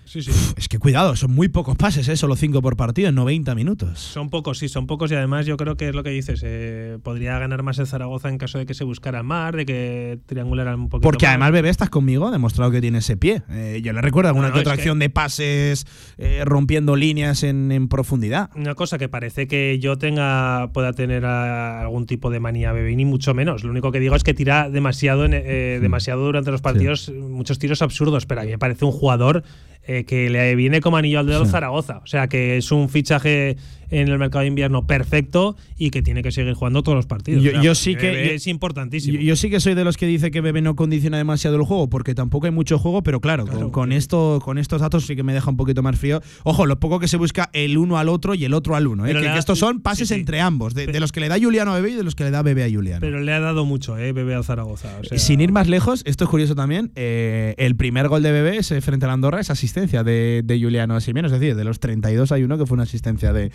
[0.04, 0.30] Sí, sí.
[0.56, 2.16] Es que cuidado, son muy pocos pases, ¿eh?
[2.16, 3.98] solo cinco por partido en 90 minutos.
[3.98, 6.42] Son pocos, sí, son pocos y además yo creo que es lo que dices.
[6.44, 10.18] eh, podría ganar más el Zaragoza en caso de que se buscara más, de que
[10.26, 11.30] triangularan un poquito Porque más.
[11.30, 13.42] además Bebé estás conmigo, ha demostrado que tiene ese pie.
[13.48, 15.86] Eh, yo le recuerdo alguna No, no, que otra es que- acción de pases
[16.18, 18.50] eh, rompiendo líneas en, en profundidad.
[18.54, 23.04] Una cosa que parece que yo tenga pueda tener algún tipo de manía bebé, ni
[23.04, 23.64] mucho menos.
[23.64, 27.58] Lo único que digo es que tira demasiado, en- eh, demasiado durante los partidos, muchos
[27.58, 29.42] tiros absurdos, pero a mí me parece un jugador
[29.84, 31.50] eh, que le viene como anillo al dedo Sí.
[31.50, 31.98] Zaragoza.
[31.98, 33.56] O sea, que es un fichaje
[33.92, 37.42] en el mercado de invierno perfecto y que tiene que seguir jugando todos los partidos.
[37.42, 39.18] Yo- O sea, yo sí que- es importantísimo.
[39.18, 41.62] Yo, yo sí que soy de los que dice que Bebé no condiciona demasiado el
[41.62, 45.14] juego, porque tampoco hay mucho juego, pero claro, con, con esto, con estos datos sí
[45.14, 46.20] que me deja un poquito más frío.
[46.42, 49.06] Ojo, lo poco que se busca el uno al otro y el otro al uno.
[49.06, 49.12] ¿eh?
[49.12, 50.20] Que, que estos son pases sí, sí.
[50.20, 52.24] entre ambos, de, de los que le da Juliano a Bebé y de los que
[52.24, 53.00] le da Bebé a Juliano.
[53.00, 54.88] Pero le ha dado mucho, eh, bebé al Zaragoza.
[55.00, 58.32] O sea, Sin ir más lejos, esto es curioso también, eh, el primer gol de
[58.32, 61.64] Bebé ese frente a la Andorra es asistencia de, de Juliano Simeone, es decir, de
[61.64, 63.50] los 32 hay uno que fue una asistencia de,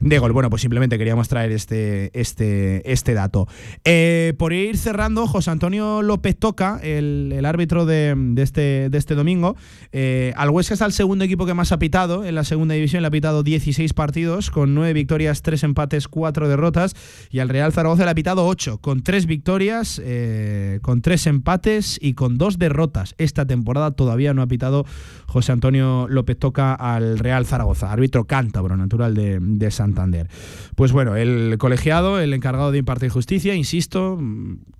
[0.00, 0.32] de gol.
[0.32, 3.46] Bueno, pues simplemente queríamos traer este, este, este dato.
[3.84, 8.98] Eh, por ir cerrando, José Antonio López Toca, el, el árbitro de, de este, de
[8.98, 9.56] este domingo,
[9.92, 13.02] eh, al Huesca es el segundo equipo que más ha pitado en la segunda división,
[13.02, 16.94] le ha pitado 16 partidos, con 9 victorias, 3 empates, 4 derrotas,
[17.30, 21.98] y al Real Zaragoza le ha pitado 8, con 3 victorias, eh, con 3 empates
[22.00, 23.14] y con 2 derrotas.
[23.18, 24.84] Esta temporada todavía no ha pitado
[25.26, 30.28] José Antonio López Toca al Real Zaragoza, árbitro cántabro natural de, de Santander.
[30.74, 34.20] Pues bueno, el colegiado, el encargado de impartir justicia, insisto,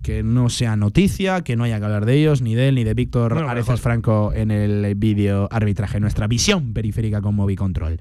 [0.03, 2.83] que no sea noticia, que no haya que hablar de ellos, ni de él, ni
[2.83, 3.77] de Víctor Areces mejor.
[3.77, 7.99] Franco en el vídeo arbitraje, nuestra visión periférica con Movicontrol.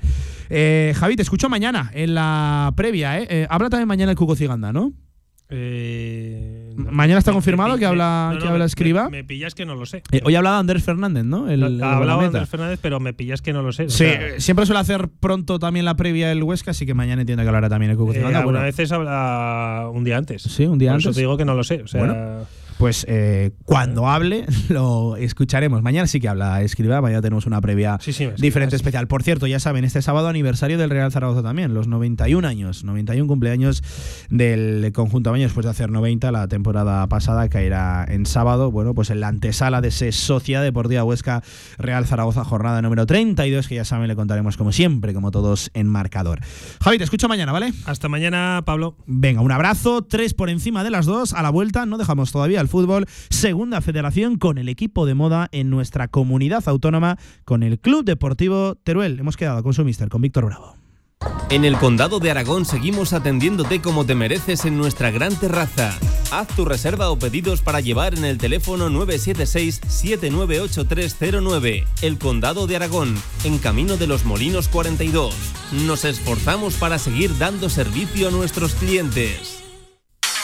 [0.50, 3.26] Eh, Javi, te escucho mañana en la previa, ¿eh?
[3.30, 4.92] Eh, habla también mañana el Cuco Ciganda, ¿no?
[5.50, 9.08] Eh, no, Mañana está me- confirmado me- que habla- no, que no, habla me- Escriba.
[9.08, 10.02] Me, pillas que no lo sé.
[10.12, 11.48] Eh, hoy ha hablado Andrés Fernández, ¿no?
[11.50, 12.20] El, ha hablado.
[12.20, 13.84] Andrés Fernández, pero me pillas que no lo sé.
[13.84, 16.94] o Sí, sea, eh, siempre suele hacer pronto también la previa el Huesca, así que
[16.94, 20.42] mañana entiendo que hablará también el Cuco eh, Bueno, veces habla un día antes.
[20.42, 21.06] Sí, un día Por antes.
[21.06, 21.82] Eso te digo que no lo sé.
[21.82, 22.46] O sea, Bueno.
[22.78, 25.82] Pues eh, cuando hable lo escucharemos.
[25.82, 29.08] Mañana sí que habla Escriba, mañana tenemos una previa Sí, sí, me diferente especial.
[29.08, 33.26] Por cierto, ya saben, este sábado aniversario del Real Zaragoza también, los 91 años, 91
[33.26, 33.82] cumpleaños
[34.30, 39.10] del conjunto Baño después de hacer 90 la temporada pasada, caerá en sábado, bueno, pues
[39.10, 41.42] en la antesala de ese Sociedad Deportiva Huesca
[41.78, 45.88] Real Zaragoza jornada número 32, que ya saben, le contaremos como siempre, como todos en
[45.88, 46.40] marcador.
[46.80, 47.72] Javi, te escucho mañana, ¿vale?
[47.86, 48.96] Hasta mañana, Pablo.
[49.06, 51.32] Venga, un abrazo, tres por encima de las dos.
[51.32, 53.06] A la vuelta no dejamos todavía el fútbol.
[53.30, 58.76] Segunda federación con el equipo de moda en nuestra comunidad autónoma, con el Club Deportivo
[58.76, 59.18] Teruel.
[59.18, 60.76] Hemos quedado con su mister, con Víctor Bravo.
[61.50, 65.98] En el Condado de Aragón seguimos atendiéndote como te mereces en nuestra gran terraza.
[66.30, 71.86] Haz tu reserva o pedidos para llevar en el teléfono 976-798309.
[72.02, 73.14] El Condado de Aragón,
[73.44, 75.34] en Camino de los Molinos 42.
[75.86, 79.67] Nos esforzamos para seguir dando servicio a nuestros clientes.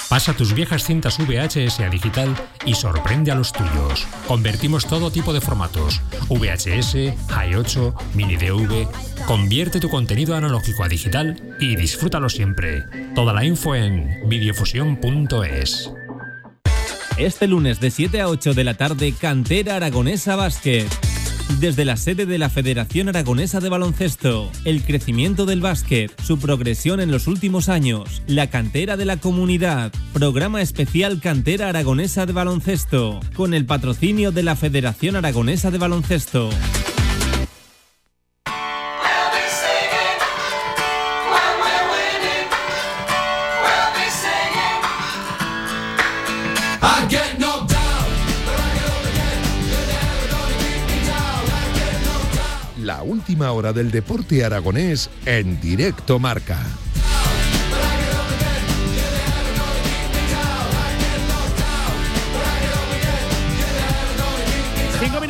[0.09, 2.35] Pasa tus viejas cintas VHS a digital
[2.65, 4.07] y sorprende a los tuyos.
[4.29, 8.87] Convertimos todo tipo de formatos: VHS, i8, mini DV.
[9.27, 12.83] Convierte tu contenido analógico a digital y disfrútalo siempre.
[13.15, 15.91] Toda la info en videofusión.es.
[17.17, 21.04] Este lunes de 7 a 8 de la tarde, Cantera Aragonesa Básquet.
[21.61, 27.01] Desde la sede de la Federación Aragonesa de Baloncesto, el crecimiento del básquet, su progresión
[27.01, 33.21] en los últimos años, la cantera de la comunidad, programa especial Cantera Aragonesa de Baloncesto,
[33.37, 36.51] con el patrocinio de la Federación Aragonesa de Baloncesto.
[53.43, 56.59] Hora del deporte aragonés en directo marca.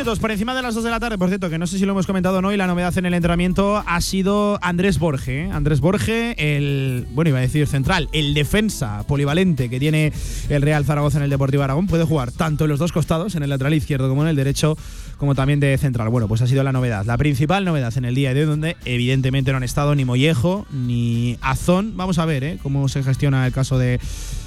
[0.04, 1.92] Por encima de las dos de la tarde, por cierto, que no sé si lo
[1.92, 5.44] hemos comentado o no, y la novedad en el entrenamiento ha sido Andrés Borge.
[5.44, 5.50] ¿eh?
[5.50, 10.12] Andrés Borge, el, bueno, iba a decir central, el defensa polivalente que tiene
[10.50, 13.44] el Real Zaragoza en el Deportivo Aragón, puede jugar tanto en los dos costados, en
[13.44, 14.76] el lateral izquierdo como en el derecho,
[15.16, 16.10] como también de central.
[16.10, 18.76] Bueno, pues ha sido la novedad, la principal novedad en el día de hoy, donde
[18.84, 21.96] evidentemente no han estado ni Mollejo ni Azón.
[21.96, 22.58] Vamos a ver ¿eh?
[22.62, 23.98] cómo se gestiona el caso de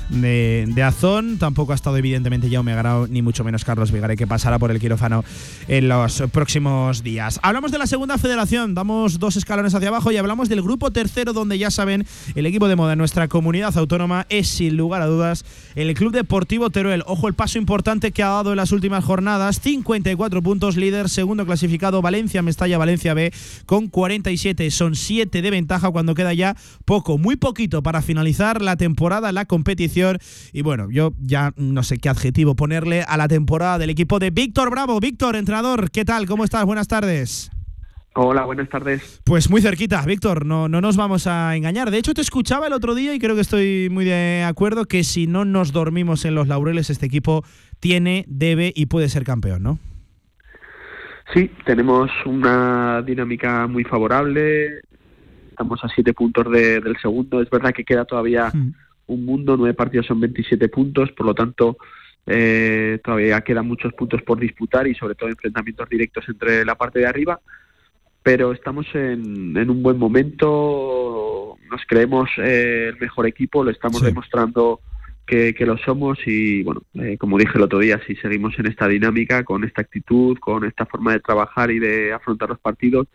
[0.10, 1.38] de, Azón.
[1.38, 4.80] Tampoco ha estado, evidentemente, Jaume Grau, ni mucho menos Carlos Vigare, que pasará por el
[4.80, 5.24] quirófano
[5.68, 7.40] en los próximos días.
[7.44, 11.34] Hablamos de la segunda federación, damos dos escalones hacia abajo y hablamos del grupo tercero,
[11.34, 12.06] donde ya saben,
[12.36, 15.46] el equipo de moda en nuestra comunidad autónoma es, sin lugar a dudas,
[15.76, 17.04] el Club Deportivo Teruel.
[17.06, 21.46] Ojo, el paso importante que ha dado en las últimas jornadas: 54 puntos, líder, segundo
[21.46, 23.34] clasificado, Valencia, Mestalla, Valencia B,
[23.66, 24.72] con 47.
[24.72, 26.56] Son 7 de ventaja cuando queda ya
[26.86, 29.97] poco, muy poquito para finalizar la temporada, la competición
[30.54, 34.30] y bueno, yo ya no sé qué adjetivo ponerle a la temporada del equipo de
[34.30, 35.00] Víctor Bravo.
[35.00, 36.28] Víctor, entrenador, ¿qué tal?
[36.28, 36.66] ¿Cómo estás?
[36.66, 37.50] Buenas tardes.
[38.14, 39.22] Hola, buenas tardes.
[39.26, 41.90] Pues muy cerquita, Víctor, no, no nos vamos a engañar.
[41.90, 45.04] De hecho, te escuchaba el otro día y creo que estoy muy de acuerdo que
[45.04, 47.44] si no nos dormimos en los laureles, este equipo
[47.80, 49.80] tiene, debe y puede ser campeón, ¿no?
[51.34, 54.82] Sí, tenemos una dinámica muy favorable.
[55.50, 57.42] Estamos a siete puntos de, del segundo.
[57.42, 61.34] Es verdad que queda todavía mm un mundo, nueve partidos son 27 puntos, por lo
[61.34, 61.78] tanto
[62.26, 67.00] eh, todavía quedan muchos puntos por disputar y sobre todo enfrentamientos directos entre la parte
[67.00, 67.40] de arriba,
[68.22, 74.02] pero estamos en, en un buen momento, nos creemos eh, el mejor equipo, lo estamos
[74.02, 74.82] demostrando
[75.26, 78.68] que, que, lo somos y bueno, eh, como dije el otro día, si seguimos en
[78.68, 83.08] esta dinámica, con esta actitud, con esta forma de trabajar y de afrontar los partidos,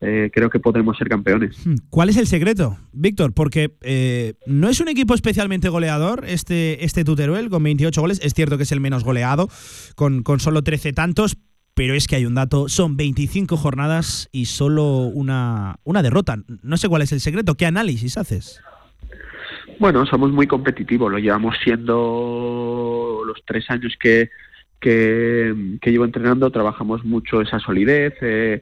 [0.00, 1.66] eh, creo que podremos ser campeones.
[1.66, 1.74] Hmm.
[1.90, 3.32] ¿Cuál es el secreto, Víctor?
[3.34, 8.20] Porque eh, no es un equipo especialmente goleador este, este Tuteruel con 28 goles.
[8.22, 9.48] Es cierto que es el menos goleado,
[9.96, 11.36] con, con solo 13 tantos,
[11.74, 16.36] pero es que hay un dato, son 25 jornadas y solo una, una derrota.
[16.62, 18.60] No sé cuál es el secreto, ¿qué análisis haces?
[19.78, 24.28] Bueno, somos muy competitivos, lo llevamos siendo los tres años que,
[24.78, 28.60] que, que llevo entrenando, trabajamos mucho esa solidez, eh,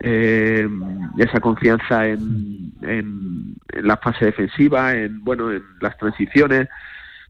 [0.00, 0.68] eh,
[1.18, 6.68] esa confianza en, en, la fase defensiva, en bueno, en las transiciones.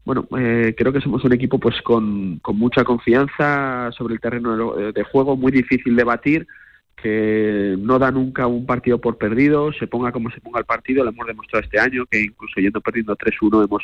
[0.05, 4.75] Bueno, eh, creo que somos un equipo pues con, con mucha confianza sobre el terreno
[4.75, 6.47] de, de, juego, muy difícil de batir,
[6.95, 11.03] que no da nunca un partido por perdido, se ponga como se ponga el partido,
[11.03, 13.83] lo hemos demostrado este año, que incluso yendo perdiendo 3-1 hemos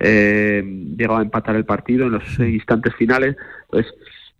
[0.00, 0.62] eh,
[0.96, 3.36] llegado a empatar el partido en los instantes finales.
[3.68, 3.86] Pues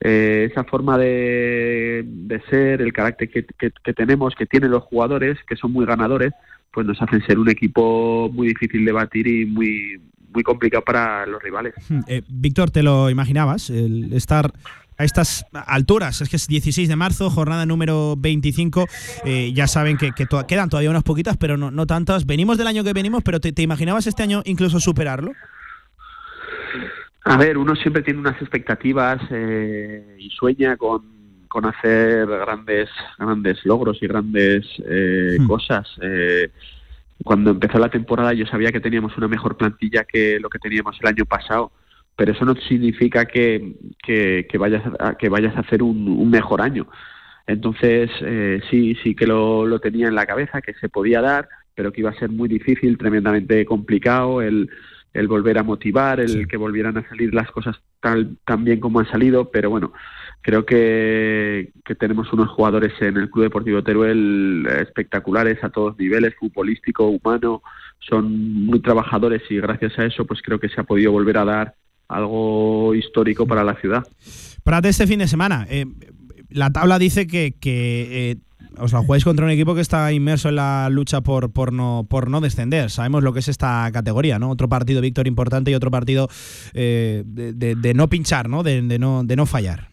[0.01, 4.85] eh, esa forma de, de, ser, el carácter que, que, que, tenemos, que tienen los
[4.85, 6.33] jugadores, que son muy ganadores,
[6.73, 10.01] pues nos hacen ser un equipo muy difícil de batir y muy,
[10.33, 11.75] muy complicado para los rivales.
[12.07, 13.71] Eh, Víctor, ¿te lo imaginabas?
[13.71, 14.53] El estar
[14.99, 18.87] a estas alturas, es que es 16 de marzo, jornada número 25,
[19.25, 20.13] eh, ya saben que,
[20.47, 22.27] quedan todavía unas poquitas, pero no, no tantas.
[22.27, 25.33] Venimos del año que venimos, pero ¿te, te imaginabas este año incluso superarlo?
[27.29, 31.03] A ver, uno siempre tiene unas expectativas eh, y sueña con,
[31.49, 35.47] con, hacer grandes grandes logros y grandes eh, hmm.
[35.47, 35.89] cosas.
[36.01, 36.51] Eh,
[37.23, 40.97] cuando empezó la temporada yo sabía que teníamos una mejor plantilla que lo que teníamos
[41.01, 41.73] el año pasado,
[42.17, 46.31] pero eso no significa que, que, que vayas, a, que vayas a hacer un, un
[46.31, 46.87] mejor año.
[47.47, 51.49] Entonces, eh, sí, sí que lo, lo tenía en la cabeza, que se podía dar,
[51.75, 54.71] pero que iba a ser muy difícil, tremendamente complicado el
[55.15, 59.01] el volver a motivar, el que volvieran a salir las cosas tal, tan bien como
[59.01, 59.93] han salido, pero bueno,
[60.43, 66.35] creo que, que, tenemos unos jugadores en el Club Deportivo Teruel espectaculares a todos niveles,
[66.39, 67.63] futbolístico, humano,
[67.99, 71.45] son muy trabajadores y gracias a eso pues creo que se ha podido volver a
[71.45, 71.75] dar
[72.09, 74.07] algo histórico para la ciudad.
[74.65, 75.87] Para este fin de semana, eh,
[76.51, 78.37] la tabla dice que, que eh,
[78.77, 82.07] o sea, jugáis contra un equipo que está inmerso en la lucha por, por, no,
[82.09, 82.91] por no descender.
[82.91, 84.51] Sabemos lo que es esta categoría, ¿no?
[84.51, 86.29] Otro partido, Víctor, importante y otro partido
[86.75, 88.63] eh, de, no pinchar, ¿no?
[88.63, 89.89] De, no, de no fallar.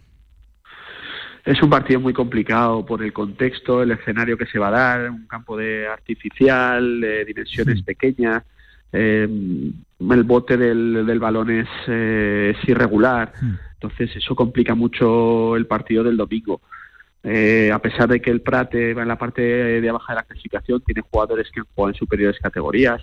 [1.45, 5.11] Es un partido muy complicado por el contexto, el escenario que se va a dar,
[5.11, 8.43] un campo de artificial, de dimensiones pequeñas.
[8.91, 9.27] Eh,
[9.99, 13.33] el bote del, del balón es, eh, es irregular,
[13.73, 16.61] entonces eso complica mucho el partido del domingo.
[17.27, 20.23] Eh, a pesar de que el Prat va en la parte de abajo de la
[20.23, 23.01] clasificación, tiene jugadores que han jugado en superiores categorías.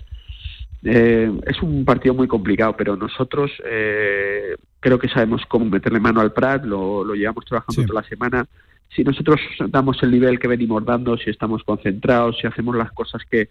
[0.81, 6.21] Eh, es un partido muy complicado, pero nosotros eh, creo que sabemos cómo meterle mano
[6.21, 8.47] al Prat, lo, llevamos trabajando toda la semana.
[8.95, 13.23] Si nosotros damos el nivel que venimos dando, si estamos concentrados, si hacemos las cosas
[13.29, 13.49] que,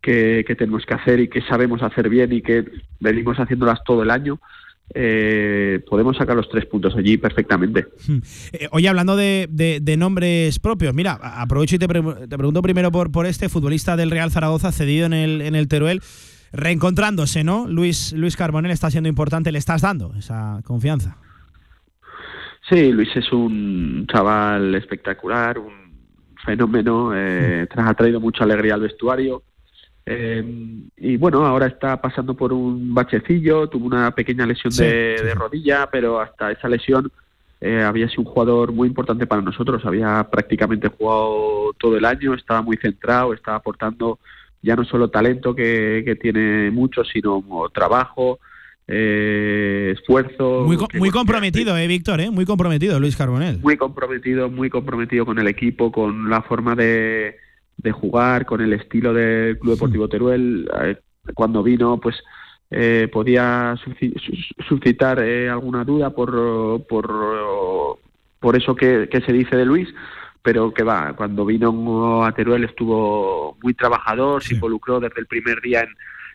[0.00, 2.64] que tenemos que hacer y que sabemos hacer bien y que
[3.00, 4.38] venimos haciéndolas todo el año,
[4.94, 7.86] eh, podemos sacar los tres puntos allí perfectamente.
[8.06, 8.18] Hmm.
[8.52, 13.48] Eh, oye, hablando de, nombres propios, mira, aprovecho y te, pregunto primero por, por este
[13.48, 16.02] futbolista del Real Zaragoza cedido en el, en el Teruel,
[16.52, 17.66] reencontrándose, ¿no?
[17.66, 21.16] Luis, Luis Carbonell está siendo importante, le estás dando esa confianza.
[22.68, 25.72] Sí, Luis es un chaval espectacular, un
[26.44, 27.80] fenómeno, eh, hmm.
[27.80, 29.42] ha traído mucha alegría al vestuario
[30.06, 30.44] eh,
[30.96, 36.20] y bueno, ahora está pasando por un bachecillo, tuvo una pequeña lesión de, rodilla, pero
[36.20, 37.10] hasta esa lesión
[37.60, 39.84] eh, había sido un jugador muy importante para nosotros.
[39.84, 44.20] Había prácticamente jugado todo el año, estaba muy centrado, estaba aportando
[44.62, 47.42] ya no solo talento que, tiene mucho, sino
[47.74, 48.38] trabajo,
[48.86, 50.64] eh, esfuerzo.
[50.66, 53.58] Muy, muy comprometido, eh, Víctor, eh, muy comprometido Luis Carbonell.
[53.58, 57.36] Muy comprometido, muy comprometido con el equipo, con la forma de
[57.76, 60.68] de jugar, con el estilo del Club Deportivo Teruel.
[60.82, 60.96] Eh,
[61.34, 62.16] cuando vino, pues
[62.70, 63.76] eh, podía
[64.68, 67.98] suscitar eh, alguna duda por, por,
[68.40, 69.88] por eso que, se dice de Luis,
[70.42, 75.60] pero que va, cuando vino a Teruel estuvo muy trabajador, se involucró desde el primer
[75.60, 75.88] día en,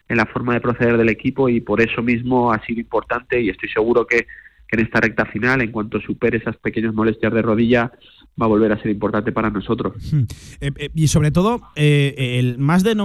[0.10, 3.50] en la forma de proceder del equipo y por eso mismo ha sido importante y
[3.50, 4.28] estoy seguro que,
[4.68, 7.92] que en esta recta final, en cuanto supere esas pequeñas molestias de rodilla,
[8.40, 9.94] va a volver a ser importante para nosotros.
[10.62, 12.96] Eh, eh, y sobre todo, eh, el más de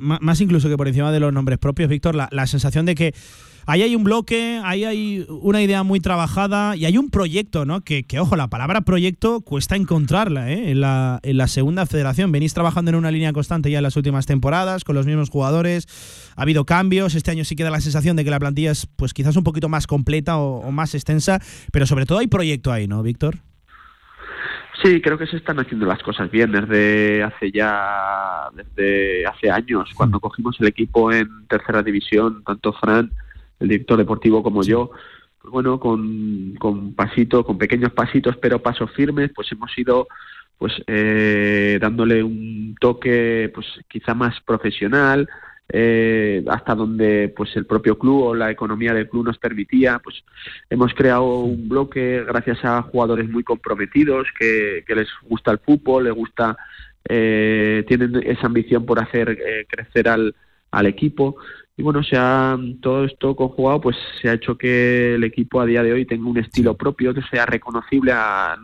[0.00, 3.14] más incluso que por encima de los nombres propios, Víctor, la, la sensación de que
[3.66, 7.82] ahí hay un bloque, ahí hay una idea muy trabajada y hay un proyecto, ¿no?
[7.82, 10.70] Que, que ojo, la palabra proyecto cuesta encontrarla ¿eh?
[10.70, 12.32] en, la, en la segunda federación.
[12.32, 15.86] Venís trabajando en una línea constante ya en las últimas temporadas, con los mismos jugadores.
[16.36, 17.14] Ha habido cambios.
[17.14, 19.68] Este año sí queda la sensación de que la plantilla es pues quizás un poquito
[19.68, 21.40] más completa o más extensa,
[21.72, 23.40] pero sobre todo hay proyecto ahí, ¿no, Víctor?
[24.82, 29.90] Sí, creo que se están haciendo las cosas bien desde hace ya, desde hace años,
[29.96, 33.10] cuando cogimos el equipo en tercera división, tanto Fran,
[33.58, 34.90] el director deportivo, como yo,
[35.40, 40.08] pues bueno, con, con pasitos, con pequeños pasitos, pero pasos firmes, pues hemos ido
[40.58, 45.28] pues eh, dándole un toque pues quizá más profesional,
[45.68, 50.22] eh, hasta donde pues el propio club o la economía del club nos permitía pues
[50.70, 56.14] hemos creado un bloque gracias a jugadores muy comprometidos que, les gusta el fútbol les
[56.14, 56.56] gusta
[57.08, 60.34] eh, tienen esa ambición por hacer eh, crecer al,
[60.70, 61.36] al equipo.
[61.76, 65.66] Y bueno se ha todo esto conjugado pues se ha hecho que el equipo a
[65.66, 68.12] día de hoy tenga un estilo propio que sea reconocible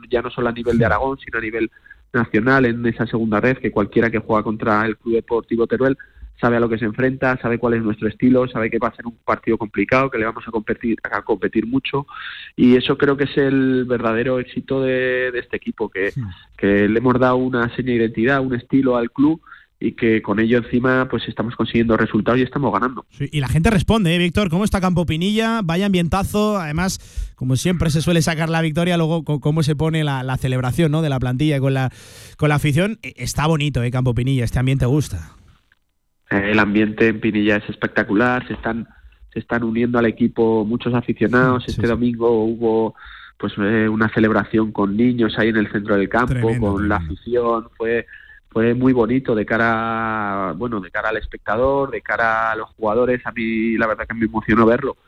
[0.08, 1.70] ya no solo a nivel de Aragón sino a nivel
[2.12, 5.98] nacional en esa segunda red que cualquiera que juega contra el Club Deportivo Teruel
[6.40, 8.96] sabe a lo que se enfrenta, sabe cuál es nuestro estilo, sabe que va a
[8.96, 12.06] ser un partido complicado, que le vamos a competir, a competir mucho
[12.56, 16.12] y eso creo que es el verdadero éxito de, este equipo, que,
[16.56, 19.40] que, le hemos dado una seña de identidad, un estilo al club
[19.82, 23.04] y que con ello encima pues estamos consiguiendo resultados y estamos ganando.
[23.18, 25.60] y la gente responde, ¿eh, Víctor, ¿cómo está Campo Pinilla?
[25.62, 30.36] Vaya ambientazo, además, como siempre se suele sacar la victoria, luego cómo se pone la,
[30.38, 31.02] celebración ¿no?
[31.02, 31.90] de la plantilla con la,
[32.36, 32.98] con la afición.
[33.02, 34.44] E, está bonito, ¿eh, Campo Pinilla?
[34.44, 35.36] Este ambiente gusta.
[36.32, 38.88] Eh, el ambiente en Pinilla es espectacular, se están
[39.32, 41.64] se están uniendo al equipo muchos aficionados.
[41.66, 42.94] este domingo hubo
[43.38, 47.68] pues eh, una celebración con niños ahí en el centro del campo, con la afición,
[47.76, 48.06] fue
[48.50, 53.26] fue muy bonito de cara bueno de cara al espectador, de cara a los jugadores.
[53.26, 54.98] A mí la verdad que me emocionó verlo.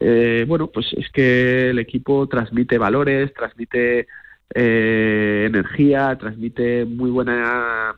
[0.00, 4.06] Eh, bueno, pues es que el equipo transmite valores, transmite
[4.54, 7.94] energía, transmite muy buena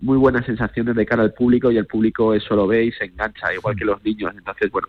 [0.00, 3.04] muy buenas sensaciones de cara al público y el público eso lo ve y se
[3.04, 4.32] engancha, igual que los niños.
[4.36, 4.88] Entonces, bueno,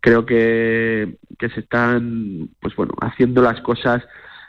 [0.00, 4.02] creo que, que se están, pues bueno, haciendo las cosas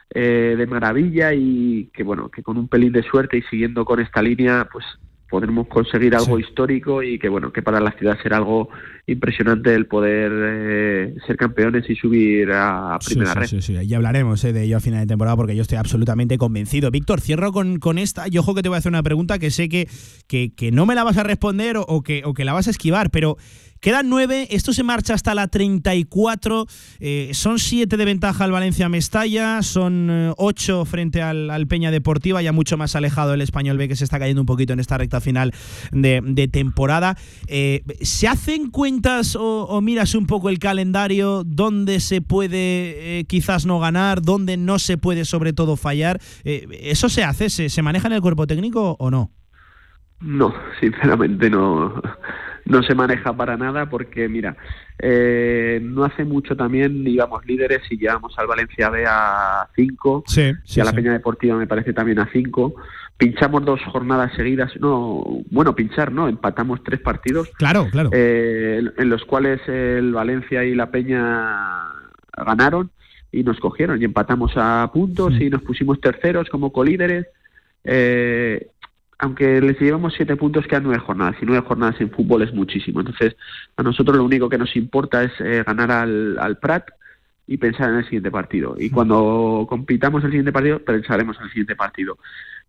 [0.09, 3.99] eh, de maravilla y que bueno, que con un pelín de suerte y siguiendo con
[3.99, 4.85] esta línea, pues
[5.33, 8.69] podremos conseguir algo histórico y que bueno, que para la ciudad será algo
[9.07, 13.47] impresionante el poder eh, ser campeones y subir a, primera red.
[13.47, 15.79] Sí, sí, sí, ya hablaremos eh, de ello a final de temporada porque yo estoy
[15.79, 16.91] absolutamente convencido.
[16.91, 19.49] Víctor, cierro con, con esta y ojo que te voy a hacer una pregunta que
[19.49, 19.89] sé que,
[20.27, 22.69] que, que no me la vas a responder o, que, o que la vas a
[22.69, 23.37] esquivar, pero
[23.83, 26.67] Quedan nueve, esto se marcha hasta la 34.
[27.01, 32.41] Eh, son siete de ventaja al Valencia Mestalla, son eh, ocho frente al, Peña Deportiva,
[32.41, 34.97] ya mucho más alejado el español B que se está cayendo un poquito en esta
[34.97, 35.51] recta final
[35.91, 37.17] de, temporada.
[37.47, 43.79] Eh, ¿Se hacen cuentas o, miras un poco el calendario dónde se puede quizás no
[43.79, 46.21] ganar, dónde no se puede sobre todo fallar?
[46.45, 47.49] ¿Eso se hace?
[47.49, 49.29] ¿Se, ¿Se maneja en el cuerpo técnico o no?
[50.21, 52.01] No, sinceramente no
[52.65, 54.55] no se maneja para nada porque, mira,
[54.99, 60.23] eh, no hace mucho también íbamos líderes y llevamos al Valencia B a 5
[60.75, 62.75] y a la Peña Deportiva me parece también a 5.
[63.17, 66.27] Pinchamos dos jornadas seguidas, no, bueno, pinchar, ¿no?
[66.27, 67.49] Empatamos tres partidos.
[67.57, 68.09] Claro, claro.
[68.11, 71.91] Eh, en, los cuales el Valencia y la Peña
[72.35, 72.89] ganaron
[73.31, 77.27] y nos cogieron y empatamos a puntos y nos pusimos terceros como colíderes.
[77.83, 78.67] Eh,
[79.23, 82.99] aunque les llevamos siete puntos, quedan nueve jornadas, y nueve jornadas en fútbol es muchísimo.
[82.99, 83.37] Entonces,
[83.77, 86.89] a nosotros lo único que nos importa es eh, ganar al, al, Prat
[87.47, 88.75] y pensar en el siguiente partido.
[88.77, 92.17] Y cuando compitamos el siguiente partido, pensaremos en el siguiente partido.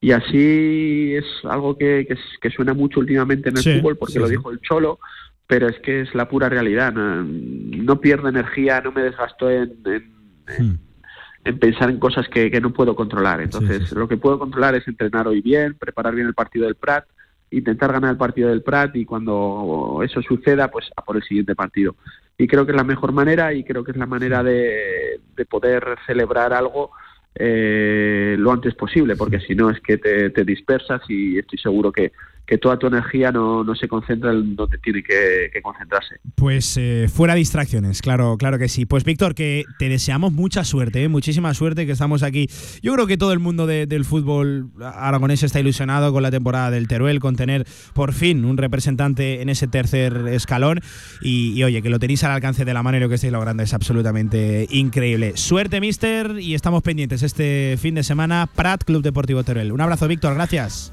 [0.01, 2.07] Y así es algo que,
[2.41, 5.01] que, suena mucho últimamente en el fútbol, porque lo dijo el Cholo,
[5.49, 6.93] pero es que es la pura realidad.
[6.93, 10.05] No, pierdo energía, no me desgasto en, hmm
[10.57, 10.94] en
[11.53, 13.41] pensar en cosas que, no puedo controlar.
[13.41, 17.05] Entonces, lo que puedo controlar es entrenar hoy bien, preparar bien el partido del Prat,
[17.51, 21.55] intentar ganar el partido del Prat y cuando eso suceda, pues a por el siguiente
[21.55, 21.97] partido.
[22.39, 25.45] Y creo que es la mejor manera y creo que es la manera de, de
[25.45, 26.91] poder celebrar algo
[27.37, 31.91] eh, lo antes posible, porque si no es que te, te dispersas y estoy seguro
[31.91, 32.13] que,
[32.47, 36.17] que toda tu energía no, no se concentra en donde tiene que, concentrarse.
[36.35, 38.85] Pues eh, fuera distracciones, claro, claro que sí.
[38.85, 41.09] Pues Víctor, que te deseamos mucha suerte, ¿eh?
[41.09, 42.49] muchísima suerte que estamos aquí.
[42.83, 46.87] Yo creo que todo el mundo del fútbol aragonés está ilusionado con la temporada del
[46.87, 50.81] Teruel, con tener por fin un representante en ese tercer escalón.
[51.23, 53.63] Y, oye, que lo tenéis al alcance de la mano y lo que estáis logrando
[53.63, 55.37] es absolutamente increíble.
[55.37, 58.49] Suerte, mister, y estamos pendientes este fin de semana.
[58.55, 59.73] Prat, Club Deportivo Teruel.
[59.73, 60.93] Un abrazo, Víctor, gracias.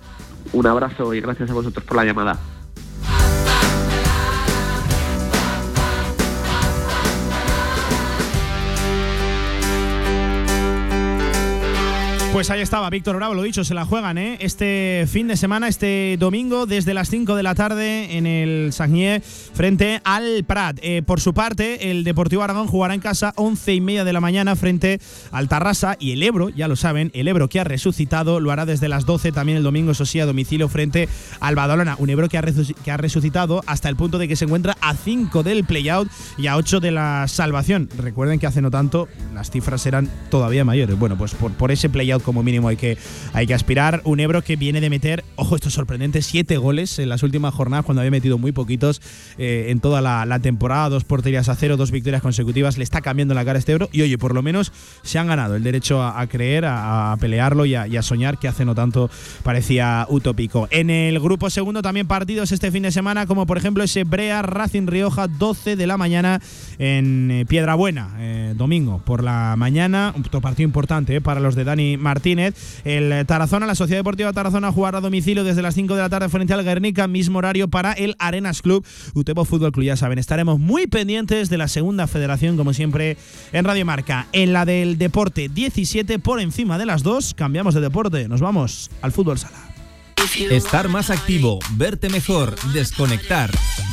[0.54, 2.38] Un abrazo y gracias a vosotros por la llamada.
[12.34, 14.38] Pues ahí estaba, Víctor Bravo, lo dicho, se la juegan ¿eh?
[14.40, 19.22] este fin de semana, este domingo, desde las 5 de la tarde en el Sagnier
[19.22, 20.80] frente al Prat.
[20.82, 24.22] Eh, por su parte, el Deportivo Aragón jugará en casa 11 y media de la
[24.22, 25.02] mañana frente
[25.32, 28.66] al Tarrasa y el Ebro, ya lo saben, el Ebro que ha resucitado lo hará
[28.66, 31.10] desde las 12 también el domingo, eso sí, a domicilio frente
[31.42, 31.98] al Badalona.
[32.00, 34.96] Un Ebro que ha, que ha resucitado hasta el punto de que se encuentra a
[34.96, 37.90] 5 del playout y a 8 de la salvación.
[37.98, 40.98] Recuerden que hace no tanto las cifras eran todavía mayores.
[40.98, 42.98] Bueno, pues por, por ese playout como mínimo hay que,
[43.34, 44.02] hay que aspirar.
[44.04, 47.54] Un Ebro que viene de meter, ojo, esto es sorprendente, siete goles en las últimas
[47.54, 49.02] jornadas cuando había metido muy poquitos
[49.38, 53.34] eh, en toda la, temporada, dos porterías a cero, dos victorias consecutivas, le está cambiando
[53.34, 54.72] la cara a este Ebro y oye, por lo menos
[55.04, 58.76] se han ganado el derecho a, creer, a, pelearlo y, a, soñar, que hace no
[58.76, 59.10] tanto
[59.44, 60.68] parecía utópico.
[60.72, 64.42] En el grupo segundo también partidos este fin de semana, como por ejemplo ese Brea
[64.42, 66.42] Racing Rioja, 12 de la mañana
[66.80, 71.98] en eh, Piedrabuena, eh, domingo por la mañana, un partido importante para los de Dani
[71.98, 72.11] Martínez.
[72.84, 76.30] El Tarazona, la Sociedad Deportiva Tarazona, jugará a domicilio desde las 5 de la tarde
[76.30, 78.86] frente al Guernica, mismo horario para el Arenas Club.
[79.14, 83.18] Utebo Fútbol Club, ya saben, estaremos muy pendientes de la segunda federación, como siempre,
[83.52, 84.28] en Radio Marca.
[84.32, 88.28] En la del deporte 17, por encima de las dos, cambiamos de deporte.
[88.28, 89.71] Nos vamos al fútbol sala.
[90.24, 93.50] Estar más activo, verte mejor, desconectar.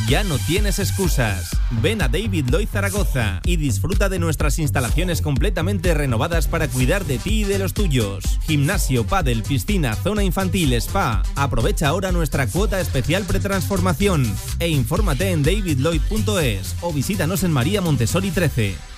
[0.09, 1.57] Ya no tienes excusas.
[1.81, 7.19] Ven a David Lloyd Zaragoza y disfruta de nuestras instalaciones completamente renovadas para cuidar de
[7.19, 8.25] ti y de los tuyos.
[8.47, 11.23] Gimnasio, pádel, piscina, zona infantil, spa.
[11.35, 18.31] Aprovecha ahora nuestra cuota especial pretransformación e infórmate en davidlloyd.es o visítanos en María Montessori
[18.31, 18.98] 13.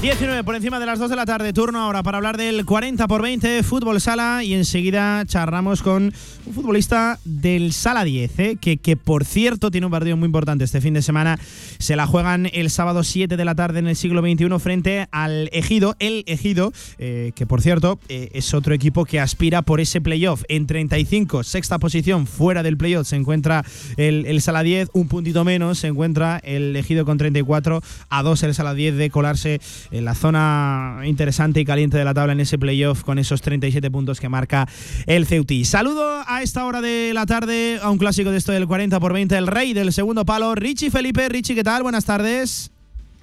[0.00, 3.08] 19 por encima de las 2 de la tarde, turno ahora para hablar del 40
[3.08, 6.14] por 20 fútbol sala y enseguida charramos con
[6.46, 8.58] un futbolista del sala 10, ¿eh?
[8.60, 11.36] que, que por cierto tiene un partido muy importante este fin de semana.
[11.80, 15.50] Se la juegan el sábado 7 de la tarde en el siglo XXI frente al
[15.52, 20.00] Ejido, el Ejido, eh, que por cierto eh, es otro equipo que aspira por ese
[20.00, 20.44] playoff.
[20.48, 23.64] En 35, sexta posición, fuera del playoff, se encuentra
[23.96, 28.42] el, el sala 10, un puntito menos, se encuentra el Ejido con 34, a 2
[28.44, 29.60] el sala 10 de colarse
[29.98, 33.90] en la zona interesante y caliente de la tabla en ese playoff con esos 37
[33.90, 34.66] puntos que marca
[35.06, 35.64] el Ceuti.
[35.64, 39.12] Saludo a esta hora de la tarde a un clásico de esto del 40 por
[39.12, 41.28] 20, el rey del segundo palo, Richie Felipe.
[41.28, 41.82] Richie, ¿qué tal?
[41.82, 42.70] Buenas tardes.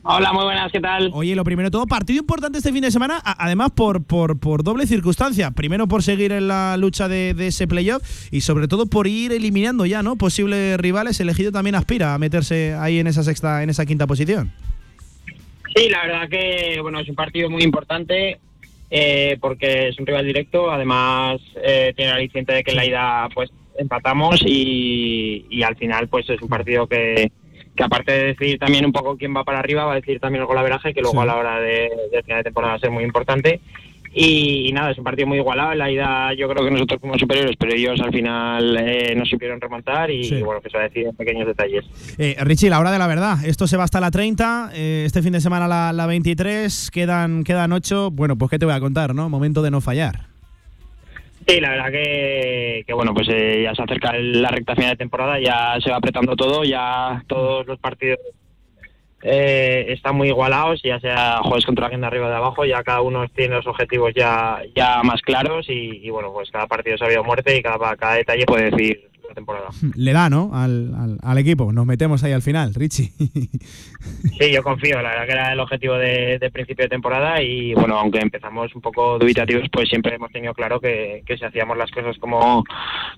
[0.07, 1.09] Hola, muy buenas, ¿qué tal?
[1.15, 4.63] Oye, lo primero de todo, partido importante este fin de semana, además por, por, por
[4.63, 5.49] doble circunstancia.
[5.49, 9.31] Primero por seguir en la lucha de, de ese playoff y sobre todo por ir
[9.31, 10.15] eliminando ya, ¿no?
[10.15, 11.19] Posibles rivales.
[11.19, 14.51] El elegido también aspira a meterse ahí en esa sexta, en esa quinta posición.
[15.75, 18.39] Sí, la verdad que bueno es un partido muy importante
[18.89, 20.71] eh, porque es un rival directo.
[20.71, 25.75] Además eh, tiene el aliciente de que en la ida pues empatamos y, y al
[25.75, 27.29] final pues es un partido que,
[27.75, 30.41] que aparte de decidir también un poco quién va para arriba va a decidir también
[30.43, 31.23] el golaveraje que luego Sí.
[31.23, 33.59] a la hora de, de final de temporada va a ser muy importante.
[34.17, 35.73] Y, y nada, es un partido muy igualado.
[35.73, 39.29] En la ida yo creo que nosotros fuimos superiores, pero ellos al final eh, nos
[39.29, 40.35] supieron remontar y, Sí.
[40.35, 41.83] y, bueno, que se va a decidir en pequeños detalles.
[42.17, 43.43] Eh, Richie, la hora de la verdad.
[43.45, 47.43] Esto se va hasta la 30, eh, este fin de semana la, la 23, quedan,
[47.43, 48.11] quedan 8.
[48.11, 49.27] Bueno, pues qué te voy a contar, ¿no?
[49.27, 50.27] Momento de no fallar.
[51.47, 54.95] Sí, la verdad que, que bueno, pues eh, ya se acerca la recta final de
[54.97, 58.17] temporada, ya se va apretando todo, ya todos los partidos
[59.27, 62.83] eh, están muy igualados, ya sea jueves contra alguien de arriba o de abajo, ya
[62.83, 66.95] cada uno tiene los objetivos ya, ya más claros y, y, bueno, pues cada partido
[66.97, 69.67] se ha habido muerte y cada, cada detalle puede decir la temporada.
[69.95, 70.51] Le da, ¿no?
[70.53, 71.71] Al, al- al equipo.
[71.73, 73.11] Nos metemos ahí al final, Richie.
[74.39, 77.73] Sí, yo confío, la verdad que era el objetivo de, de principio de temporada y
[77.73, 81.77] bueno, aunque empezamos un poco dubitativos, pues siempre hemos tenido claro que, que si hacíamos
[81.77, 82.63] las cosas como,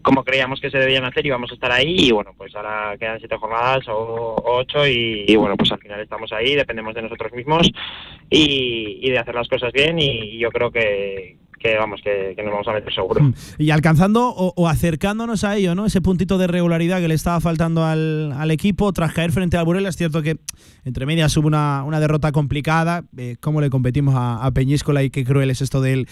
[0.01, 3.19] como creíamos que se debían hacer íbamos a estar ahí y bueno, pues ahora quedan
[3.19, 7.31] siete jornadas o, ocho y, y, bueno, pues al final estamos ahí, dependemos de nosotros
[7.33, 7.69] mismos
[8.29, 12.51] y, y de hacer las cosas bien y yo creo que, que vamos, que, nos
[12.51, 13.33] vamos a meter seguro.
[13.57, 15.85] Y alcanzando o, acercándonos a ello, ¿no?
[15.85, 19.65] Ese puntito de regularidad que le estaba faltando al, al equipo tras caer frente al
[19.65, 19.89] Burela.
[19.89, 20.37] Es cierto que
[20.85, 23.03] entre medias hubo una, una derrota complicada.
[23.17, 26.07] Eh, ¿Cómo le competimos a, a Peñíscola y qué cruel es esto del,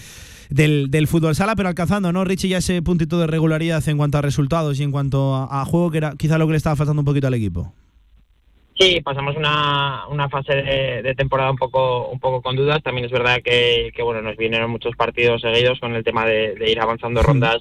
[0.50, 1.54] del, del fútbol sala?
[1.56, 2.24] Pero alcanzando, ¿no?
[2.24, 5.64] Richie ya ese puntito de regularidad en cuanto a resultados y en cuanto a, a
[5.64, 7.72] juego, que era quizá lo que le estaba faltando un poquito al equipo.
[8.78, 12.82] Sí, pasamos una, una fase de, de temporada un poco un poco con dudas.
[12.82, 16.54] También es verdad que, que, bueno nos vinieron muchos partidos seguidos con el tema de,
[16.54, 17.58] de ir avanzando rondas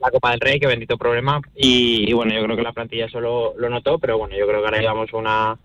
[0.00, 1.40] la Copa del Rey, que bendito problema.
[1.54, 4.46] Y, y bueno, yo creo que la plantilla eso lo, lo notó, pero bueno, yo
[4.46, 5.58] creo que ahora llevamos una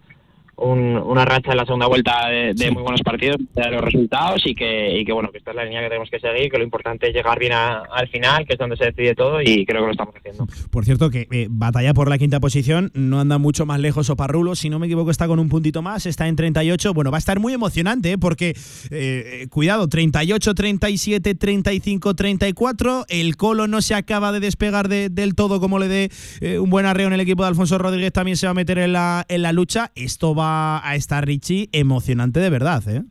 [0.56, 4.42] un- una racha en la segunda vuelta de, de muy buenos partidos, de los resultados
[4.46, 6.58] y que, y que bueno, que esta es la línea que tenemos que seguir, que
[6.58, 9.66] lo importante es llegar bien a- al final, que es donde se decide todo y
[9.66, 10.48] creo que lo estamos haciendo.
[10.72, 14.56] Por cierto, que eh, batalla por la quinta posición, no anda mucho más lejos Oparrulo,
[14.56, 17.20] si no me equivoco está con un puntito más, está en 38, bueno, va a
[17.20, 18.18] estar muy emocionante, ¿eh?
[18.18, 18.56] porque, eh,
[18.92, 25.36] eh, cuidado, 38, 37, 35, 34, el Colo no se acaba de despegar de- del
[25.36, 26.10] todo como le dé
[26.42, 28.78] eh, un buen arreo en el equipo de Alfonso Rodríguez, también se va a meter
[28.78, 33.04] en la, en la lucha, esto va a estar, Richie, emocionante de verdad, ¿eh?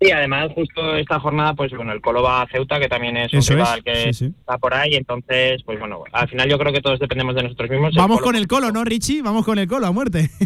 [0.00, 3.32] Sí, además justo esta jornada, pues bueno, el Colo va a Ceuta, que también es
[3.32, 4.34] un Eso es, rival que sí, sí.
[4.38, 7.68] está por ahí, entonces, pues bueno, al final yo creo que todos dependemos de nosotros
[7.68, 7.94] mismos.
[7.96, 9.22] Vamos con el Colo, ¿no, Richie?
[9.22, 10.30] Vamos con el Colo a muerte.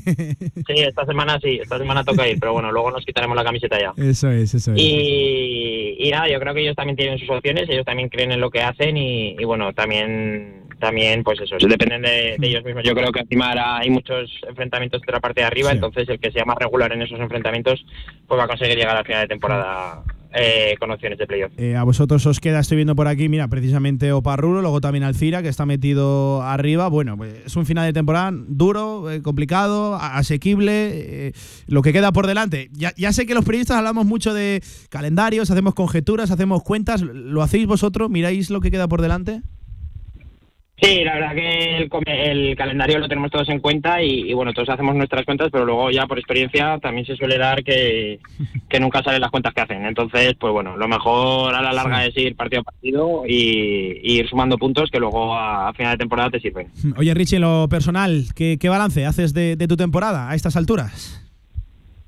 [0.67, 3.79] Sí, esta semana sí, esta semana toca ir, pero bueno, luego nos quitaremos la camiseta
[3.79, 3.93] ya.
[3.97, 4.79] Eso es, eso es.
[4.81, 8.41] Y, y nada, yo creo que ellos también tienen sus opciones, ellos también creen en
[8.41, 12.83] lo que hacen y, y bueno, también también, pues eso, dependen de, de ellos mismos.
[12.85, 15.77] Yo creo que encima ahora hay muchos enfrentamientos de la parte de arriba, Sí.
[15.77, 17.85] entonces el que sea más regular en esos enfrentamientos,
[18.27, 20.03] pues va a conseguir llegar al final de temporada
[20.35, 21.53] eh, con opciones de playoff.
[21.59, 25.41] Eh, a vosotros os queda, estoy viendo por aquí, mira, precisamente Oparrulo, luego también Alcira,
[25.43, 26.89] que está metido arriba.
[26.89, 31.33] Bueno, pues, es un final de temporada duro, eh, complicado, asequible, eh,
[31.67, 32.71] lo que queda por delante.
[32.73, 37.03] Ya, ya sé que los periodistas hablamos mucho de calendarios, hacemos conjeturas, hacemos cuentas.
[37.03, 38.09] ¿Lo hacéis vosotros?
[38.11, 39.43] ¿Miráis lo que queda por delante?
[40.83, 44.53] Sí, la verdad que el, el calendario lo tenemos todos en cuenta y, y, bueno,
[44.53, 48.19] todos hacemos nuestras cuentas, pero luego ya por experiencia también se suele dar que,
[48.69, 49.87] que nunca salen las cuentas que hacen.
[49.87, 54.19] Entonces, pues bueno, lo mejor a la larga es ir partido a partido y, y
[54.19, 56.67] ir sumando puntos que luego a, a final de temporada te sirven.
[56.97, 60.57] Oye, Richie, en lo personal, ¿qué, qué balance haces de, de tu temporada a estas
[60.57, 61.21] alturas?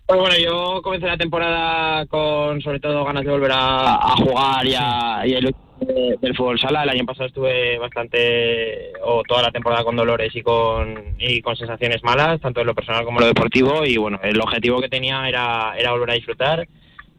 [0.06, 4.66] Pues bueno, yo comencé la temporada con sobre todo ganas de volver a, a jugar
[4.66, 5.40] y a, y a
[5.80, 6.82] de- del fútbol sala.
[6.82, 11.56] El año pasado estuve bastante, o toda la temporada con dolores y con, y con
[11.56, 13.84] sensaciones malas, tanto en lo personal como en lo deportivo.
[13.84, 16.66] Y bueno, el objetivo que tenía era, era volver a disfrutar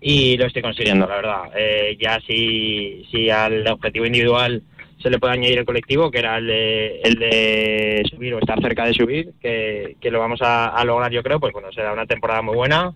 [0.02, 1.42] y lo estoy consiguiendo, la verdad.
[1.56, 4.62] Eh, ya si, si al objetivo individual
[5.02, 8.60] se le puede añadir el colectivo, que era el de, el de subir o estar
[8.62, 11.94] cerca de subir, que, que lo vamos a, a lograr yo creo, pues bueno, será
[11.94, 12.94] una temporada muy buena.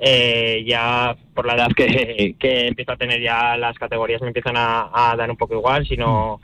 [0.00, 4.56] Eh, ya por la edad que, que empiezo a tener ya las categorías me empiezan
[4.56, 6.40] a, a dar un poco igual, sino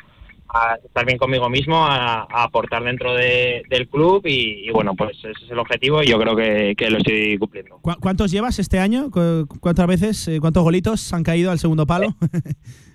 [0.54, 4.94] a estar bien conmigo mismo, a, a aportar dentro de- del club y, y bueno,
[4.94, 7.78] pues ese es el objetivo y yo creo que, que lo estoy cumpliendo.
[7.80, 9.10] ¿Cu- ¿Cuántos llevas este año?
[9.10, 12.14] ¿Cu- ¿Cuántas veces, eh, cuántos golitos han caído al segundo palo?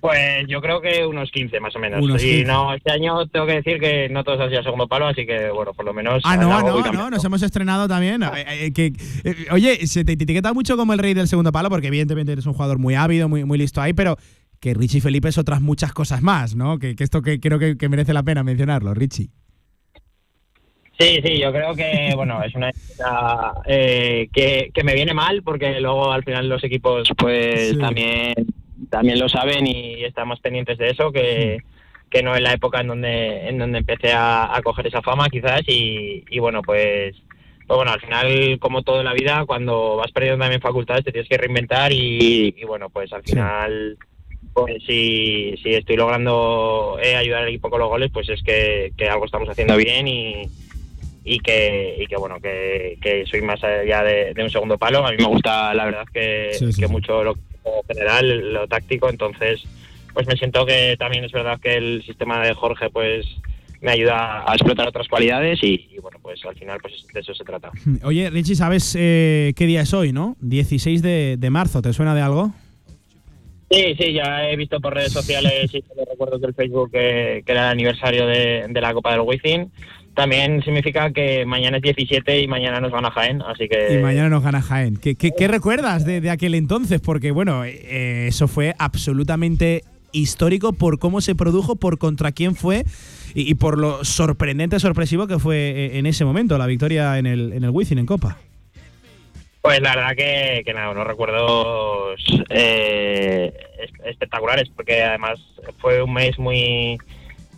[0.02, 2.02] Pues yo creo que unos 15 más o menos.
[2.02, 2.45] Unos y 15.
[2.45, 5.49] no, este año tengo que decir que no todos han sido segundo palo, así que
[5.49, 6.22] bueno, por lo menos.
[6.23, 8.23] Ah, no, no, no, nos hemos estrenado también.
[8.23, 8.27] Eh,
[8.68, 8.94] eh, que,
[9.26, 12.45] eh, oye, se te etiqueta mucho como el rey del segundo palo, porque evidentemente eres
[12.45, 14.15] un jugador muy ávido, muy, muy listo ahí, pero
[14.60, 16.80] que Richie Felipe es otras muchas cosas más, ¿no?
[16.80, 19.30] Que, que esto que creo que, que merece la pena mencionarlo, Richie.
[20.99, 25.41] Sí, sí, yo creo que bueno es una época, eh, que, que me viene mal
[25.44, 27.77] porque luego al final los equipos pues Sí.
[27.77, 28.34] también
[28.90, 31.60] también lo saben y estamos pendientes de eso que,
[32.10, 35.30] que no es la época en donde en donde empecé a, a coger esa fama
[35.30, 37.15] quizás y, y bueno pues
[37.68, 41.11] pues bueno al final como todo en la vida cuando vas perdiendo también facultades te
[41.11, 43.98] tienes que reinventar y, y bueno pues al final
[44.54, 48.92] pues si, si estoy logrando eh, ayudar al equipo con los goles pues es que,
[48.98, 50.44] que algo estamos haciendo bien y
[51.24, 55.06] y que, y que bueno que, que soy más allá de, de un segundo palo
[55.06, 56.92] a mí me gusta la verdad que, Sí, sí, que sí.
[56.92, 57.36] mucho lo
[57.88, 59.62] general lo táctico entonces
[60.14, 63.26] pues me siento que también es verdad que el sistema de Jorge pues
[63.82, 67.34] me ayuda a explotar otras cualidades y, y, bueno pues al final pues de eso
[67.36, 67.70] se trata
[68.04, 70.36] Oye, Richie, ¿sabes eh, qué día es hoy, no?
[70.42, 72.54] 16 de, de marzo, ¿te suena de algo?
[73.70, 77.52] Sí, sí, ya he visto por redes sociales y los recuerdos del Facebook que, que
[77.52, 79.72] era el aniversario de, de la Copa del Wizzing.
[80.16, 83.94] También significa que mañana es 17 y mañana nos van a Jaén, así que...
[83.94, 84.98] Y mañana nos gana Jaén.
[84.98, 87.00] ¿Qué, recuerdas de, aquel entonces?
[87.00, 92.84] Porque, bueno, eh, eso fue absolutamente histórico por cómo se produjo, por contra quién fue
[93.36, 97.28] y, y por lo sorprendente, sorpresivo que fue eh, en ese momento la victoria en
[97.28, 98.40] el, en el Wizzing en Copa.
[99.61, 102.19] Pues la verdad que, que nada, unos recuerdos
[102.49, 105.40] eh, es- espectaculares, porque además
[105.80, 106.98] fue un mes muy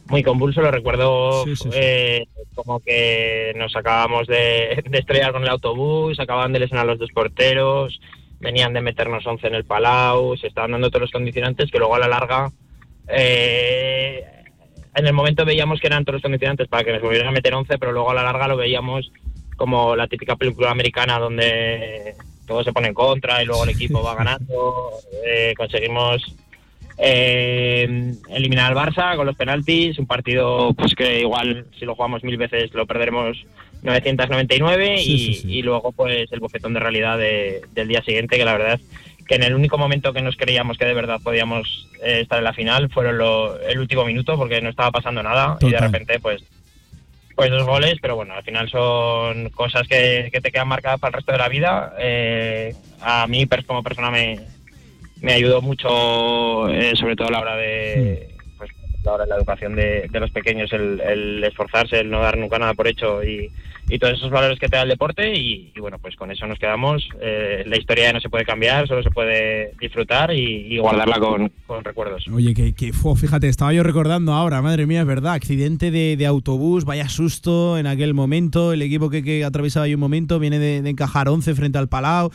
[0.08, 1.78] muy convulso, lo recuerdo Sí, sí, sí.
[1.80, 2.26] eh,
[2.56, 7.12] como que nos acabamos de, de estrellar con el autobús, acababan de lesionar los dos
[7.14, 7.98] porteros,
[8.40, 11.96] venían de meternos 11 en el Palau, se estaban dando todos los condicionantes que luego
[11.96, 12.50] a la larga,
[13.08, 14.26] eh,
[14.96, 17.54] en el momento veíamos que eran todos los condicionantes para que nos volvieran a meter
[17.54, 19.12] 11, pero luego a la larga lo veíamos
[19.62, 22.16] como la típica película americana donde
[22.48, 24.90] todo se pone en contra y luego el equipo va ganando.
[25.24, 26.36] Eh, conseguimos
[26.98, 32.24] eh, eliminar al Barça con los penaltis, un partido pues que igual si lo jugamos
[32.24, 33.38] mil veces lo perderemos
[33.84, 35.52] 999 Sí, y, sí, sí.
[35.60, 38.80] y luego pues el bofetón de realidad de- del día siguiente que la verdad
[39.28, 42.44] que en el único momento que nos creíamos que de verdad podíamos eh, estar en
[42.46, 46.20] la final fueron lo- el último minuto porque no estaba pasando nada y de repente
[46.20, 46.42] pues
[47.36, 51.10] pues dos goles, pero bueno, al final son cosas que, que te quedan marcadas para
[51.10, 51.94] el resto de la vida.
[52.00, 54.40] Eh, a mí como persona me,
[55.22, 59.30] me ayudó mucho, eh, sobre todo a la hora de pues, a la hora de
[59.30, 62.88] la educación de, de los pequeños, el, el esforzarse, el no dar nunca nada por
[62.88, 63.52] hecho y,
[63.92, 66.58] y todos esos valores que te da el deporte y, bueno, pues con eso nos
[66.58, 67.08] quedamos.
[67.20, 71.52] Eh, la historia no se puede cambiar, solo se puede disfrutar y, guardarla con,
[71.84, 72.26] recuerdos.
[72.30, 76.26] Oye, que, que fíjate, estaba yo recordando ahora, madre mía, es verdad, accidente de, de
[76.26, 80.58] autobús, vaya susto en aquel momento, el equipo que, que atravesaba ahí un momento viene
[80.58, 82.32] de, de encajar 11 frente al Palau.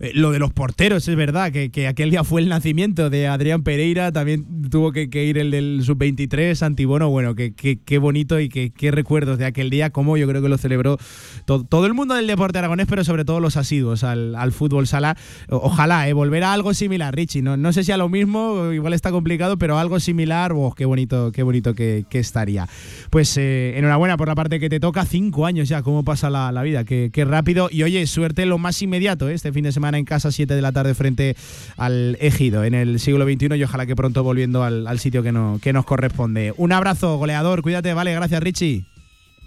[0.00, 3.26] Eh, lo de los porteros, es verdad, que, que aquel día fue el nacimiento de
[3.26, 7.98] Adrián Pereira, también tuvo que, que ir el del sub-23, Antibono, bueno, que, que- qué
[7.98, 10.98] bonito y que- qué recuerdos de aquel día, como yo creo que lo celebró
[11.46, 14.86] to- todo el mundo del deporte aragonés, pero sobre todo los asiduos al, al fútbol
[14.86, 15.16] sala.
[15.48, 18.92] Ojalá, eh, volver a algo similar, Richie, no, no sé si a lo mismo, igual
[18.92, 22.68] está complicado, pero algo similar, oh, qué bonito, qué bonito que, que estaría.
[23.10, 26.52] Pues eh, enhorabuena por la parte que te toca, cinco años ya, cómo pasa la,
[26.52, 27.68] la vida, qué, qué rápido.
[27.72, 29.34] Y oye, suerte lo más inmediato, ¿eh?
[29.34, 31.34] este fin de semana en casa, 7 de la tarde frente
[31.78, 35.32] al Ejido en el siglo XXI y ojalá que pronto volviendo al, al sitio que,
[35.32, 36.52] no, que nos corresponde.
[36.58, 38.84] Un abrazo, goleador, cuídate, vale, gracias Richie.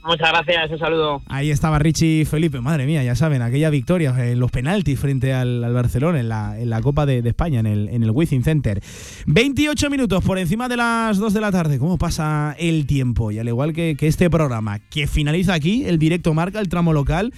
[0.03, 1.22] Muchas gracias, un saludo.
[1.27, 5.63] Ahí estaba Richie Felipe, madre mía, ya saben, aquella victoria en los penaltis frente al,
[5.63, 8.43] al Barcelona en la, en la Copa de, de España, en el, en el Wizzing
[8.43, 8.81] Center.
[9.27, 11.77] 28 minutos por encima de las 2 de la tarde.
[11.77, 13.31] ¿Cómo pasa el tiempo?
[13.31, 16.93] Y al igual que, que este programa, que finaliza aquí, el directo marca, el tramo
[16.93, 17.31] local.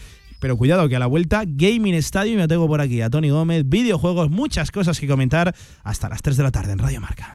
[0.44, 3.64] Pero cuidado que a la vuelta, Gaming Stadium, me tengo por aquí a Tony Gómez,
[3.66, 5.56] videojuegos, muchas cosas que comentar
[5.86, 7.32] hasta las 3 de la tarde en Radio Marca.